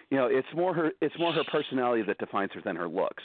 You 0.10 0.18
know, 0.18 0.28
it's 0.28 0.52
more 0.54 0.74
her 0.74 0.92
it's 1.02 1.18
more 1.18 1.34
her 1.34 1.44
personality 1.46 2.04
that 2.04 2.18
defines 2.18 2.52
her 2.54 2.62
than 2.62 2.76
her 2.76 2.88
looks. 2.88 3.24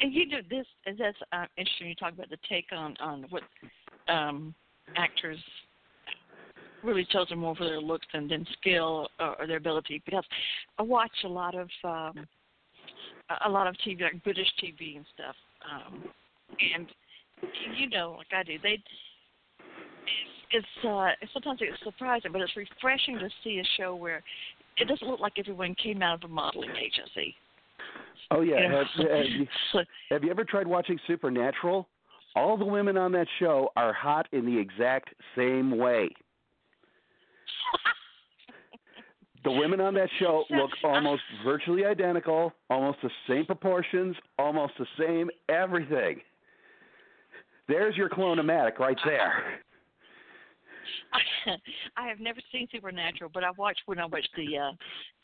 And 0.00 0.12
you 0.12 0.26
know 0.26 0.40
this, 0.48 0.66
and 0.86 0.98
that's 0.98 1.18
uh, 1.32 1.46
interesting. 1.56 1.88
You 1.88 1.94
talk 1.94 2.12
about 2.12 2.28
the 2.30 2.38
take 2.48 2.72
on 2.72 2.96
on 2.98 3.24
what 3.30 3.42
um, 4.08 4.54
actors 4.96 5.38
really 6.82 7.06
chosen 7.10 7.38
more 7.38 7.54
for 7.56 7.64
their 7.64 7.80
looks 7.80 8.06
than 8.12 8.28
than 8.28 8.46
skill 8.58 9.08
or, 9.18 9.40
or 9.40 9.46
their 9.46 9.58
ability. 9.58 10.02
Because 10.04 10.24
I 10.78 10.82
watch 10.82 11.12
a 11.24 11.28
lot 11.28 11.54
of 11.54 11.68
um, 11.84 12.26
a- 13.30 13.48
a 13.48 13.50
lot 13.50 13.66
of 13.66 13.76
TV, 13.86 14.02
like 14.02 14.22
British 14.24 14.48
TV 14.62 14.96
and 14.96 15.06
stuff, 15.14 15.36
um, 15.70 16.04
and 16.74 16.86
you 17.78 17.88
know, 17.88 18.16
like 18.18 18.32
I 18.32 18.42
do, 18.42 18.58
they. 18.62 18.78
It's, 20.52 20.66
it's 20.66 20.84
uh 20.84 21.10
sometimes 21.32 21.60
it's 21.62 21.82
surprising, 21.84 22.32
but 22.32 22.40
it's 22.40 22.56
refreshing 22.56 23.18
to 23.18 23.28
see 23.44 23.58
a 23.60 23.64
show 23.76 23.94
where 23.94 24.22
it 24.76 24.88
doesn't 24.88 25.06
look 25.06 25.20
like 25.20 25.34
everyone 25.38 25.74
came 25.76 26.02
out 26.02 26.24
of 26.24 26.30
a 26.30 26.32
modeling 26.32 26.70
agency. 26.70 27.34
Oh 28.30 28.40
yeah, 28.40 28.60
You 28.60 28.68
know? 28.68 28.84
have, 28.96 29.08
have, 29.08 29.26
you, 29.26 29.46
have 30.10 30.24
you 30.24 30.30
ever 30.30 30.44
tried 30.44 30.66
watching 30.66 30.98
Supernatural? 31.06 31.88
All 32.36 32.56
the 32.56 32.64
women 32.64 32.96
on 32.96 33.12
that 33.12 33.26
show 33.38 33.70
are 33.76 33.92
hot 33.92 34.28
in 34.32 34.46
the 34.46 34.56
exact 34.56 35.10
same 35.36 35.76
way. 35.76 36.08
The 39.42 39.50
women 39.50 39.80
on 39.80 39.94
that 39.94 40.10
show 40.18 40.44
look 40.50 40.70
almost 40.84 41.22
virtually 41.42 41.86
identical, 41.86 42.52
almost 42.68 42.98
the 43.02 43.08
same 43.26 43.46
proportions, 43.46 44.14
almost 44.38 44.74
the 44.78 44.84
same 44.98 45.30
everything. 45.48 46.20
There's 47.66 47.96
your 47.96 48.10
clonomatic 48.10 48.78
right 48.78 48.98
there. 49.04 49.60
I 51.96 52.06
have 52.06 52.20
never 52.20 52.40
seen 52.52 52.68
Supernatural, 52.70 53.30
but 53.32 53.42
I 53.42 53.50
watched 53.52 53.80
when 53.86 53.98
I 53.98 54.04
watched 54.04 54.28
the 54.36 54.58
uh 54.58 54.72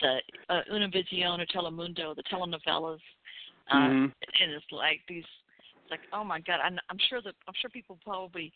the 0.00 0.18
uh, 0.48 0.60
Univision 0.72 1.38
or 1.38 1.46
Telemundo, 1.46 2.14
the 2.16 2.22
telenovelas, 2.32 2.98
uh, 3.70 3.76
Mhm. 3.76 4.12
and 4.40 4.52
it's 4.52 4.64
like 4.72 5.02
these. 5.08 5.24
It's 5.86 5.90
like, 5.92 6.00
oh 6.12 6.24
my 6.24 6.40
God! 6.40 6.58
I'm, 6.64 6.78
I'm 6.90 6.98
sure 7.08 7.22
that 7.22 7.34
I'm 7.46 7.54
sure 7.60 7.70
people 7.70 7.96
probably 8.04 8.52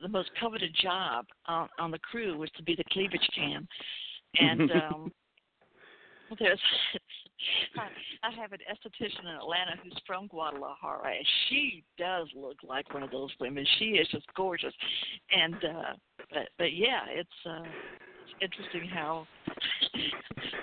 the 0.00 0.06
most 0.06 0.30
coveted 0.38 0.72
job 0.80 1.26
on 1.46 1.68
on 1.80 1.90
the 1.90 1.98
crew 1.98 2.38
was 2.38 2.48
to 2.56 2.62
be 2.62 2.76
the 2.76 2.84
cleavage 2.92 3.28
cam, 3.34 3.66
and 4.38 4.70
um 4.70 5.12
there's 6.38 6.60
I, 7.76 8.28
I 8.28 8.40
have 8.40 8.52
an 8.52 8.60
esthetician 8.70 9.22
in 9.22 9.34
Atlanta 9.34 9.72
who's 9.82 9.98
from 10.06 10.28
Guadalajara, 10.28 11.08
and 11.16 11.26
she 11.48 11.82
does 11.98 12.28
look 12.36 12.58
like 12.62 12.94
one 12.94 13.02
of 13.02 13.10
those 13.10 13.30
women. 13.40 13.66
She 13.80 13.86
is 13.86 14.06
just 14.12 14.26
gorgeous, 14.36 14.74
and 15.36 15.56
uh 15.56 15.92
but 16.30 16.48
but 16.56 16.72
yeah, 16.72 17.00
it's 17.08 17.28
uh 17.46 17.64
it's 17.64 18.19
interesting 18.40 18.88
how 18.88 19.26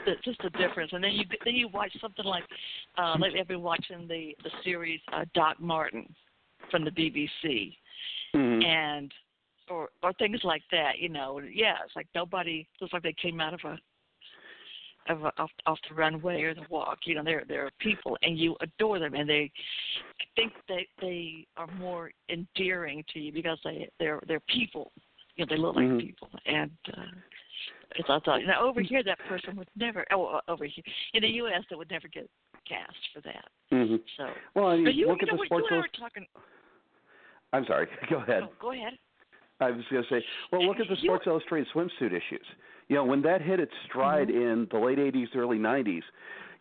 the, 0.05 0.13
just 0.24 0.41
the 0.41 0.49
difference. 0.51 0.91
And 0.93 1.03
then 1.03 1.11
you 1.11 1.26
then 1.45 1.55
you 1.55 1.68
watch 1.68 1.91
something 2.01 2.26
like 2.26 2.43
uh 2.97 3.15
lately 3.20 3.39
I've 3.39 3.47
been 3.47 3.61
watching 3.61 4.07
the 4.07 4.36
the 4.43 4.51
series 4.63 4.99
uh 5.13 5.26
Doc 5.34 5.59
Martin 5.59 6.13
from 6.72 6.84
the 6.86 6.91
BBC 6.91 7.76
Mhm. 8.36 8.63
and 8.63 9.11
or 9.70 9.89
or 10.03 10.13
things 10.13 10.39
like 10.43 10.63
that, 10.72 10.99
you 10.99 11.09
know. 11.09 11.39
Yeah, 11.39 11.76
it's 11.86 11.95
like 11.95 12.07
nobody 12.15 12.68
looks 12.80 12.93
like 12.93 13.03
they 13.03 13.15
came 13.22 13.39
out 13.41 13.53
of 13.53 13.59
a 13.65 13.78
of 15.09 15.24
a, 15.24 15.32
off 15.41 15.51
off 15.65 15.80
the 15.89 15.95
runway 15.95 16.41
or 16.43 16.53
the 16.53 16.65
walk. 16.70 16.99
You 17.05 17.15
know, 17.15 17.24
they're 17.24 17.43
they're 17.47 17.72
people 17.80 18.18
and 18.22 18.38
you 18.38 18.55
adore 18.61 18.99
them 18.99 19.13
and 19.13 19.30
they 19.30 19.51
I 20.20 20.26
think 20.36 20.53
they 20.68 20.88
they 21.01 21.47
are 21.57 21.68
more 21.68 22.11
endearing 22.30 23.03
to 23.13 23.20
you 23.20 23.32
because 23.32 23.59
they 23.63 23.89
they're 23.99 24.22
they're 24.28 24.41
people. 24.47 24.91
You 25.36 25.45
know, 25.45 25.49
they 25.55 25.61
look 25.61 25.76
like 25.76 25.86
Mhm. 25.86 25.99
people 25.99 26.30
and 26.45 26.72
uh 26.95 27.05
it's 27.98 28.10
I 28.10 28.20
thought, 28.20 28.41
you 28.41 28.48
know, 28.48 28.62
over 28.62 28.82
here 28.82 29.04
that 29.04 29.20
person 29.30 29.56
would 29.58 29.68
never 29.76 30.06
oh 30.12 30.39
over 30.48 30.66
here 30.66 30.84
in 31.14 31.22
the 31.24 31.30
US 31.41 31.64
that 31.70 31.78
would 31.78 31.89
never 31.91 32.08
get 32.08 32.30
cast 32.68 32.98
for 33.14 33.22
that. 33.22 33.45
Mm-hmm. 33.72 33.95
So 34.18 34.26
Well, 34.56 34.68
I 34.68 34.76
mean, 34.76 34.86
but 34.86 34.95
you, 34.95 35.08
look 35.08 35.22
you 35.22 35.28
at 35.28 35.34
know 35.34 35.39
the 35.41 35.45
sports. 35.45 35.66
you 35.70 35.76
I 35.76 35.80
Illust- 35.80 36.00
were 36.02 36.08
talking 36.10 36.26
I'm 37.54 37.66
sorry. 37.66 37.88
Go 38.10 38.18
ahead. 38.18 38.43
oh, 38.43 38.52
go 38.60 38.72
ahead. 38.74 38.93
I 39.60 39.72
was 39.72 39.84
going 39.89 40.04
to 40.04 40.10
say, 40.10 40.24
well, 40.52 40.66
look 40.68 40.80
at 40.80 40.88
the 40.89 40.95
You- 41.00 41.08
Sports 41.10 41.26
Illustrated 41.28 41.68
swimsuit 41.74 42.08
issues. 42.12 42.45
You 42.89 42.98
know, 42.98 43.06
when 43.06 43.22
that 43.24 43.41
hit 43.41 43.60
its 43.60 43.72
stride 43.86 44.28
Mm-hmm. 44.28 44.41
in 44.41 44.68
the 44.72 44.78
late 44.78 44.98
'80s, 44.98 45.36
early 45.36 45.58
'90s, 45.58 46.04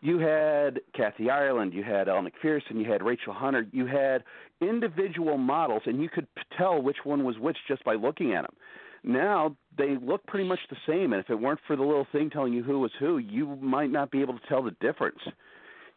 you 0.01 0.17
had 0.19 0.79
Kathy 0.95 1.29
Ireland, 1.29 1.73
you 1.73 1.83
had 1.83 2.07
Elle 2.07 2.21
Macpherson, 2.21 2.79
you 2.79 2.89
had 2.91 3.01
Rachel 3.03 3.33
Hunter, 3.33 3.65
you 3.71 3.85
had 3.85 4.23
individual 4.61 5.37
models, 5.37 5.81
and 5.85 6.01
you 6.01 6.09
could 6.09 6.27
tell 6.57 6.81
which 6.81 6.97
one 7.03 7.23
was 7.23 7.37
which 7.37 7.57
just 7.67 7.83
by 7.83 7.95
looking 7.95 8.33
at 8.33 8.43
them. 8.43 8.53
Now 9.07 9.55
they 9.77 9.95
look 10.01 10.25
pretty 10.27 10.47
much 10.47 10.59
the 10.69 10.75
same, 10.85 11.13
and 11.13 11.23
if 11.23 11.29
it 11.29 11.39
weren't 11.39 11.61
for 11.65 11.77
the 11.77 11.81
little 11.81 12.05
thing 12.11 12.29
telling 12.29 12.51
you 12.51 12.61
who 12.61 12.79
was 12.79 12.91
who, 12.99 13.19
you 13.19 13.55
might 13.61 13.89
not 13.89 14.11
be 14.11 14.19
able 14.21 14.37
to 14.37 14.47
tell 14.49 14.61
the 14.61 14.75
difference. 14.81 15.19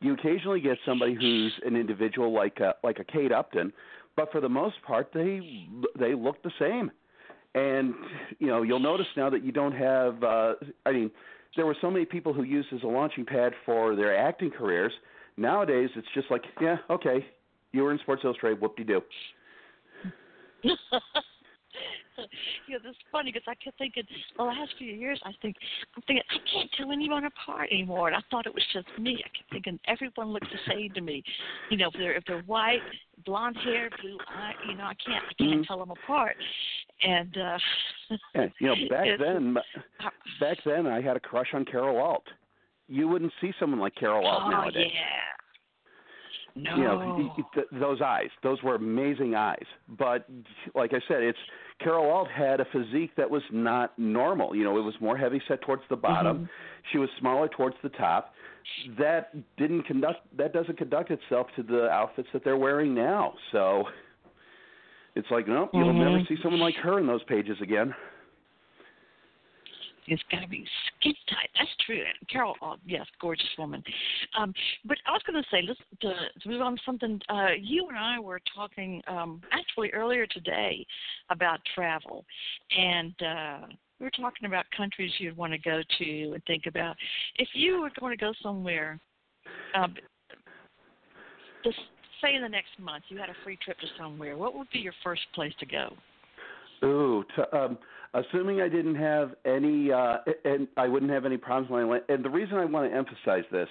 You 0.01 0.15
occasionally 0.15 0.61
get 0.61 0.79
somebody 0.87 1.15
who's 1.15 1.53
an 1.67 1.75
individual 1.75 2.33
like 2.33 2.61
a, 2.61 2.75
like 2.85 3.01
a 3.01 3.05
Kate 3.05 3.33
Upton, 3.33 3.73
but 4.17 4.31
for 4.31 4.41
the 4.41 4.49
most 4.49 4.77
part, 4.87 5.11
they 5.13 5.67
they 5.99 6.15
look 6.15 6.41
the 6.45 6.53
same. 6.59 6.93
And 7.57 7.95
you 8.39 8.47
know, 8.47 8.63
you'll 8.63 8.79
notice 8.79 9.09
now 9.17 9.29
that 9.29 9.45
you 9.45 9.51
don't 9.51 9.75
have. 9.75 10.23
Uh, 10.23 10.55
I 10.87 10.93
mean, 10.93 11.11
there 11.57 11.67
were 11.67 11.77
so 11.81 11.91
many 11.91 12.05
people 12.05 12.33
who 12.33 12.45
used 12.45 12.69
as 12.73 12.85
a 12.85 12.87
launching 12.87 13.27
pad 13.27 13.55
for 13.67 13.97
their 13.97 14.17
acting 14.17 14.53
careers. 14.53 14.93
Nowadays, 15.37 15.91
it's 15.97 16.07
just 16.15 16.31
like, 16.31 16.45
yeah, 16.61 16.77
okay, 16.89 17.27
you 17.73 17.83
were 17.83 17.91
in 17.91 17.99
Sports 17.99 18.23
Illustrated, 18.25 18.61
whoop 18.61 18.77
de 18.77 18.85
doo. 18.85 19.03
you 22.67 22.75
know, 22.75 22.81
this 22.83 22.91
is 22.93 22.97
funny 23.13 23.33
because 23.33 23.47
I 23.49 23.55
kept 23.63 23.79
thinking 23.79 24.05
the 24.37 24.43
last 24.45 24.73
few 24.79 24.93
years. 24.93 25.21
I 25.25 25.33
think 25.43 25.57
I'm 25.97 26.03
thinking 26.07 26.23
I 26.31 26.39
can't 26.53 26.71
tell 26.77 26.93
anyone 26.93 27.25
apart 27.25 27.69
anymore, 27.73 28.09
and 28.09 28.17
I 28.17 28.21
thought 28.31 28.47
it 28.47 28.55
was 28.55 28.65
just 28.73 28.87
me. 28.99 29.23
I 29.25 29.29
kept 29.37 29.51
thinking 29.51 29.79
everyone 29.87 30.33
looks 30.33 30.49
the 30.53 30.73
same 30.73 30.93
to 30.95 31.01
me. 31.01 31.23
You 31.71 31.77
know, 31.79 31.89
if 31.89 31.95
they're 31.95 32.15
if 32.15 32.25
they're 32.27 32.43
white, 32.43 32.83
blonde 33.25 33.57
hair, 33.65 33.91
blue 34.01 34.19
eye, 34.29 34.53
you 34.69 34.77
know, 34.77 34.85
I 34.85 34.95
can't 35.05 35.25
I 35.29 35.35
can't 35.35 35.61
Mhm. 35.63 35.67
tell 35.67 35.79
them 35.79 35.91
apart. 35.91 36.37
And 37.03 37.37
uh 37.37 37.59
And, 38.35 38.53
you 38.59 38.69
know, 38.69 38.75
back 38.89 39.07
then, 39.19 39.55
back 40.41 40.59
then, 40.65 40.87
I 40.87 41.01
had 41.01 41.17
a 41.17 41.21
crush 41.21 41.49
on 41.55 41.65
Carol 41.65 41.99
Alt. 41.99 42.27
You 42.89 43.07
wouldn't 43.09 43.33
see 43.41 43.53
someone 43.61 43.79
like 43.81 43.95
Carol 43.95 44.27
Alt 44.27 44.43
oh 44.47 44.51
nowadays. 44.51 44.91
yeah. 44.93 45.01
No. 46.57 46.77
you 46.77 46.83
know 46.85 46.97
y- 47.19 47.31
y- 47.39 47.45
th- 47.55 47.67
those 47.73 48.01
eyes 48.03 48.29
those 48.43 48.63
were 48.63 48.75
amazing 48.75 49.35
eyes 49.35 49.65
but 49.99 50.27
like 50.75 50.93
i 50.93 51.01
said 51.09 51.23
it's 51.23 51.39
carol 51.79 52.11
alt 52.11 52.29
had 52.29 52.61
a 52.61 52.65
physique 52.73 53.13
that 53.17 53.31
was 53.31 53.43
not 53.53 53.99
normal 53.99 54.55
you 54.55 54.65
know 54.65 54.77
it 54.79 54.83
was 54.83 54.95
more 55.01 55.17
heavy 55.17 55.41
set 55.49 55.61
towards 55.63 55.83
the 55.89 55.97
bottom 55.97 56.39
Mhm. 56.41 56.49
she 56.93 56.99
was 56.99 57.09
smaller 57.19 57.49
towards 57.49 57.77
the 57.83 57.89
top 57.91 58.35
that 58.99 59.33
didn't 59.57 59.85
conduct 59.85 60.21
that 60.37 60.53
doesn't 60.53 60.77
conduct 60.77 61.11
itself 61.11 61.47
to 61.57 61.63
the 61.63 61.89
outfits 61.91 62.29
that 62.33 62.43
they're 62.45 62.57
wearing 62.59 62.95
now 62.95 63.35
so 63.53 63.89
it's 65.15 65.31
like 65.31 65.47
no 65.49 65.69
you'll 65.73 65.93
never 65.93 66.19
Mhm. 66.19 66.29
see 66.29 66.37
someone 66.43 66.61
like 66.61 66.77
her 66.77 66.99
in 66.99 67.07
those 67.07 67.23
pages 67.25 67.61
again 67.61 67.95
It's 70.11 70.23
got 70.31 70.41
to 70.41 70.49
be 70.49 70.65
skin 70.99 71.15
tight. 71.29 71.49
That's 71.57 71.71
true. 71.87 72.01
And 72.01 72.29
Carol, 72.29 72.55
oh, 72.63 72.77
yes, 72.85 73.07
gorgeous 73.21 73.49
woman. 73.59 73.83
Um, 74.39 74.53
but 74.85 74.99
I 75.07 75.13
was 75.13 75.23
going 75.27 75.43
to 75.43 75.49
say, 75.51 75.63
let's 75.67 75.81
to, 76.03 76.13
to 76.41 76.49
move 76.49 76.61
on 76.61 76.77
to 76.77 76.83
something. 76.85 77.21
Uh, 77.29 77.49
you 77.61 77.87
and 77.89 77.97
I 77.97 78.19
were 78.19 78.41
talking 78.55 79.03
um, 79.07 79.41
actually 79.53 79.91
earlier 79.91 80.27
today 80.27 80.87
about 81.31 81.61
travel, 81.75 82.25
and 82.77 83.15
uh, 83.23 83.67
we 83.99 84.07
were 84.07 84.11
talking 84.11 84.47
about 84.47 84.65
countries 84.77 85.13
you'd 85.19 85.37
want 85.37 85.53
to 85.53 85.59
go 85.59 85.83
to 85.99 86.33
and 86.33 86.43
think 86.47 86.65
about. 86.67 86.97
If 87.37 87.49
you 87.55 87.81
were 87.81 87.91
going 87.99 88.17
to 88.17 88.21
go 88.21 88.33
somewhere, 88.43 88.99
um, 89.75 89.95
just 91.65 91.79
say 92.23 92.35
in 92.35 92.43
the 92.43 92.49
next 92.49 92.79
month 92.79 93.05
you 93.09 93.19
had 93.19 93.29
a 93.29 93.35
free 93.45 93.59
trip 93.63 93.79
to 93.81 93.87
somewhere, 93.99 94.37
what 94.37 94.57
would 94.57 94.69
be 94.73 94.79
your 94.79 94.95
first 95.05 95.23
place 95.35 95.53
to 95.61 95.67
go? 95.67 95.95
Ooh, 96.83 97.25
to, 97.37 97.57
um, 97.57 97.79
assuming 98.15 98.61
I 98.61 98.69
didn't 98.69 98.97
have 98.97 99.35
any, 99.45 99.93
uh, 99.93 100.19
and 100.45 100.67
I 100.77 100.89
wouldn't 100.89 101.11
have 101.11 101.25
any 101.25 101.37
problems 101.37 101.71
when 101.71 101.83
I 101.83 101.85
went. 101.85 102.05
And 102.09 102.25
the 102.25 102.31
reason 102.31 102.57
I 102.57 102.65
want 102.65 102.91
to 102.91 102.97
emphasize 102.97 103.45
this 103.51 103.69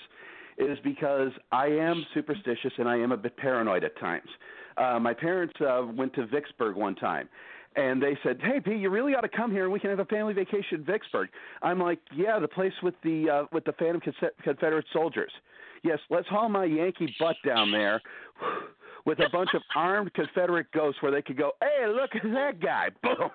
is 0.57 0.77
because 0.83 1.31
I 1.51 1.67
am 1.67 2.05
superstitious 2.13 2.73
and 2.77 2.87
I 2.87 2.97
am 2.97 3.11
a 3.11 3.17
bit 3.17 3.35
paranoid 3.37 3.83
at 3.83 3.97
times. 3.99 4.29
Uh, 4.77 4.99
my 4.99 5.13
parents 5.13 5.53
uh, 5.61 5.83
went 5.95 6.13
to 6.15 6.25
Vicksburg 6.27 6.75
one 6.75 6.95
time, 6.95 7.27
and 7.75 8.01
they 8.01 8.17
said, 8.23 8.39
"Hey, 8.41 8.59
Pete, 8.59 8.79
you 8.79 8.89
really 8.89 9.13
ought 9.13 9.21
to 9.21 9.29
come 9.29 9.51
here, 9.51 9.63
and 9.63 9.73
we 9.73 9.79
can 9.79 9.89
have 9.89 9.99
a 9.99 10.05
family 10.05 10.33
vacation 10.33 10.79
in 10.79 10.83
Vicksburg." 10.85 11.29
I'm 11.61 11.79
like, 11.79 11.99
"Yeah, 12.15 12.39
the 12.39 12.47
place 12.47 12.73
with 12.81 12.95
the 13.03 13.29
uh, 13.29 13.43
with 13.51 13.65
the 13.65 13.73
Phantom 13.73 14.01
Confederate 14.43 14.85
soldiers. 14.93 15.31
Yes, 15.83 15.99
let's 16.09 16.27
haul 16.27 16.49
my 16.49 16.65
Yankee 16.65 17.13
butt 17.19 17.35
down 17.45 17.71
there." 17.71 18.01
With 19.05 19.19
a 19.19 19.29
bunch 19.31 19.49
of 19.53 19.61
armed 19.75 20.13
Confederate 20.13 20.67
ghosts, 20.71 21.01
where 21.01 21.11
they 21.11 21.21
could 21.21 21.37
go, 21.37 21.51
"Hey, 21.61 21.87
look 21.87 22.15
at 22.15 22.23
that 22.33 22.59
guy!" 22.61 22.89
Boom 23.03 23.31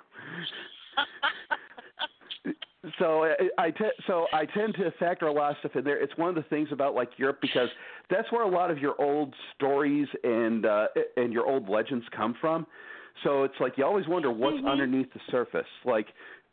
so 2.98 3.24
I, 3.24 3.66
I 3.66 3.70
te- 3.70 3.84
so 4.06 4.26
I 4.32 4.46
tend 4.46 4.74
to 4.74 4.90
factor 4.98 5.26
a 5.26 5.32
lot 5.32 5.52
of 5.52 5.56
stuff 5.60 5.76
in 5.76 5.84
there. 5.84 6.02
It's 6.02 6.16
one 6.16 6.28
of 6.28 6.34
the 6.34 6.42
things 6.42 6.68
about 6.72 6.94
like 6.94 7.10
Europe 7.16 7.38
because 7.40 7.68
that's 8.10 8.30
where 8.32 8.42
a 8.42 8.48
lot 8.48 8.70
of 8.70 8.78
your 8.78 9.00
old 9.00 9.34
stories 9.54 10.08
and 10.22 10.66
uh, 10.66 10.86
and 11.16 11.32
your 11.32 11.46
old 11.46 11.68
legends 11.68 12.04
come 12.14 12.34
from. 12.40 12.66
So 13.22 13.44
it's 13.44 13.54
like 13.60 13.74
you 13.76 13.84
always 13.84 14.08
wonder 14.08 14.30
what's 14.30 14.56
mm-hmm. 14.56 14.66
underneath 14.66 15.12
the 15.12 15.20
surface. 15.30 15.66
Like 15.84 16.06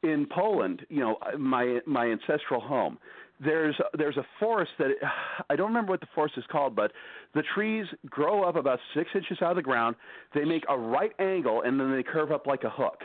in 0.04 0.28
Poland, 0.32 0.86
you 0.90 1.00
know, 1.00 1.18
my 1.38 1.80
my 1.86 2.06
ancestral 2.06 2.62
home. 2.62 2.98
There's 3.44 3.76
there's 3.98 4.18
a 4.18 4.26
forest 4.40 4.72
that 4.80 4.90
I 5.50 5.56
don't 5.56 5.68
remember 5.68 5.92
what 5.92 6.02
the 6.02 6.08
forest 6.14 6.36
is 6.38 6.44
called, 6.52 6.76
but 6.76 6.92
the 7.34 7.44
trees 7.56 7.86
grow 8.10 8.44
up 8.44 8.56
about 8.56 8.80
six 8.96 9.10
inches 9.16 9.40
out 9.42 9.52
of 9.52 9.56
the 9.56 9.64
ground. 9.64 9.96
They 10.34 10.46
make 10.46 10.64
a 10.70 10.78
right 10.78 11.12
angle 11.20 11.64
and 11.64 11.80
then 11.80 11.92
they 11.92 12.04
curve 12.04 12.32
up 12.32 12.46
like 12.46 12.64
a 12.64 12.70
hook. 12.70 13.00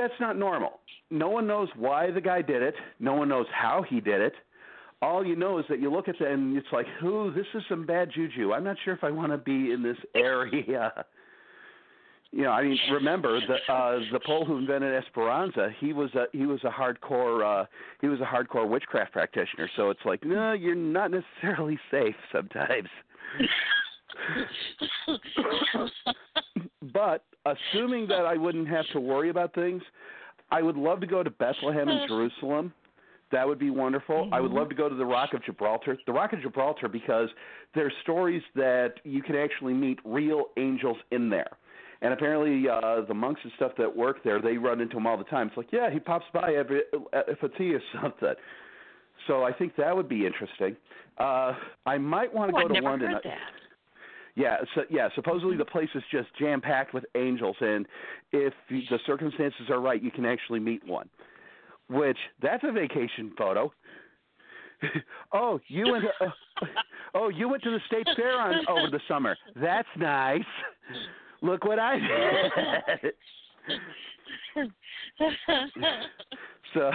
That's 0.00 0.18
not 0.18 0.38
normal. 0.38 0.80
No 1.10 1.28
one 1.28 1.46
knows 1.46 1.68
why 1.76 2.10
the 2.10 2.22
guy 2.22 2.40
did 2.40 2.62
it. 2.62 2.74
No 3.00 3.12
one 3.12 3.28
knows 3.28 3.44
how 3.52 3.84
he 3.86 4.00
did 4.00 4.22
it. 4.22 4.32
All 5.02 5.26
you 5.26 5.36
know 5.36 5.58
is 5.58 5.66
that 5.68 5.78
you 5.78 5.92
look 5.92 6.08
at 6.08 6.18
it 6.18 6.32
and 6.32 6.56
it's 6.56 6.66
like, 6.72 6.86
"Ooh, 7.04 7.30
this 7.34 7.44
is 7.52 7.62
some 7.68 7.84
bad 7.84 8.10
juju." 8.10 8.54
I'm 8.54 8.64
not 8.64 8.78
sure 8.82 8.94
if 8.94 9.04
I 9.04 9.10
want 9.10 9.32
to 9.32 9.36
be 9.36 9.72
in 9.72 9.82
this 9.82 9.98
area. 10.14 11.04
you 12.32 12.44
know, 12.44 12.50
I 12.50 12.62
mean, 12.62 12.78
remember 12.90 13.40
the 13.40 13.72
uh, 13.72 13.98
the 14.10 14.20
Pole 14.20 14.46
who 14.46 14.56
invented 14.56 14.94
Esperanto. 14.94 15.68
He 15.78 15.92
was 15.92 16.14
a 16.14 16.24
he 16.32 16.46
was 16.46 16.64
a 16.64 16.70
hardcore 16.70 17.62
uh, 17.62 17.66
he 18.00 18.08
was 18.08 18.20
a 18.20 18.24
hardcore 18.24 18.66
witchcraft 18.66 19.12
practitioner. 19.12 19.68
So 19.76 19.90
it's 19.90 20.04
like, 20.06 20.24
no, 20.24 20.52
you're 20.54 20.74
not 20.74 21.10
necessarily 21.10 21.78
safe 21.90 22.16
sometimes. 22.32 22.88
but 26.92 27.24
assuming 27.46 28.06
that 28.08 28.26
I 28.26 28.36
wouldn't 28.36 28.68
have 28.68 28.86
to 28.92 29.00
worry 29.00 29.30
about 29.30 29.54
things, 29.54 29.82
I 30.50 30.62
would 30.62 30.76
love 30.76 31.00
to 31.00 31.06
go 31.06 31.22
to 31.22 31.30
Bethlehem 31.30 31.88
and 31.88 32.08
Jerusalem. 32.08 32.72
That 33.32 33.46
would 33.46 33.58
be 33.58 33.70
wonderful. 33.70 34.24
Mm-hmm. 34.24 34.34
I 34.34 34.40
would 34.40 34.50
love 34.50 34.68
to 34.70 34.74
go 34.74 34.88
to 34.88 34.94
the 34.94 35.04
Rock 35.04 35.34
of 35.34 35.44
Gibraltar. 35.44 35.96
The 36.06 36.12
Rock 36.12 36.32
of 36.32 36.42
Gibraltar 36.42 36.88
because 36.88 37.28
there's 37.74 37.92
stories 38.02 38.42
that 38.56 38.94
you 39.04 39.22
can 39.22 39.36
actually 39.36 39.74
meet 39.74 40.00
real 40.04 40.46
angels 40.56 40.96
in 41.12 41.30
there. 41.30 41.50
And 42.02 42.12
apparently, 42.14 42.68
uh, 42.68 43.02
the 43.06 43.14
monks 43.14 43.40
and 43.44 43.52
stuff 43.56 43.72
that 43.76 43.94
work 43.94 44.24
there, 44.24 44.40
they 44.40 44.56
run 44.56 44.80
into 44.80 44.96
him 44.96 45.06
all 45.06 45.18
the 45.18 45.24
time. 45.24 45.48
It's 45.48 45.56
like, 45.56 45.70
yeah, 45.70 45.90
he 45.90 46.00
pops 46.00 46.24
by 46.32 46.54
every 46.54 46.80
if 47.28 47.42
a 47.42 47.48
tea 47.50 47.74
or 47.74 47.82
something. 48.02 48.34
So 49.26 49.44
I 49.44 49.52
think 49.52 49.76
that 49.76 49.94
would 49.94 50.08
be 50.08 50.26
interesting. 50.26 50.76
Uh, 51.18 51.52
I 51.84 51.98
might 51.98 52.32
want 52.34 52.50
to 52.50 52.56
oh, 52.56 52.60
go 52.60 52.64
I've 52.64 52.68
to 52.68 52.74
never 52.74 52.88
London. 52.88 53.10
Heard 53.12 53.22
that. 53.24 53.38
Yeah, 54.40 54.56
so 54.74 54.82
yeah, 54.88 55.08
supposedly 55.14 55.56
the 55.56 55.64
place 55.64 55.88
is 55.94 56.02
just 56.10 56.28
jam 56.38 56.60
packed 56.60 56.94
with 56.94 57.04
angels, 57.14 57.56
and 57.60 57.86
if 58.32 58.54
the 58.70 58.98
circumstances 59.06 59.68
are 59.68 59.80
right, 59.80 60.02
you 60.02 60.10
can 60.10 60.24
actually 60.24 60.60
meet 60.60 60.86
one. 60.86 61.08
Which 61.88 62.16
that's 62.40 62.64
a 62.64 62.72
vacation 62.72 63.32
photo. 63.36 63.72
oh, 65.34 65.60
you 65.68 65.90
went. 65.90 66.04
To, 66.04 66.26
uh, 66.26 66.66
oh, 67.14 67.28
you 67.28 67.48
went 67.48 67.62
to 67.64 67.70
the 67.70 67.80
state 67.86 68.08
fair 68.16 68.40
on 68.40 68.64
over 68.68 68.88
the 68.90 69.00
summer. 69.08 69.36
That's 69.56 69.88
nice. 69.98 70.40
Look 71.42 71.64
what 71.64 71.78
I 71.78 71.98
did. 71.98 73.12
so, 76.74 76.90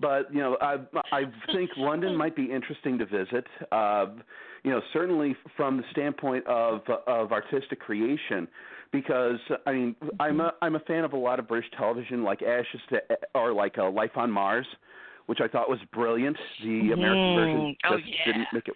but 0.00 0.32
you 0.32 0.40
know, 0.40 0.56
I 0.60 0.76
I 1.12 1.22
think 1.52 1.70
London 1.76 2.16
might 2.16 2.36
be 2.36 2.44
interesting 2.44 2.98
to 2.98 3.06
visit. 3.06 3.46
Uh, 3.72 4.06
you 4.64 4.70
know, 4.70 4.80
certainly 4.92 5.36
from 5.56 5.76
the 5.76 5.84
standpoint 5.92 6.46
of 6.46 6.82
of 7.06 7.32
artistic 7.32 7.80
creation, 7.80 8.48
because 8.92 9.38
I 9.66 9.72
mean, 9.72 9.96
I'm 10.20 10.40
a 10.40 10.52
I'm 10.62 10.76
a 10.76 10.80
fan 10.80 11.04
of 11.04 11.12
a 11.12 11.16
lot 11.16 11.38
of 11.38 11.48
British 11.48 11.70
television, 11.76 12.24
like 12.24 12.42
Ashes 12.42 12.80
to 12.90 13.00
or 13.34 13.52
like 13.52 13.78
uh, 13.78 13.90
Life 13.90 14.16
on 14.16 14.30
Mars, 14.30 14.66
which 15.26 15.38
I 15.40 15.48
thought 15.48 15.68
was 15.68 15.78
brilliant. 15.92 16.36
The 16.62 16.92
American 16.92 17.34
version 17.36 17.76
Oh, 17.84 17.96
just 17.96 18.08
yeah. 18.08 18.24
didn't 18.26 18.46
make 18.52 18.68
it. 18.68 18.74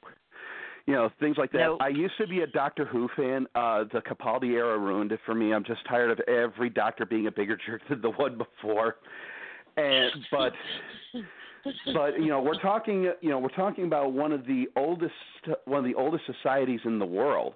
You 0.86 0.94
know, 0.94 1.10
things 1.20 1.36
like 1.36 1.52
that. 1.52 1.58
Nope. 1.58 1.78
I 1.82 1.88
used 1.88 2.14
to 2.18 2.26
be 2.26 2.40
a 2.40 2.46
Doctor 2.46 2.84
Who 2.84 3.08
fan. 3.16 3.46
Uh, 3.54 3.84
the 3.92 4.00
Capaldi 4.00 4.52
era 4.54 4.76
ruined 4.78 5.12
it 5.12 5.20
for 5.24 5.34
me. 5.34 5.52
I'm 5.52 5.62
just 5.62 5.80
tired 5.88 6.10
of 6.10 6.18
every 6.20 6.70
Doctor 6.70 7.06
being 7.06 7.26
a 7.26 7.30
bigger 7.30 7.56
jerk 7.64 7.82
than 7.88 8.00
the 8.00 8.10
one 8.10 8.38
before. 8.38 8.96
And 9.76 10.12
but 10.30 10.52
but 11.92 12.20
you 12.20 12.28
know 12.28 12.40
we're 12.40 12.60
talking 12.60 13.10
you 13.20 13.30
know 13.30 13.38
we're 13.38 13.48
talking 13.48 13.84
about 13.84 14.12
one 14.12 14.32
of 14.32 14.46
the 14.46 14.66
oldest 14.76 15.12
one 15.64 15.78
of 15.78 15.84
the 15.84 15.94
oldest 15.94 16.24
societies 16.26 16.80
in 16.84 16.98
the 16.98 17.06
world 17.06 17.54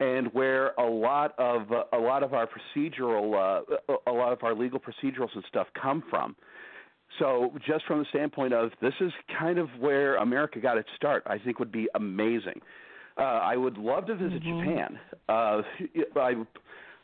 and 0.00 0.32
where 0.32 0.68
a 0.78 0.84
lot 0.84 1.34
of 1.38 1.70
uh, 1.70 1.84
a 1.92 1.98
lot 1.98 2.22
of 2.22 2.34
our 2.34 2.46
procedural 2.48 3.34
uh, 3.34 3.96
a 4.06 4.12
lot 4.12 4.32
of 4.32 4.42
our 4.42 4.54
legal 4.54 4.80
procedurals 4.80 5.34
and 5.34 5.44
stuff 5.48 5.66
come 5.80 6.02
from. 6.08 6.34
So 7.18 7.52
just 7.66 7.84
from 7.84 7.98
the 7.98 8.06
standpoint 8.08 8.54
of 8.54 8.70
this 8.80 8.94
is 9.00 9.12
kind 9.38 9.58
of 9.58 9.68
where 9.78 10.16
America 10.16 10.60
got 10.60 10.78
its 10.78 10.88
start 10.96 11.22
I 11.26 11.38
think 11.38 11.58
would 11.58 11.72
be 11.72 11.88
amazing. 11.94 12.60
Uh, 13.18 13.22
I 13.22 13.56
would 13.56 13.76
love 13.76 14.06
to 14.06 14.16
visit 14.16 14.42
Japan. 14.42 14.98
Uh, 15.28 15.60
I 16.16 16.34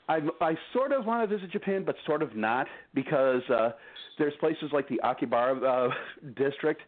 I 0.09 0.21
I 0.41 0.57
sort 0.73 0.93
of 0.93 1.05
want 1.07 1.29
to 1.29 1.37
visit 1.37 1.51
Japan, 1.51 1.85
but 1.85 1.97
sort 2.07 2.23
of 2.23 2.35
not 2.35 2.67
because 2.95 3.43
uh, 3.51 3.71
there's 4.19 4.35
places 4.41 4.71
like 4.73 4.89
the 4.89 5.01
Akihabara 5.05 5.91
uh, 5.91 5.95
district 6.37 6.83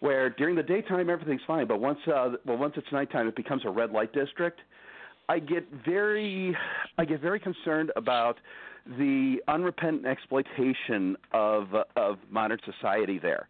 where 0.00 0.30
during 0.30 0.54
the 0.54 0.62
daytime 0.62 1.08
everything's 1.08 1.40
fine, 1.46 1.66
but 1.66 1.80
once 1.80 1.98
uh, 2.06 2.32
well 2.44 2.58
once 2.58 2.74
it's 2.76 2.90
nighttime 2.92 3.26
it 3.28 3.36
becomes 3.36 3.62
a 3.64 3.70
red 3.70 3.90
light 3.90 4.12
district. 4.12 4.60
I 5.28 5.38
get 5.40 5.66
very 5.84 6.56
I 6.98 7.04
get 7.04 7.20
very 7.20 7.40
concerned 7.40 7.90
about 7.96 8.36
the 8.98 9.38
unrepentant 9.48 10.06
exploitation 10.06 11.16
of 11.32 11.68
of 11.96 12.18
modern 12.30 12.58
society 12.64 13.18
there. 13.18 13.48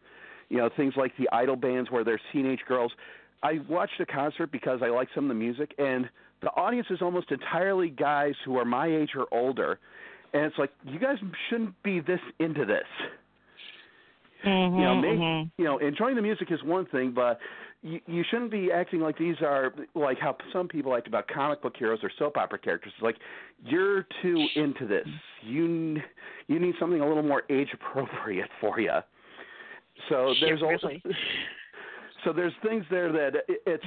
You 0.48 0.58
know 0.58 0.70
things 0.76 0.94
like 0.96 1.12
the 1.18 1.28
idol 1.32 1.56
bands 1.56 1.90
where 1.90 2.04
there's 2.04 2.20
teenage 2.32 2.60
girls. 2.66 2.92
I 3.42 3.58
watched 3.68 4.00
a 4.00 4.06
concert 4.06 4.50
because 4.50 4.80
I 4.82 4.88
like 4.88 5.08
some 5.14 5.24
of 5.24 5.28
the 5.28 5.34
music 5.34 5.74
and 5.78 6.08
the 6.42 6.50
audience 6.50 6.86
is 6.90 7.00
almost 7.02 7.30
entirely 7.30 7.90
guys 7.90 8.34
who 8.44 8.56
are 8.58 8.64
my 8.64 8.86
age 8.86 9.10
or 9.16 9.26
older, 9.32 9.78
and 10.34 10.44
it's 10.44 10.58
like 10.58 10.70
you 10.84 10.98
guys 10.98 11.16
shouldn't 11.48 11.80
be 11.82 12.00
this 12.00 12.20
into 12.38 12.64
this. 12.64 12.84
Mm-hmm, 14.44 14.78
You 14.78 14.84
know, 14.84 14.94
make, 14.96 15.18
mhm. 15.18 15.50
you 15.56 15.64
know, 15.64 15.78
enjoying 15.78 16.14
the 16.14 16.22
music 16.22 16.52
is 16.52 16.62
one 16.62 16.86
thing, 16.86 17.10
but 17.12 17.38
you, 17.82 18.00
you 18.06 18.22
shouldn't 18.30 18.50
be 18.50 18.70
acting 18.70 19.00
like 19.00 19.16
these 19.18 19.36
are 19.40 19.72
like 19.94 20.18
how 20.18 20.36
some 20.52 20.68
people 20.68 20.94
act 20.94 21.06
about 21.08 21.26
comic 21.26 21.62
book 21.62 21.74
heroes 21.76 22.00
or 22.02 22.10
soap 22.18 22.36
opera 22.36 22.58
characters. 22.58 22.92
It's 22.96 23.02
like 23.02 23.16
you're 23.64 24.06
too 24.22 24.46
into 24.54 24.86
this. 24.86 25.06
You 25.42 25.96
you 26.48 26.60
need 26.60 26.74
something 26.78 27.00
a 27.00 27.06
little 27.08 27.22
more 27.22 27.42
age 27.50 27.68
appropriate 27.72 28.48
for 28.60 28.78
you. 28.78 28.92
So 30.08 30.34
there's 30.40 30.60
Yeah, 30.60 30.66
also 30.72 30.88
really. 30.88 31.02
so 32.24 32.32
there's 32.32 32.52
things 32.62 32.84
there 32.90 33.10
that 33.12 33.36
it- 33.48 33.62
it's 33.66 33.84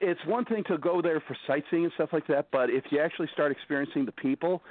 it's 0.00 0.20
one 0.26 0.44
thing 0.44 0.64
to 0.68 0.78
go 0.78 1.00
there 1.02 1.20
for 1.26 1.36
sightseeing 1.46 1.84
and 1.84 1.92
stuff 1.94 2.10
like 2.12 2.26
that, 2.28 2.48
but 2.50 2.70
if 2.70 2.84
you 2.90 3.00
actually 3.00 3.28
start 3.32 3.52
experiencing 3.52 4.04
the 4.04 4.12
people, 4.12 4.62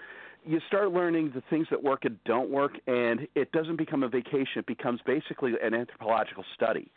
you 0.46 0.60
start 0.68 0.92
learning 0.92 1.32
the 1.34 1.42
things 1.50 1.68
that 1.72 1.82
work 1.82 2.06
and 2.06 2.24
don't 2.24 2.50
work, 2.50 2.74
and 2.88 3.28
it 3.36 3.52
doesn't 3.52 3.78
become 3.78 4.04
a 4.04 4.08
vacation. 4.08 4.58
It 4.58 4.68
becomes 4.68 5.00
basically 5.06 5.54
an 5.62 5.74
anthropological 5.74 6.44
study. 6.54 6.92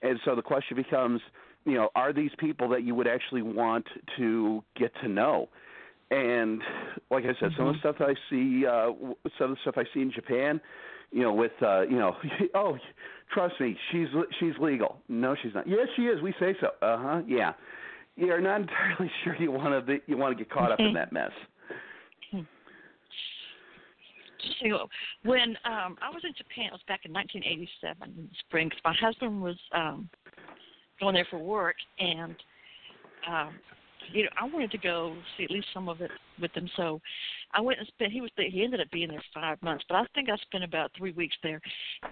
And 0.00 0.18
so 0.24 0.34
the 0.34 0.42
question 0.42 0.76
becomes, 0.76 1.20
you 1.64 1.74
know, 1.74 1.90
are 1.94 2.12
these 2.12 2.30
people 2.38 2.68
that 2.70 2.84
you 2.84 2.94
would 2.94 3.08
actually 3.08 3.42
want 3.42 3.86
to 4.16 4.64
get 4.74 4.92
to 5.02 5.08
know? 5.08 5.48
And 6.10 6.62
like 7.10 7.24
I 7.24 7.38
said, 7.38 7.50
some 7.56 7.66
of 7.66 7.74
the 7.74 7.80
stuff 7.80 7.96
I 8.00 8.14
see, 8.30 8.64
uh, 8.64 8.92
some 9.38 9.50
of 9.50 9.56
the 9.56 9.60
stuff 9.62 9.74
I 9.76 9.84
see 9.92 10.00
in 10.00 10.10
Japan, 10.10 10.60
you 11.10 11.22
know, 11.22 11.32
with 11.32 11.52
uh, 11.62 11.82
you 11.82 11.96
know, 11.96 12.16
oh, 12.54 12.76
trust 13.32 13.60
me, 13.60 13.76
she's 13.90 14.08
she's 14.40 14.52
legal. 14.60 14.98
No, 15.08 15.34
she's 15.42 15.54
not. 15.54 15.66
Yes, 15.68 15.88
she 15.96 16.02
is. 16.02 16.20
We 16.22 16.34
say 16.38 16.54
so. 16.60 16.68
Uh 16.82 16.98
huh. 16.98 17.22
Yeah. 17.26 17.52
You're 18.16 18.40
not 18.40 18.62
entirely 18.62 19.10
sure 19.24 19.36
you 19.36 19.52
want 19.52 19.86
to 19.86 19.98
you 20.06 20.16
want 20.16 20.36
to 20.36 20.44
get 20.44 20.52
caught 20.52 20.72
up 20.72 20.80
in 20.80 20.92
that 20.94 21.12
mess. 21.12 21.30
When 25.24 25.50
um 25.64 25.96
I 26.02 26.10
was 26.10 26.22
in 26.24 26.32
Japan, 26.36 26.66
it 26.66 26.72
was 26.72 26.80
back 26.88 27.00
in 27.04 27.12
1987 27.12 28.14
in 28.16 28.24
the 28.24 28.36
spring. 28.46 28.70
'cause 28.70 28.80
my 28.84 28.94
husband 28.94 29.42
was 29.42 29.56
um 29.72 30.08
going 31.00 31.14
there 31.14 31.26
for 31.30 31.38
work, 31.38 31.76
and 31.98 32.34
um 33.26 33.54
you 34.12 34.24
know 34.24 34.30
I 34.40 34.44
wanted 34.46 34.70
to 34.72 34.78
go 34.78 35.16
see 35.36 35.44
at 35.44 35.50
least 35.50 35.68
some 35.72 35.88
of 35.88 36.00
it 36.00 36.10
with 36.40 36.52
him. 36.52 36.68
So 36.76 37.00
I 37.52 37.60
went 37.60 37.78
and 37.78 37.88
spent. 37.88 38.12
He 38.12 38.20
was 38.20 38.30
he 38.36 38.64
ended 38.64 38.80
up 38.80 38.90
being 38.90 39.08
there 39.08 39.22
five 39.34 39.60
months, 39.62 39.84
but 39.88 39.96
I 39.96 40.04
think 40.14 40.28
I 40.28 40.36
spent 40.36 40.64
about 40.64 40.90
three 40.96 41.12
weeks 41.12 41.36
there. 41.42 41.60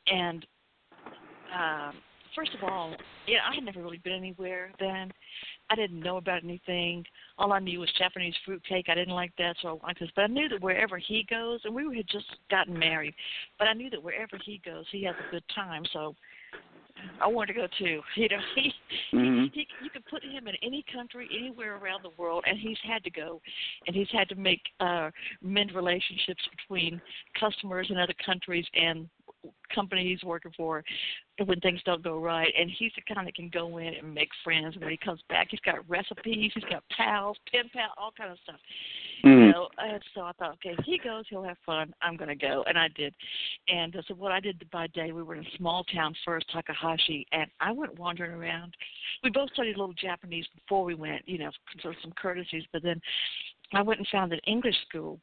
And 0.07 0.47
um 1.57 1.95
first 2.35 2.53
of 2.55 2.69
all, 2.69 2.95
yeah, 3.27 3.39
I 3.51 3.55
had 3.55 3.65
never 3.65 3.83
really 3.83 3.99
been 3.99 4.13
anywhere 4.13 4.71
then, 4.79 5.11
I 5.71 5.75
didn't 5.75 6.01
know 6.01 6.17
about 6.17 6.45
anything. 6.45 7.05
All 7.39 7.53
I 7.53 7.59
knew 7.59 7.81
was 7.81 7.91
Japanese 7.99 8.35
fruit 8.45 8.63
cake. 8.69 8.87
I 8.89 8.95
didn't 8.95 9.15
like 9.15 9.33
that, 9.39 9.57
so 9.63 9.81
I 9.83 9.87
liked 9.87 10.01
this. 10.01 10.11
But 10.15 10.23
I 10.23 10.27
knew 10.29 10.49
that 10.49 10.63
wherever 10.63 10.99
he 10.99 11.27
goes, 11.29 11.61
and 11.65 11.75
we 11.75 11.97
had 11.97 12.07
just 12.09 12.27
gotten 12.51 12.79
married, 12.79 13.15
but 13.59 13.69
I 13.69 13.73
knew 13.73 13.91
that 13.91 14.03
wherever 14.03 14.39
he 14.45 14.61
goes, 14.65 14.85
he 14.93 15.03
has 15.05 15.15
a 15.27 15.31
good 15.31 15.43
time. 15.55 15.85
So 15.93 16.15
I 17.21 17.27
wanted 17.27 17.55
to 17.55 17.61
go 17.61 17.67
too. 17.79 18.03
You 18.17 18.29
know, 18.29 18.39
he, 18.55 18.73
Mhm. 19.13 19.51
he, 19.53 19.61
he 19.61 19.85
you 19.85 19.91
could 19.91 20.05
put 20.07 20.23
him 20.25 20.49
in 20.49 20.55
any 20.63 20.85
country, 20.93 21.29
anywhere 21.37 21.77
around 21.77 22.03
the 22.03 22.11
world, 22.17 22.45
and 22.47 22.59
he's 22.59 22.79
had 22.83 23.05
to 23.05 23.11
go, 23.11 23.41
and 23.87 23.95
he's 23.95 24.11
had 24.11 24.29
to 24.29 24.35
make 24.35 24.63
uh 24.81 25.11
mend 25.43 25.73
relationships 25.73 26.43
between 26.51 27.01
customers 27.39 27.89
in 27.91 27.99
other 27.99 28.15
countries 28.25 28.67
and 28.75 29.09
company 29.75 30.09
he's 30.09 30.23
working 30.23 30.53
for 30.57 30.83
when 31.45 31.61
things 31.61 31.81
don't 31.85 32.03
go 32.03 32.19
right 32.19 32.53
and 32.59 32.71
he's 32.79 32.93
the 32.97 33.15
kind 33.15 33.27
that 33.27 33.35
can 33.35 33.51
go 33.51 33.79
in 33.79 33.95
and 33.95 34.15
make 34.15 34.31
friends. 34.43 34.75
And 34.75 34.83
when 34.83 34.91
he 34.91 34.97
comes 34.97 35.21
back 35.29 35.49
he's 35.51 35.61
got 35.61 35.89
recipes 35.89 36.53
he's 36.55 36.65
got 36.65 36.83
pals 36.97 37.37
pen 37.51 37.65
pal 37.73 37.91
all 37.99 38.13
kind 38.17 38.33
of 38.33 38.39
stuff. 38.43 38.61
You 39.23 39.31
Mhm. 39.31 39.53
know 39.53 39.69
and 39.79 40.03
so 40.15 40.23
i 40.23 40.33
thought 40.33 40.55
okay 40.55 40.75
if 40.79 40.85
he 40.85 40.99
goes 40.99 41.25
he'll 41.29 41.43
have 41.43 41.59
fun 41.67 41.95
i'm 42.03 42.17
going 42.17 42.29
to 42.29 42.35
go 42.35 42.65
and 42.67 42.79
i 42.79 42.89
did. 42.89 43.15
And 43.69 43.95
uh, 43.97 44.03
so 44.07 44.15
what 44.15 44.33
i 44.33 44.41
did 44.41 44.65
by 44.71 44.87
day 44.89 45.13
we 45.13 45.23
were 45.23 45.35
in 45.35 45.47
a 45.47 45.57
small 45.57 45.85
town 45.85 46.15
first 46.25 46.49
takahashi 46.51 47.27
and 47.33 47.51
i 47.61 47.73
went 47.73 47.99
wandering 47.99 48.33
around. 48.33 48.75
We 49.23 49.31
both 49.31 49.51
studied 49.53 49.77
a 49.77 49.79
little 49.79 49.95
japanese 49.95 50.47
before 50.55 50.85
we 50.85 50.95
went 50.95 51.29
you 51.29 51.39
know 51.39 51.51
so 51.83 51.93
some 52.03 52.13
courtesies 52.13 52.65
but 52.73 52.83
then 52.83 53.01
i 53.75 53.83
went 53.83 53.99
and 53.99 54.09
found 54.09 54.33
an 54.33 54.41
english 54.47 54.77
school 54.89 55.21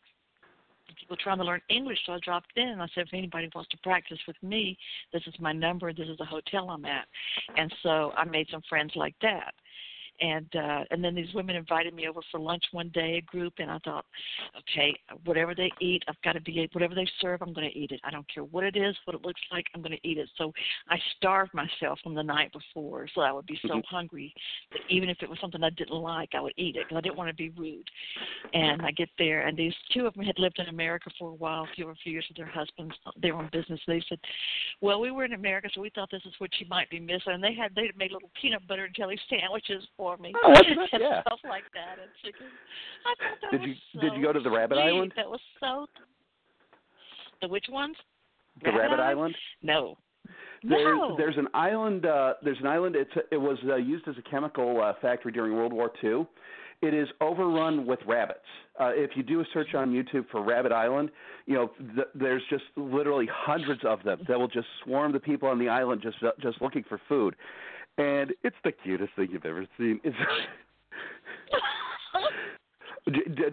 people 0.99 1.17
trying 1.17 1.37
to 1.37 1.43
learn 1.43 1.61
English, 1.69 1.99
so 2.05 2.13
I 2.13 2.19
dropped 2.23 2.51
in 2.55 2.69
and 2.69 2.81
I 2.81 2.87
said, 2.93 3.07
if 3.07 3.13
anybody 3.13 3.49
wants 3.53 3.69
to 3.71 3.77
practice 3.77 4.19
with 4.27 4.37
me, 4.41 4.77
this 5.11 5.23
is 5.27 5.33
my 5.39 5.51
number, 5.51 5.93
this 5.93 6.07
is 6.07 6.17
the 6.17 6.25
hotel 6.25 6.69
I'm 6.69 6.85
at. 6.85 7.07
And 7.57 7.73
so 7.83 8.11
I 8.17 8.25
made 8.25 8.47
some 8.51 8.61
friends 8.69 8.91
like 8.95 9.15
that. 9.21 9.53
And 10.21 10.47
uh 10.55 10.83
and 10.91 11.03
then 11.03 11.15
these 11.15 11.33
women 11.33 11.55
invited 11.55 11.93
me 11.93 12.07
over 12.07 12.21
for 12.31 12.39
lunch 12.39 12.63
one 12.71 12.89
day, 12.89 13.17
a 13.17 13.21
group, 13.21 13.53
and 13.57 13.71
I 13.71 13.79
thought, 13.79 14.05
okay, 14.59 14.95
whatever 15.25 15.55
they 15.55 15.71
eat, 15.79 16.03
I've 16.07 16.21
got 16.23 16.33
to 16.33 16.41
be 16.41 16.69
whatever 16.71 16.95
they 16.95 17.07
serve, 17.19 17.41
I'm 17.41 17.53
going 17.53 17.69
to 17.69 17.77
eat 17.77 17.91
it. 17.91 17.99
I 18.03 18.11
don't 18.11 18.27
care 18.33 18.43
what 18.43 18.63
it 18.63 18.75
is, 18.75 18.95
what 19.05 19.15
it 19.15 19.25
looks 19.25 19.41
like, 19.51 19.65
I'm 19.73 19.81
going 19.81 19.97
to 19.97 20.07
eat 20.07 20.17
it. 20.17 20.29
So 20.37 20.51
I 20.89 20.97
starved 21.17 21.53
myself 21.53 21.99
from 22.03 22.13
the 22.13 22.23
night 22.23 22.51
before, 22.53 23.07
so 23.13 23.21
I 23.21 23.31
would 23.31 23.45
be 23.45 23.59
so 23.63 23.75
Mhm. 23.75 23.85
hungry 23.85 24.33
that 24.71 24.81
even 24.89 25.09
if 25.09 25.21
it 25.21 25.29
was 25.29 25.39
something 25.39 25.63
I 25.63 25.69
didn't 25.71 25.95
like, 25.95 26.35
I 26.35 26.41
would 26.41 26.53
eat 26.57 26.75
it 26.75 26.85
because 26.87 26.97
I 26.97 27.01
didn't 27.01 27.17
want 27.17 27.29
to 27.29 27.35
be 27.35 27.49
rude 27.49 27.89
and 28.53 28.85
I 28.85 28.91
get 28.91 29.09
there, 29.17 29.47
and 29.47 29.57
these 29.57 29.73
two 29.91 30.05
of 30.05 30.13
them 30.13 30.23
had 30.23 30.37
lived 30.37 30.59
in 30.59 30.67
America 30.67 31.09
for 31.17 31.29
a 31.29 31.33
while, 31.33 31.63
a 31.63 31.75
few, 31.75 31.89
a 31.89 31.95
few 31.95 32.11
years 32.11 32.25
with 32.27 32.37
their 32.37 32.45
husbands. 32.45 32.93
They 33.21 33.31
were 33.31 33.43
in 33.43 33.49
business. 33.51 33.79
They 33.87 34.01
said, 34.07 34.19
"Well, 34.79 34.99
we 34.99 35.11
were 35.11 35.25
in 35.25 35.33
America, 35.33 35.69
so 35.73 35.81
we 35.81 35.89
thought 35.89 36.11
this 36.11 36.25
is 36.25 36.33
what 36.39 36.51
you 36.59 36.67
might 36.67 36.89
be 36.89 36.99
missing." 36.99 37.33
And 37.33 37.43
they 37.43 37.53
had 37.53 37.73
they 37.73 37.87
had 37.87 37.97
made 37.97 38.11
little 38.11 38.29
peanut 38.39 38.65
butter 38.67 38.85
and 38.85 38.95
jelly 38.95 39.19
sandwiches 39.29 39.87
for 40.03 40.17
me, 40.17 40.33
Oh, 40.43 40.53
that's 40.53 40.67
and 40.91 41.01
yeah. 41.01 41.21
stuff 41.21 41.39
like 41.47 41.63
that, 41.73 41.95
and 42.01 42.11
chicken. 42.21 42.47
I 43.05 43.13
thought 43.15 43.37
that 43.41 43.51
Did 43.51 43.61
was 43.61 43.69
you 43.69 43.75
so 43.95 44.01
did 44.01 44.13
you 44.17 44.21
go 44.21 44.33
to 44.33 44.39
the 44.41 44.49
Rabbit 44.51 44.75
sweet. 44.75 44.83
Island? 44.83 45.13
That 45.15 45.29
was 45.29 45.39
so. 45.61 45.87
The 47.41 47.47
which 47.47 47.67
ones? 47.69 47.95
The 48.63 48.71
Rabbit 48.73 48.99
Island? 48.99 49.33
No. 49.61 49.97
There's 50.61 50.97
no. 50.97 51.15
there's 51.17 51.37
an 51.37 51.47
island. 51.53 52.05
Uh, 52.05 52.33
there's 52.43 52.59
an 52.59 52.67
island. 52.67 52.95
It's 52.97 53.11
it 53.31 53.37
was 53.37 53.57
uh, 53.65 53.75
used 53.77 54.07
as 54.09 54.15
a 54.17 54.29
chemical 54.29 54.81
uh, 54.81 54.93
factory 55.01 55.31
during 55.31 55.53
World 55.55 55.71
War 55.73 55.89
II. 56.03 56.25
It 56.81 56.93
is 56.93 57.07
overrun 57.21 57.85
with 57.85 57.99
rabbits. 58.05 58.39
Uh, 58.77 58.91
if 58.93 59.11
you 59.15 59.23
do 59.23 59.39
a 59.39 59.45
search 59.53 59.73
on 59.73 59.91
YouTube 59.93 60.25
for 60.31 60.41
Rabbit 60.43 60.73
Island, 60.73 61.11
you 61.45 61.53
know 61.55 61.71
th- 61.95 62.07
there's 62.13 62.41
just 62.49 62.63
literally 62.75 63.27
hundreds 63.31 63.81
of 63.85 64.03
them 64.03 64.19
that 64.27 64.37
will 64.37 64.49
just 64.49 64.67
swarm 64.83 65.13
the 65.13 65.19
people 65.19 65.47
on 65.47 65.59
the 65.59 65.69
island 65.69 66.01
just 66.01 66.17
just 66.41 66.61
looking 66.61 66.83
for 66.89 66.99
food, 67.07 67.35
and 67.97 68.31
it's 68.43 68.55
the 68.63 68.71
cutest 68.71 69.13
thing 69.15 69.29
you've 69.31 69.45
ever 69.45 69.65
seen. 69.77 69.99
It's 70.03 70.15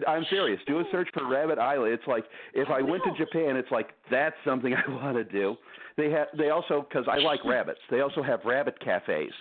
I'm 0.07 0.25
serious. 0.29 0.61
Do 0.65 0.79
a 0.79 0.83
search 0.91 1.09
for 1.13 1.27
Rabbit 1.27 1.59
Island. 1.59 1.93
It's 1.93 2.07
like 2.07 2.23
if 2.53 2.69
I 2.69 2.81
went 2.81 3.03
to 3.03 3.11
Japan, 3.17 3.57
it's 3.57 3.71
like 3.71 3.89
that's 4.09 4.35
something 4.45 4.73
I 4.73 4.89
want 5.03 5.17
to 5.17 5.23
do. 5.23 5.55
They 5.97 6.09
have 6.11 6.27
they 6.37 6.49
also 6.49 6.85
because 6.87 7.05
I 7.11 7.17
like 7.17 7.43
rabbits. 7.43 7.81
They 7.89 8.01
also 8.01 8.23
have 8.23 8.39
rabbit 8.45 8.79
cafes 8.79 9.33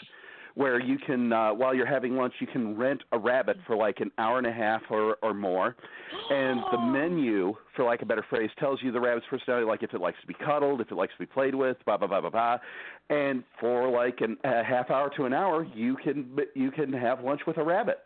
where 0.55 0.81
you 0.81 0.99
can 0.99 1.33
uh, 1.33 1.53
while 1.53 1.75
you're 1.75 1.87
having 1.87 2.17
lunch 2.17 2.35
you 2.41 2.47
can 2.47 2.77
rent 2.77 3.03
a 3.13 3.19
rabbit 3.19 3.57
for 3.67 3.77
like 3.77 4.01
an 4.01 4.11
hour 4.19 4.39
and 4.39 4.47
a 4.47 4.53
half 4.53 4.83
or 4.91 5.17
or 5.23 5.35
more, 5.35 5.77
and 6.31 6.61
the 6.73 6.79
menu 6.81 7.55
for 7.77 7.85
like 7.85 8.03
a 8.03 8.07
better 8.07 8.25
phrase 8.29 8.51
tells 8.59 8.83
you 8.83 8.93
the 8.93 9.01
rabbit's 9.01 9.27
personality, 9.29 9.67
like 9.67 9.83
if 9.83 9.95
it 9.95 10.01
likes 10.01 10.21
to 10.21 10.27
be 10.27 10.35
cuddled, 10.35 10.81
if 10.81 10.91
it 10.91 10.95
likes 10.95 11.13
to 11.13 11.19
be 11.19 11.27
played 11.27 11.55
with, 11.55 11.77
blah 11.85 11.97
blah 11.97 12.09
blah 12.09 12.21
blah 12.21 12.31
blah. 12.31 12.59
And 13.09 13.43
for 13.61 13.91
like 13.91 14.21
an, 14.21 14.37
a 14.45 14.63
half 14.63 14.91
hour 14.91 15.11
to 15.17 15.25
an 15.25 15.33
hour, 15.33 15.67
you 15.75 15.97
can 16.03 16.37
you 16.55 16.71
can 16.71 16.93
have 16.93 17.23
lunch 17.23 17.43
with 17.47 17.59
a 17.59 17.65
rabbit. 17.65 17.99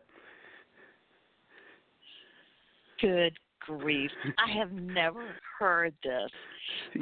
Good 3.00 3.38
grief. 3.66 4.10
I 4.38 4.56
have 4.58 4.72
never 4.72 5.24
heard 5.58 5.94
this. 6.02 6.30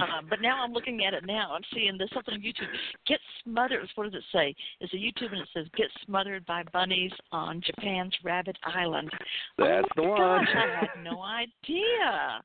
Um, 0.01 0.27
but 0.31 0.41
now 0.41 0.63
I'm 0.63 0.73
looking 0.73 1.05
at 1.05 1.15
it 1.15 1.25
now. 1.27 1.53
I'm 1.55 1.63
seeing 1.75 1.97
this 1.99 2.09
something 2.13 2.35
on 2.35 2.41
YouTube. 2.41 2.69
Get 3.07 3.19
smothered. 3.43 3.89
What 3.95 4.05
does 4.05 4.15
it 4.15 4.25
say? 4.33 4.55
It's 4.81 4.93
a 4.93 4.97
YouTube 4.97 5.33
and 5.33 5.41
it 5.41 5.49
says 5.55 5.67
"Get 5.77 5.89
smothered 6.05 6.45
by 6.47 6.63
bunnies 6.73 7.13
on 7.31 7.61
Japan's 7.65 8.15
Rabbit 8.25 8.57
Island." 8.65 9.11
That's 9.59 9.87
oh 9.99 10.03
the 10.03 10.09
one. 10.09 10.19
Gosh, 10.19 10.49
I 10.55 10.81
had 10.81 11.05
no 11.05 11.23
idea. 11.23 12.43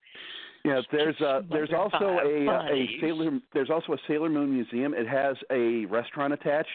Yeah, 0.65 0.81
there's 0.91 1.19
uh 1.21 1.41
there's 1.49 1.71
also 1.77 2.19
a 2.23 2.47
uh, 2.47 2.73
a. 2.73 2.87
Sailor 3.01 3.39
there's 3.53 3.69
also 3.69 3.93
a 3.93 3.97
Sailor 4.07 4.29
Moon 4.29 4.53
museum. 4.53 4.93
It 4.93 5.07
has 5.07 5.35
a 5.51 5.85
restaurant 5.85 6.33
attached. 6.33 6.69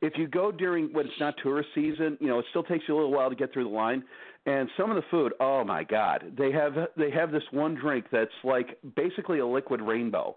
If 0.00 0.12
you 0.16 0.28
go 0.28 0.52
during 0.52 0.92
when 0.92 1.06
it's 1.06 1.20
not 1.20 1.34
tourist 1.42 1.68
season, 1.74 2.16
you 2.20 2.28
know, 2.28 2.38
it 2.38 2.44
still 2.50 2.62
takes 2.62 2.84
you 2.88 2.94
a 2.94 2.96
little 2.96 3.10
while 3.10 3.30
to 3.30 3.36
get 3.36 3.52
through 3.52 3.64
the 3.64 3.70
line. 3.70 4.04
And 4.48 4.70
some 4.78 4.90
of 4.90 4.96
the 4.96 5.02
food, 5.10 5.34
oh 5.40 5.62
my 5.62 5.84
god. 5.84 6.32
They 6.38 6.50
have 6.52 6.72
they 6.96 7.10
have 7.10 7.30
this 7.30 7.42
one 7.50 7.74
drink 7.74 8.06
that's 8.10 8.30
like 8.44 8.78
basically 8.96 9.40
a 9.40 9.46
liquid 9.46 9.82
rainbow. 9.82 10.36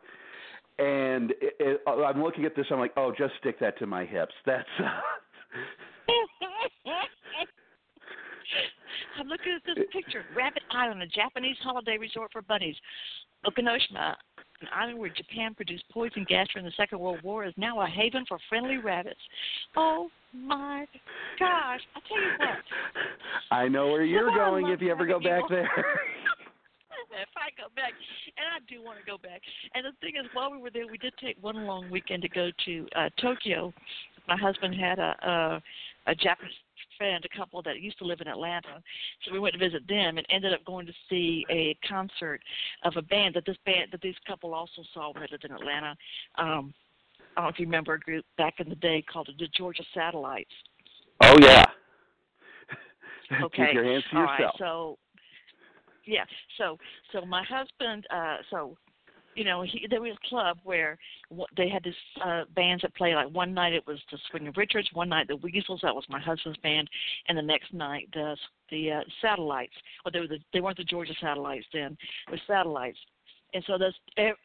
And 0.80 1.32
it, 1.32 1.56
it, 1.60 1.82
uh, 1.88 2.04
I'm 2.04 2.22
looking 2.22 2.44
at 2.44 2.54
this 2.56 2.66
I'm 2.72 2.80
like, 2.80 2.92
"Oh, 2.98 3.14
just 3.18 3.34
stick 3.40 3.58
that 3.62 3.78
to 3.80 3.86
my 3.86 4.04
hips." 4.04 4.34
That's 4.46 4.68
uh, 4.80 4.84
I'm 9.20 9.28
looking 9.28 9.54
at 9.56 9.62
this 9.66 9.86
picture. 9.94 10.26
Rabbit 10.36 10.64
Island, 10.72 11.02
a 11.02 11.08
Japanese 11.08 11.58
holiday 11.64 11.98
resort 11.98 12.32
for 12.34 12.42
bunnies. 12.42 12.76
Okunoshima, 13.46 14.16
an 14.62 14.68
island 14.74 15.00
where 15.00 15.10
Japan 15.10 15.54
produced 15.54 15.84
poison 15.92 16.26
gas 16.28 16.48
during 16.54 16.66
the 16.66 16.74
Second 16.78 17.00
World 17.00 17.22
War, 17.24 17.46
is 17.46 17.54
now 17.58 17.82
a 17.82 17.88
haven 17.88 18.26
for 18.28 18.38
friendly 18.50 18.78
rabbits. 18.78 19.20
Oh 19.76 20.10
my 20.34 20.86
gosh! 21.40 21.82
I 21.96 22.00
tell 22.08 22.18
you 22.18 22.32
what. 22.38 22.58
I 23.52 23.68
know 23.68 23.88
where 23.88 24.04
you're 24.04 24.34
going 24.34 24.68
if 24.68 24.82
you 24.82 24.92
ever 24.92 25.06
go 25.06 25.20
back 25.20 25.44
people. 25.44 25.50
there. 25.50 25.70
if 27.12 27.30
I 27.36 27.50
go 27.58 27.68
back, 27.76 27.94
and 28.38 28.46
I 28.56 28.60
do 28.70 28.84
want 28.84 29.00
to 29.00 29.06
go 29.06 29.18
back. 29.18 29.42
And 29.76 29.86
the 29.86 29.92
thing 30.00 30.14
is, 30.16 30.30
while 30.34 30.52
we 30.52 30.58
were 30.58 30.72
there, 30.72 30.88
we 30.90 30.98
did 30.98 31.14
take 31.22 31.38
one 31.42 31.66
long 31.66 31.90
weekend 31.90 32.22
to 32.22 32.30
go 32.30 32.52
to 32.66 32.88
uh, 32.96 33.10
Tokyo. 33.22 33.74
My 34.28 34.38
husband 34.38 34.76
had 34.76 35.00
a, 35.00 35.16
a 35.28 35.62
a 36.08 36.16
Japanese 36.16 36.54
friend, 37.02 37.26
a 37.26 37.38
couple 37.38 37.64
that 37.64 37.82
used 37.82 37.98
to 37.98 38.06
live 38.06 38.22
in 38.22 38.28
Atlanta, 38.28 38.80
so 39.26 39.34
we 39.34 39.40
went 39.40 39.54
to 39.54 39.60
visit 39.60 39.88
them 39.88 40.20
and 40.20 40.28
ended 40.30 40.54
up 40.54 40.64
going 40.66 40.86
to 40.86 40.94
see 41.10 41.44
a 41.50 41.76
concert 41.88 42.42
of 42.84 42.94
a 42.96 43.02
band 43.02 43.34
that 43.34 43.44
this 43.48 43.58
band 43.66 43.90
that 43.92 44.04
this 44.04 44.16
couple 44.28 44.54
also 44.54 44.84
saw 44.94 45.12
when 45.12 45.24
they 45.24 45.28
lived 45.32 45.46
in 45.46 45.52
Atlanta. 45.52 45.96
Um, 46.38 46.72
I 47.36 47.42
don't 47.42 47.46
know 47.46 47.50
if 47.50 47.60
you 47.60 47.66
remember 47.66 47.96
a 47.96 48.00
group 48.00 48.24
back 48.38 48.60
in 48.60 48.70
the 48.70 48.76
day 48.76 49.04
called 49.12 49.30
the 49.40 49.48
Georgia 49.58 49.84
Satellites. 49.96 50.52
oh 51.24 51.38
yeah. 51.42 51.66
Okay. 53.42 53.68
Keep 53.68 53.76
your 53.76 53.86
hands 53.86 54.04
to 54.12 54.18
All 54.18 54.24
yourself. 54.24 54.40
right. 54.40 54.54
So, 54.60 54.98
yeah. 56.06 56.26
So, 56.58 56.78
so 57.14 57.26
my 57.26 57.44
husband. 57.46 58.06
Uh, 58.14 58.38
so, 58.50 58.78
you 59.36 59.44
know, 59.44 59.62
he 59.64 59.88
there 59.90 60.02
was 60.02 60.16
a 60.24 60.30
club 60.30 60.58
where 60.64 60.98
wh- 61.36 61.52
they 61.56 61.70
had 61.70 61.84
this 61.84 61.96
uh 62.24 62.44
bands 62.56 62.82
that 62.82 62.96
play. 62.96 63.16
Like 63.16 63.30
one 63.30 63.54
night 63.54 63.74
it 63.74 63.86
was 63.88 64.00
the 64.12 64.18
Swinging 64.30 64.54
Richards, 64.56 64.90
one 64.94 65.10
night 65.10 65.28
the 65.28 65.38
Weasels. 65.38 65.82
That 65.84 65.96
was 65.96 66.06
my 66.10 66.20
husband's 66.20 66.60
band, 66.60 66.90
and 67.28 67.38
the 67.38 67.42
next 67.42 67.74
night 67.74 68.10
the 68.14 68.36
the 68.70 68.92
uh, 68.92 69.02
Satellites. 69.22 69.74
Well, 70.04 70.12
they 70.12 70.20
were 70.20 70.28
the 70.28 70.40
they 70.54 70.62
weren't 70.62 70.78
the 70.78 70.84
Georgia 70.84 71.14
Satellites 71.20 71.66
then. 71.74 71.98
Was 72.30 72.40
Satellites. 72.48 72.98
And 73.54 73.64
so 73.68 73.78
this 73.78 73.94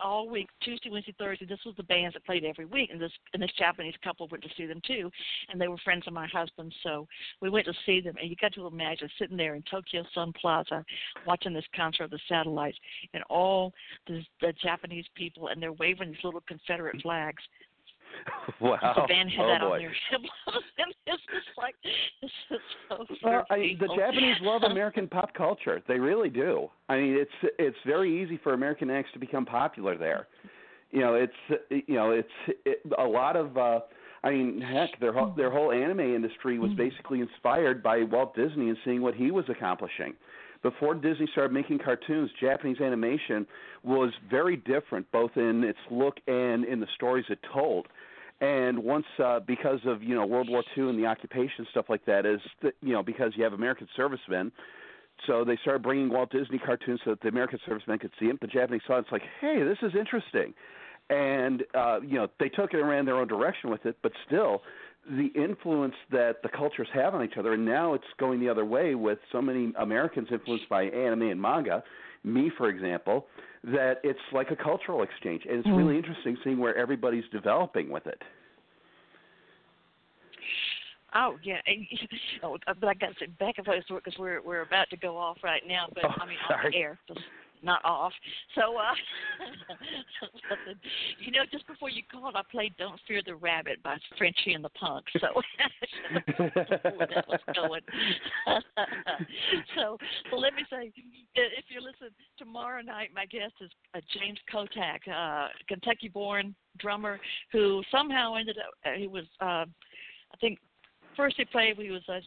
all 0.01 0.29
week, 0.29 0.49
Tuesday, 0.63 0.91
Wednesday, 0.91 1.15
Thursday, 1.19 1.47
this 1.47 1.61
was 1.65 1.75
the 1.77 1.83
bands 1.85 2.15
that 2.15 2.25
played 2.25 2.45
every 2.45 2.65
week, 2.65 2.91
and 2.91 3.01
this 3.01 3.13
and 3.33 3.43
this 3.43 3.51
Japanese 3.59 3.95
couple 4.03 4.27
went 4.29 4.43
to 4.45 4.51
see 4.57 4.67
them 4.67 4.81
too, 4.87 5.11
and 5.49 5.61
they 5.61 5.69
were 5.69 5.79
friends 5.79 6.05
of 6.07 6.13
my 6.13 6.27
husband. 6.27 6.75
So 6.83 7.07
we 7.41 7.51
went 7.51 7.67
to 7.67 7.73
see 7.85 8.01
them, 8.01 8.17
and 8.21 8.29
you 8.29 8.37
got 8.41 8.53
to 8.55 8.67
imagine 8.67 9.09
sitting 9.19 9.37
there 9.37 9.55
in 9.55 9.63
Tokyo 9.71 10.05
Sun 10.15 10.33
Plaza, 10.41 10.85
watching 11.27 11.53
this 11.53 11.65
concert 11.75 12.05
of 12.05 12.11
the 12.11 12.19
Satellites, 12.29 12.79
and 13.15 13.23
all 13.25 13.73
the, 14.07 14.23
the 14.41 14.53
Japanese 14.63 15.07
people, 15.15 15.49
and 15.49 15.63
they're 15.63 15.73
waving 15.73 16.11
these 16.11 16.25
little 16.25 16.43
Confederate 16.49 17.01
flags. 17.03 17.43
wow. 18.61 18.79
the 18.95 19.07
band 19.09 19.31
had 19.31 19.45
oh 19.45 19.49
that 19.49 19.61
boy. 19.61 19.67
on 19.75 19.79
their 19.79 19.89
and 20.79 20.95
it's 21.07 21.23
just 21.27 21.59
like 21.59 21.75
this 21.83 22.31
is 22.51 22.61
so 22.89 23.05
Well, 23.25 23.45
I, 23.51 23.77
the 23.79 23.89
Japanese 23.97 24.37
love 24.41 24.63
American 24.71 25.09
pop 25.09 25.35
culture. 25.35 25.83
They 25.89 25.99
really 25.99 26.29
do. 26.29 26.69
I 26.89 26.97
mean, 26.97 27.17
it's 27.19 27.53
it's 27.59 27.77
very 27.87 28.23
easy 28.23 28.39
for 28.43 28.55
American 28.55 28.91
acts 28.91 29.11
to 29.15 29.19
become 29.19 29.45
popular 29.45 29.97
there. 29.97 30.27
You 30.91 31.01
know, 31.01 31.15
it's 31.15 31.61
you 31.71 31.95
know, 31.95 32.11
it's 32.11 32.59
it, 32.65 32.81
a 32.99 33.05
lot 33.05 33.37
of. 33.37 33.57
uh 33.57 33.81
I 34.25 34.31
mean, 34.31 34.61
heck, 34.61 34.99
their 34.99 35.13
whole, 35.13 35.33
their 35.37 35.53
whole 35.53 35.71
anime 35.71 36.01
industry 36.01 36.59
was 36.59 36.73
basically 36.73 37.21
inspired 37.21 37.81
by 37.81 38.03
Walt 38.03 38.35
Disney 38.35 38.71
and 38.71 38.79
seeing 38.85 39.01
what 39.01 39.15
he 39.15 39.31
was 39.31 39.45
accomplishing. 39.49 40.15
Before 40.63 40.95
Disney 40.95 41.29
started 41.31 41.53
making 41.53 41.79
cartoons, 41.79 42.29
Japanese 42.41 42.81
animation 42.81 43.47
was 43.85 44.13
very 44.29 44.57
different, 44.57 45.09
both 45.13 45.31
in 45.37 45.63
its 45.63 45.79
look 45.93 46.17
and 46.27 46.65
in 46.65 46.81
the 46.81 46.89
stories 46.97 47.25
it 47.29 47.39
told. 47.53 47.87
And 48.41 48.81
once, 48.81 49.07
uh, 49.23 49.41
because 49.41 49.81
of 49.87 50.03
you 50.03 50.15
know 50.15 50.27
World 50.27 50.51
War 50.51 50.63
II 50.77 50.91
and 50.91 50.99
the 50.99 51.07
occupation 51.07 51.67
stuff 51.71 51.87
like 51.89 52.05
that, 52.05 52.27
is 52.27 52.41
that, 52.63 52.75
you 52.83 52.93
know 52.93 53.03
because 53.03 53.33
you 53.35 53.45
have 53.45 53.55
American 53.55 53.89
servicemen, 53.97 54.53
so 55.27 55.43
they 55.45 55.57
started 55.63 55.83
bringing 55.83 56.11
Walt 56.11 56.31
Disney 56.31 56.59
cartoons 56.59 57.01
so 57.05 57.11
that 57.11 57.23
the 57.23 57.29
American 57.29 57.59
servicemen 57.67 57.99
could 57.99 58.11
see 58.21 58.27
it. 58.27 58.39
The 58.41 58.47
Japanese 58.47 58.83
saw 58.87 58.97
it. 58.97 59.01
It's 59.01 59.13
like, 59.13 59.23
hey, 59.41 59.63
this 59.63 59.79
is 59.81 59.93
interesting, 59.99 60.53
and 61.09 61.65
uh, 61.75 62.01
you 62.03 62.17
know 62.19 62.29
they 62.39 62.51
took 62.51 62.75
it 62.75 62.81
and 62.81 62.89
ran 62.89 63.07
their 63.07 63.17
own 63.17 63.29
direction 63.29 63.71
with 63.71 63.87
it. 63.87 63.97
But 64.03 64.13
still, 64.27 64.63
the 65.11 65.29
influence 65.41 65.95
that 66.11 66.43
the 66.43 66.49
cultures 66.49 66.89
have 66.93 67.15
on 67.15 67.25
each 67.25 67.37
other, 67.39 67.53
and 67.53 67.65
now 67.65 67.95
it's 67.95 68.05
going 68.19 68.41
the 68.41 68.49
other 68.49 68.65
way 68.65 68.95
with 68.95 69.19
so 69.31 69.41
many 69.41 69.73
Americans 69.79 70.29
influenced 70.31 70.69
by 70.69 70.85
anime 70.85 71.23
and 71.23 71.41
manga. 71.41 71.83
Me, 72.25 72.51
for 72.59 72.69
example, 72.69 73.27
that 73.65 74.01
it's 74.03 74.19
like 74.33 74.51
a 74.51 74.57
cultural 74.57 75.03
exchange, 75.03 75.43
and 75.49 75.59
it's 75.59 75.69
really 75.69 75.95
mm. 75.95 75.99
interesting 75.99 76.37
seeing 76.43 76.59
where 76.59 76.77
everybody's 76.77 77.25
developing 77.33 77.91
with 77.91 78.07
it. 78.07 78.21
Oh 81.15 81.37
yeah, 81.43 81.59
and, 81.67 81.87
oh, 82.43 82.59
but 82.67 82.89
I 82.89 82.95
got 82.95 83.17
to 83.19 83.29
back 83.39 83.55
and 83.59 83.67
forth 83.67 83.85
because 84.05 84.19
we're 84.19 84.43
we're 84.43 84.63
about 84.63 84.91
to 84.91 84.97
go 84.97 85.17
off 85.17 85.39
right 85.43 85.63
now. 85.67 85.87
But 85.95 86.05
Oh, 86.05 86.15
I 86.21 86.27
mean 86.27 86.37
sorry. 86.49 86.67
on 86.67 86.71
the 86.73 86.77
air, 86.77 86.99
not 87.63 87.85
off. 87.85 88.13
So 88.55 88.77
uh, 88.77 88.95
you 91.21 91.33
know, 91.33 91.43
just 91.51 91.67
before 91.67 91.91
you 91.91 92.03
called, 92.11 92.35
I 92.37 92.43
played 92.51 92.75
"Don't 92.79 93.01
Fear 93.07 93.23
the 93.25 93.35
Rabbit" 93.35 93.83
by 93.83 93.97
Frenchy 94.19 94.55
and 94.55 94.65
the 94.65 94.71
Punk. 94.71 95.05
So 95.21 95.29
that 96.39 97.25
was 97.29 97.41
going. 97.55 97.83
so, 99.75 99.99
so 100.31 100.37
let 100.37 100.55
me 100.55 100.65
say, 100.71 100.93
if 101.35 101.65
you 101.69 101.81
listen 101.81 102.15
tomorrow 102.39 102.83
night, 102.83 103.11
my 103.15 103.27
guest 103.27 103.55
is 103.61 103.71
uh, 103.95 104.01
James 104.19 104.39
Kottak, 104.53 105.01
uh, 105.13 105.49
Kentucky-born 105.69 106.55
drummer 106.79 107.19
who 107.53 107.83
somehow 107.91 108.35
ended 108.35 108.59
up. 108.59 108.75
Uh, 108.85 108.99
he 108.99 109.07
was, 109.07 109.25
uh, 109.41 109.65
I 109.65 110.37
think, 110.41 110.59
first 111.17 111.37
he 111.37 111.45
played. 111.45 111.77
He 111.77 111.91
was 111.91 112.03
a 112.09 112.21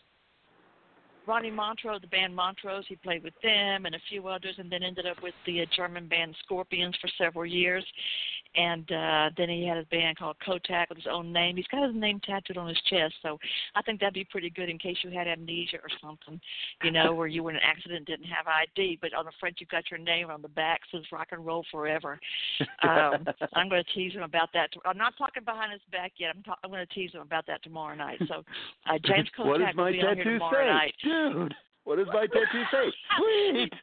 Ronnie 1.28 1.51
Montrose, 1.51 2.01
the 2.01 2.07
band 2.07 2.36
Montrose. 2.36 2.86
He 2.88 2.95
played 2.95 3.24
with 3.24 3.34
them 3.43 3.86
and 3.86 3.95
a 3.95 3.99
few 4.09 4.28
others, 4.28 4.55
and 4.57 4.72
then 4.72 4.84
ended 4.84 5.05
up 5.05 5.22
with 5.22 5.36
the 5.45 5.65
German 5.76 6.07
band 6.07 6.36
Scorpions 6.43 6.95
for 6.99 7.09
several 7.17 7.45
years. 7.45 7.86
And 8.56 8.91
uh, 8.91 9.30
then 9.38 9.50
he 9.50 9.68
had 9.68 9.78
a 9.78 9.86
band 9.86 10.18
called 10.18 10.36
Kottak 10.45 10.89
with 10.89 10.97
his 10.97 11.08
own 11.10 11.32
name. 11.32 11.56
He's 11.56 11.68
got 11.68 11.86
his 11.86 11.95
name 11.95 12.20
tattooed 12.26 12.58
on 12.58 12.68
his 12.68 12.82
chest, 12.89 13.14
so 13.22 13.38
I 13.76 13.82
think 13.84 14.00
that'd 14.00 14.14
be 14.14 14.24
pretty 14.24 14.50
good 14.50 14.70
in 14.70 14.80
case 14.80 14.97
you 15.04 15.12
had 15.12 15.28
amnesia 15.28 15.78
or 15.78 15.89
something, 16.02 16.41
you 16.84 16.91
know, 16.91 17.14
where 17.14 17.28
you 17.28 17.43
were 17.43 17.52
in 17.52 17.58
an 17.58 17.62
accident 17.64 17.97
and 17.97 18.06
didn't 18.08 18.26
have 18.26 18.47
ID, 18.47 18.97
but 19.02 19.14
on 19.14 19.26
the 19.26 19.32
front 19.39 19.58
you've 19.60 19.70
got 19.70 19.91
your 19.91 20.00
name 20.00 20.30
on 20.30 20.41
the 20.41 20.47
back 20.50 20.82
says 20.91 21.04
Rock 21.12 21.28
and 21.32 21.45
Roll 21.45 21.64
Forever. 21.72 22.20
Um, 22.84 23.26
I'm 23.54 23.70
going 23.70 23.84
to 23.84 23.93
tease 23.93 24.14
him 24.14 24.24
about 24.24 24.50
that. 24.54 24.70
I'm 24.86 24.97
not 24.97 25.14
talking 25.18 25.43
behind 25.43 25.72
his 25.72 25.82
back 25.91 26.14
yet. 26.18 26.34
I'm, 26.36 26.43
ta- 26.43 26.58
I'm 26.64 26.72
going 26.72 26.86
to 26.86 26.93
tease 26.93 27.12
him 27.12 27.22
about 27.22 27.45
that 27.47 27.62
tomorrow 27.64 27.95
night. 27.95 28.20
So 28.28 28.43
uh, 28.89 28.97
James 29.06 29.30
Kottak 29.38 29.45
what 29.45 29.58
does 29.60 29.76
will 29.76 29.84
my 29.86 29.91
be 29.91 30.02
on 30.02 30.16
here 30.16 30.24
tattoo 30.24 30.34
tomorrow 30.34 30.66
say, 30.66 30.72
night. 30.72 30.93
dude? 31.04 31.56
What 31.84 31.97
does 31.97 32.08
my 32.08 32.28
tattoo 32.28 32.64
say? 32.72 32.93
Sweet. 33.18 33.74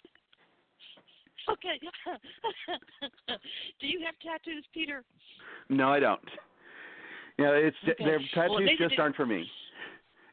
Okay. 1.48 1.80
Do 3.80 3.86
you 3.86 4.00
have 4.04 4.14
tattoos, 4.22 4.64
Peter? 4.72 5.04
No, 5.68 5.88
I 5.88 6.00
don't. 6.00 6.20
Yeah, 7.38 7.50
it's 7.50 7.76
Okay. 7.84 8.04
their 8.04 8.20
tattoos 8.34 8.60
maybe 8.64 8.76
just 8.78 8.98
aren't 8.98 9.16
for 9.16 9.26
me. 9.26 9.48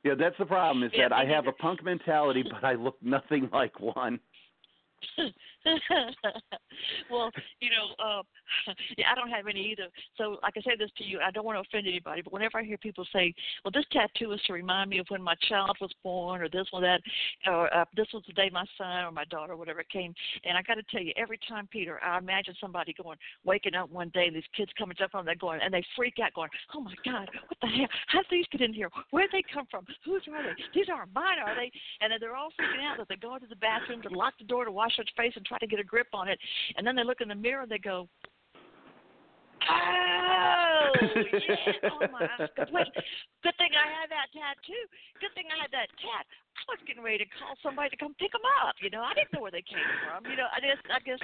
Yeah, 0.04 0.14
that's 0.16 0.38
the 0.38 0.46
problem. 0.46 0.84
Is 0.84 0.92
Yeah, 0.94 1.10
that 1.10 1.16
I 1.16 1.26
have 1.26 1.48
a 1.48 1.52
punk 1.52 1.84
mentality, 1.84 2.44
but 2.44 2.64
I 2.64 2.74
look 2.74 2.98
nothing 3.02 3.50
like 3.52 3.80
one. 3.80 4.20
well, 7.12 7.32
you 7.60 7.70
know, 7.70 8.04
uh, 8.04 8.22
yeah, 8.98 9.06
I 9.12 9.16
don't 9.16 9.30
have 9.30 9.48
any 9.48 9.72
either. 9.72 9.88
So, 10.18 10.38
like 10.44 10.56
I 10.58 10.62
say 10.62 10.76
this 10.78 10.92
to 10.98 11.04
you, 11.04 11.20
I 11.26 11.32
don't 11.32 11.46
want 11.46 11.56
to 11.58 11.62
offend 11.62 11.88
anybody, 11.88 12.22
but 12.22 12.34
whenever 12.34 12.58
I 12.60 12.64
hear 12.64 12.78
people 12.78 13.06
say, 13.14 13.34
"Well, 13.64 13.72
this 13.74 13.86
tattoo 13.92 14.32
is 14.34 14.42
to 14.48 14.54
remind 14.54 14.90
me 14.90 15.00
of 15.00 15.06
when 15.10 15.22
my 15.22 15.36
child 15.48 15.78
was 15.80 15.92
born," 16.04 16.42
or 16.42 16.50
this 16.50 16.68
or 16.74 16.82
that, 16.82 17.02
or 17.48 17.74
uh, 17.74 17.86
this 17.96 18.08
was 18.14 18.24
the 18.28 18.34
day 18.34 18.50
my 18.52 18.66
son 18.78 19.06
or 19.06 19.12
my 19.12 19.26
daughter, 19.26 19.54
or 19.54 19.58
whatever 19.58 19.84
came, 19.84 20.14
and 20.44 20.58
I 20.58 20.62
got 20.62 20.76
to 20.76 20.84
tell 20.92 21.02
you, 21.02 21.14
every 21.16 21.40
time, 21.48 21.68
Peter, 21.72 22.02
I 22.04 22.18
imagine 22.18 22.56
somebody 22.60 22.94
going, 23.02 23.18
waking 23.46 23.76
up 23.76 23.90
one 23.90 24.10
day, 24.14 24.30
these 24.30 24.44
kids 24.56 24.72
coming 24.78 24.98
up 25.04 25.16
on, 25.16 25.26
they're 25.26 25.36
going, 25.36 25.62
and 25.64 25.74
they 25.74 25.84
freak 25.96 26.16
out, 26.22 26.34
going, 26.34 26.50
"Oh 26.76 26.82
my 26.82 26.96
God, 27.06 27.30
what 27.48 27.58
the 27.62 27.68
hell? 27.68 27.88
How 28.08 28.20
did 28.20 28.28
these 28.32 28.48
get 28.52 28.62
in 28.62 28.74
here? 28.74 28.90
Where'd 29.12 29.32
they 29.32 29.44
come 29.54 29.66
from? 29.72 29.86
Whose 30.04 30.24
are 30.32 30.44
they? 30.44 30.62
These 30.74 30.88
aren't 30.94 31.14
mine, 31.14 31.40
are 31.40 31.56
they?" 31.56 31.72
And 32.02 32.12
then 32.12 32.20
they're 32.20 32.36
all 32.36 32.50
freaking 32.60 32.84
out 32.84 32.98
that 32.98 33.08
they 33.08 33.16
go 33.16 33.36
into 33.36 33.48
the 33.48 33.56
bathroom 33.56 34.02
to 34.02 34.10
lock 34.10 34.34
the 34.38 34.46
door 34.46 34.66
to 34.66 34.72
wash 34.72 34.98
their 34.98 35.06
face 35.16 35.34
and 35.36 35.46
try 35.54 35.60
to 35.60 35.68
get 35.68 35.80
a 35.80 35.84
grip 35.84 36.08
on 36.14 36.28
it, 36.28 36.40
and 36.78 36.86
then 36.86 36.96
they 36.96 37.04
look 37.04 37.22
in 37.22 37.28
the 37.28 37.36
mirror 37.36 37.64
and 37.64 37.72
they 37.72 37.80
go, 37.80 38.08
Oh, 39.70 40.92
yeah. 41.02 41.90
Oh, 41.92 42.00
my. 42.12 42.28
Good, 42.38 42.68
good 42.68 43.56
thing 43.58 43.72
I 43.72 43.88
had 43.88 44.10
that 44.12 44.28
tattoo. 44.34 44.84
Good 45.22 45.34
thing 45.36 45.46
I 45.48 45.62
had 45.62 45.72
that 45.72 45.88
tat. 46.04 46.26
I 46.68 46.76
was 46.76 46.80
getting 46.88 47.04
ready 47.04 47.20
to 47.20 47.30
call 47.40 47.56
somebody 47.64 47.90
to 47.90 47.98
come 47.98 48.16
pick 48.20 48.32
them 48.32 48.44
up. 48.64 48.76
You 48.82 48.90
know, 48.90 49.02
I 49.02 49.14
didn't 49.14 49.34
know 49.34 49.42
where 49.42 49.52
they 49.52 49.64
came 49.64 49.84
from. 50.04 50.30
You 50.30 50.38
know, 50.38 50.48
I 50.52 50.60
just, 50.60 50.84
I 50.92 51.00
guess. 51.04 51.20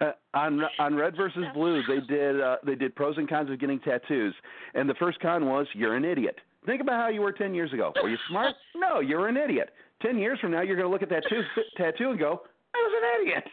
uh, 0.00 0.12
on 0.34 0.62
on 0.78 0.94
Red 0.94 1.16
versus 1.16 1.44
Blue, 1.54 1.82
they 1.88 2.00
did 2.06 2.40
uh, 2.40 2.56
they 2.64 2.74
did 2.74 2.94
pros 2.94 3.16
and 3.16 3.28
cons 3.28 3.50
of 3.50 3.60
getting 3.60 3.80
tattoos, 3.80 4.34
and 4.74 4.88
the 4.88 4.94
first 4.94 5.20
con 5.20 5.46
was 5.46 5.66
you're 5.74 5.96
an 5.96 6.04
idiot. 6.04 6.36
Think 6.66 6.82
about 6.82 7.00
how 7.00 7.08
you 7.08 7.22
were 7.22 7.32
ten 7.32 7.54
years 7.54 7.72
ago. 7.72 7.92
Were 8.02 8.10
you 8.10 8.18
smart? 8.28 8.54
No, 8.76 9.00
you're 9.00 9.28
an 9.28 9.36
idiot. 9.36 9.70
Ten 10.02 10.18
years 10.18 10.38
from 10.38 10.52
now, 10.52 10.62
you're 10.62 10.76
going 10.76 10.86
to 10.86 10.92
look 10.92 11.02
at 11.02 11.08
that 11.08 11.24
tattoo 11.76 12.10
and 12.10 12.18
go, 12.18 12.42
I 12.74 12.78
was 12.78 12.92
an 12.96 13.22
idiot. 13.22 13.44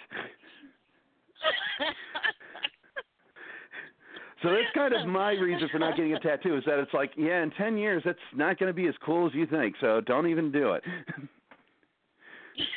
So 4.43 4.51
that's 4.51 4.69
kind 4.75 4.93
of 4.93 5.07
my 5.07 5.31
reason 5.31 5.67
for 5.71 5.79
not 5.79 5.95
getting 5.95 6.13
a 6.13 6.19
tattoo 6.19 6.55
is 6.55 6.63
that 6.67 6.77
it's 6.77 6.93
like, 6.93 7.11
yeah, 7.17 7.41
in 7.41 7.49
ten 7.51 7.77
years 7.77 8.03
that's 8.05 8.19
not 8.35 8.59
going 8.59 8.67
to 8.67 8.73
be 8.73 8.87
as 8.87 8.93
cool 9.03 9.25
as 9.25 9.33
you 9.33 9.47
think. 9.47 9.75
So 9.81 10.01
don't 10.01 10.27
even 10.27 10.51
do 10.51 10.73
it. 10.73 10.83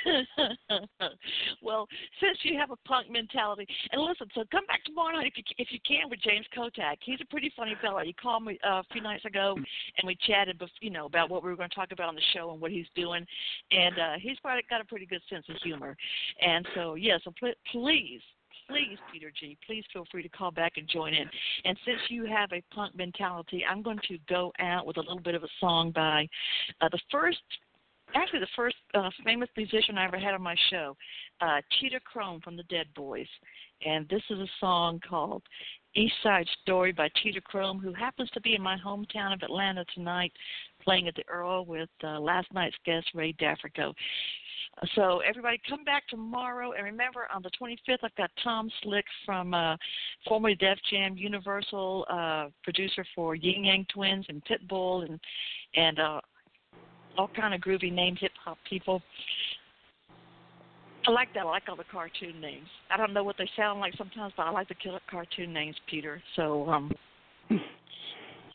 well, 1.62 1.86
since 2.20 2.38
you 2.42 2.58
have 2.58 2.70
a 2.70 2.76
punk 2.88 3.10
mentality, 3.10 3.66
and 3.92 4.02
listen, 4.02 4.28
so 4.34 4.44
come 4.50 4.66
back 4.66 4.84
tomorrow 4.84 5.16
night 5.16 5.32
if 5.34 5.36
you 5.36 5.44
if 5.58 5.68
you 5.70 5.78
can 5.86 6.08
with 6.10 6.20
James 6.20 6.46
Kottak. 6.56 6.96
He's 7.00 7.20
a 7.20 7.26
pretty 7.26 7.52
funny 7.56 7.76
fellow. 7.80 8.00
He 8.04 8.12
called 8.12 8.44
me 8.44 8.58
uh, 8.66 8.80
a 8.80 8.84
few 8.92 9.00
nights 9.00 9.24
ago, 9.24 9.54
and 9.56 10.06
we 10.06 10.16
chatted, 10.26 10.58
bef- 10.58 10.68
you 10.80 10.90
know, 10.90 11.06
about 11.06 11.30
what 11.30 11.42
we 11.42 11.50
were 11.50 11.56
going 11.56 11.70
to 11.70 11.74
talk 11.74 11.92
about 11.92 12.08
on 12.08 12.14
the 12.14 12.22
show 12.34 12.50
and 12.50 12.60
what 12.60 12.70
he's 12.70 12.86
doing, 12.94 13.26
and 13.70 13.98
uh, 13.98 14.14
he's 14.20 14.38
probably 14.40 14.62
got 14.68 14.80
a 14.80 14.84
pretty 14.84 15.06
good 15.06 15.22
sense 15.30 15.46
of 15.48 15.56
humor. 15.62 15.96
And 16.40 16.66
so, 16.74 16.94
yeah, 16.94 17.18
so 17.24 17.32
pl- 17.38 17.52
please. 17.72 18.20
Please, 18.68 18.98
Peter 19.10 19.32
G, 19.40 19.56
please 19.66 19.82
feel 19.94 20.04
free 20.10 20.22
to 20.22 20.28
call 20.28 20.50
back 20.50 20.72
and 20.76 20.86
join 20.86 21.14
in. 21.14 21.26
And 21.64 21.78
since 21.86 22.00
you 22.10 22.26
have 22.26 22.52
a 22.52 22.62
punk 22.74 22.94
mentality, 22.94 23.64
I'm 23.64 23.80
going 23.80 24.00
to 24.08 24.18
go 24.28 24.52
out 24.58 24.84
with 24.84 24.98
a 24.98 25.00
little 25.00 25.20
bit 25.20 25.34
of 25.34 25.42
a 25.42 25.48
song 25.58 25.90
by 25.90 26.28
uh, 26.82 26.88
the 26.90 26.98
first 27.10 27.38
actually 28.14 28.40
the 28.40 28.46
first 28.56 28.76
uh, 28.94 29.10
famous 29.24 29.48
musician 29.56 29.98
I 29.98 30.06
ever 30.06 30.18
had 30.18 30.34
on 30.34 30.42
my 30.42 30.56
show, 30.70 30.96
uh, 31.40 31.60
Cheetah 31.78 32.00
Chrome 32.00 32.40
from 32.40 32.56
the 32.56 32.62
Dead 32.64 32.86
Boys. 32.94 33.26
And 33.84 34.08
this 34.08 34.22
is 34.30 34.38
a 34.38 34.48
song 34.60 35.00
called 35.08 35.42
East 35.94 36.14
Side 36.22 36.46
Story 36.62 36.92
by 36.92 37.08
Cheetah 37.22 37.40
Chrome, 37.42 37.78
who 37.78 37.92
happens 37.92 38.30
to 38.30 38.40
be 38.40 38.54
in 38.54 38.62
my 38.62 38.76
hometown 38.76 39.32
of 39.32 39.42
Atlanta 39.42 39.84
tonight, 39.94 40.32
playing 40.82 41.08
at 41.08 41.14
the 41.14 41.28
Earl 41.28 41.64
with 41.64 41.88
uh, 42.02 42.18
last 42.18 42.52
night's 42.52 42.76
guest, 42.84 43.08
Ray 43.14 43.32
Dafrico. 43.34 43.94
So 44.94 45.20
everybody 45.20 45.60
come 45.68 45.82
back 45.82 46.06
tomorrow 46.08 46.72
and 46.72 46.84
remember 46.84 47.26
on 47.34 47.42
the 47.42 47.50
25th 47.60 47.98
I've 48.02 48.14
got 48.14 48.30
Tom 48.42 48.70
Slick 48.82 49.04
from 49.26 49.54
uh, 49.54 49.76
formerly 50.26 50.54
Def 50.54 50.78
Jam 50.90 51.16
Universal 51.16 52.06
uh, 52.08 52.46
producer 52.62 53.04
for 53.14 53.34
Yin 53.34 53.64
Yang 53.64 53.86
Twins 53.92 54.26
and 54.28 54.42
Pitbull 54.44 55.04
and 55.08 55.20
and 55.74 55.98
uh, 55.98 56.20
all 57.18 57.28
kind 57.36 57.52
of 57.52 57.60
groovy 57.60 57.92
named 57.92 58.18
hip 58.20 58.32
hop 58.42 58.56
people. 58.68 59.02
I 61.06 61.10
like 61.10 61.32
that. 61.34 61.40
I 61.40 61.44
like 61.50 61.64
all 61.68 61.76
the 61.76 61.84
cartoon 61.90 62.40
names. 62.40 62.68
I 62.90 62.96
don't 62.96 63.12
know 63.12 63.24
what 63.24 63.36
they 63.38 63.48
sound 63.56 63.80
like 63.80 63.94
sometimes, 63.96 64.32
but 64.36 64.44
I 64.44 64.50
like 64.50 64.68
the 64.68 64.74
killer 64.74 65.00
cartoon 65.10 65.52
names, 65.52 65.76
Peter. 65.90 66.22
So 66.36 66.68
um 66.68 66.92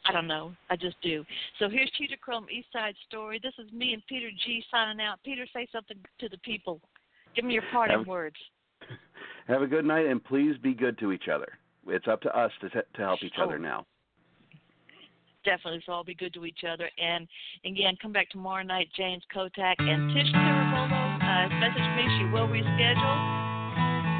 I 0.05 0.11
don't 0.11 0.27
know. 0.27 0.53
I 0.69 0.75
just 0.75 0.97
do. 1.01 1.23
So 1.59 1.69
here's 1.69 1.89
Cheetah 1.97 2.17
Chrome 2.21 2.47
East 2.51 2.67
Side 2.73 2.95
Story. 3.07 3.39
This 3.41 3.53
is 3.57 3.71
me 3.71 3.93
and 3.93 4.03
Peter 4.07 4.29
G 4.45 4.63
signing 4.69 4.99
out. 5.05 5.19
Peter, 5.23 5.45
say 5.53 5.67
something 5.71 5.97
to 6.19 6.29
the 6.29 6.37
people. 6.39 6.81
Give 7.35 7.45
me 7.45 7.53
your 7.53 7.63
parting 7.71 7.99
Have- 7.99 8.07
words. 8.07 8.35
Have 9.47 9.61
a 9.61 9.67
good 9.67 9.83
night, 9.85 10.05
and 10.05 10.23
please 10.23 10.55
be 10.57 10.73
good 10.73 10.97
to 10.99 11.11
each 11.11 11.27
other. 11.33 11.47
It's 11.87 12.07
up 12.07 12.21
to 12.21 12.37
us 12.37 12.51
to 12.61 12.69
to 12.69 12.83
help 12.97 13.23
each 13.23 13.33
Oh. 13.37 13.43
other 13.43 13.57
now. 13.59 13.85
Definitely, 15.45 15.83
so 15.85 15.91
all 15.91 16.03
be 16.03 16.15
good 16.15 16.33
to 16.35 16.45
each 16.45 16.63
other. 16.67 16.89
And 16.97 17.27
again, 17.65 17.97
come 18.01 18.13
back 18.13 18.29
tomorrow 18.29 18.63
night, 18.63 18.87
James 18.95 19.23
Kottak 19.33 19.75
and 19.79 20.13
Tish 20.13 20.31
Ciravolo. 20.31 21.03
Uh, 21.19 21.49
message 21.59 21.89
me, 21.97 22.03
she 22.17 22.25
will 22.31 22.47
reschedule. 22.47 23.19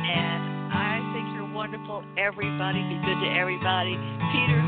And 0.04 0.74
I 0.74 1.00
think 1.14 1.34
you're 1.34 1.52
wonderful. 1.54 2.04
Everybody, 2.18 2.80
be 2.80 3.00
good 3.06 3.20
to 3.24 3.40
everybody. 3.40 3.96
Peter, 4.32 4.60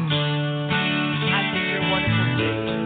your 1.75 1.91
wonderful 1.91 2.37
day. 2.37 2.84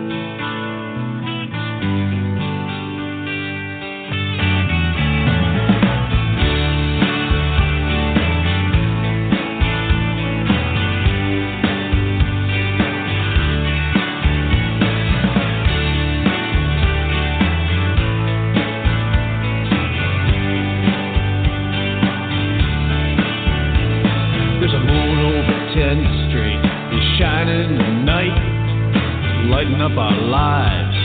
Lighting 29.50 29.82
up 29.82 29.98
our 29.98 30.14
lives, 30.30 30.98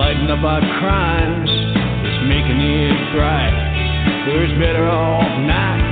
lighting 0.00 0.32
up 0.32 0.40
our 0.40 0.64
crimes. 0.80 1.52
It's 1.52 2.20
making 2.24 2.56
it 2.64 2.96
bright. 3.12 3.52
There's 4.24 4.52
better 4.56 4.88
all 4.88 5.20
night. 5.44 5.84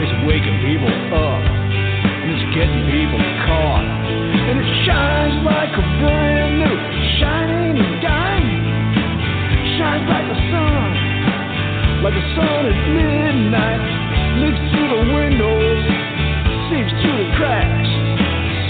It's 0.00 0.14
waking 0.24 0.64
people 0.64 0.88
up, 1.12 1.44
and 1.44 2.28
it's 2.32 2.46
getting 2.56 2.88
people 2.88 3.20
caught. 3.44 3.84
And 3.84 4.56
it 4.56 4.70
shines 4.88 5.44
like 5.44 5.72
a 5.76 5.84
brand 6.00 6.52
new 6.64 6.76
shining 7.20 7.76
diamond. 8.00 8.64
Shines 9.76 10.08
like 10.08 10.24
the 10.24 10.40
sun, 10.48 10.88
like 12.00 12.16
the 12.16 12.26
sun 12.32 12.60
at 12.64 12.78
midnight. 12.96 13.84
Leaks 14.40 14.64
through 14.72 14.88
the 14.88 15.04
windows, 15.12 15.84
seeps 16.72 16.92
through 17.04 17.18
the 17.22 17.30
cracks, 17.36 17.92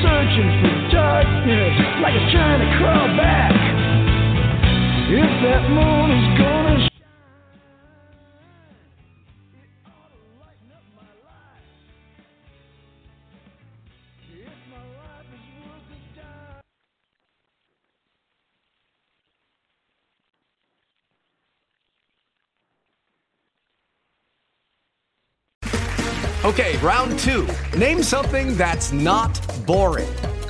searching 0.03 0.51
for 0.61 0.84
darkness 0.95 1.75
like 2.01 2.15
it's 2.15 2.31
trying 2.31 2.61
to 2.63 2.71
crawl 2.79 3.09
back. 3.19 3.51
If 5.11 5.33
that 5.43 5.69
moon 5.69 6.11
is 6.13 6.39
gonna 6.39 6.89
Okay, 26.45 26.77
round 26.83 27.19
two. 27.19 27.49
Name 27.75 28.03
something 28.03 28.55
that's 28.55 28.93
not 28.93 29.41
boring. 29.67 30.34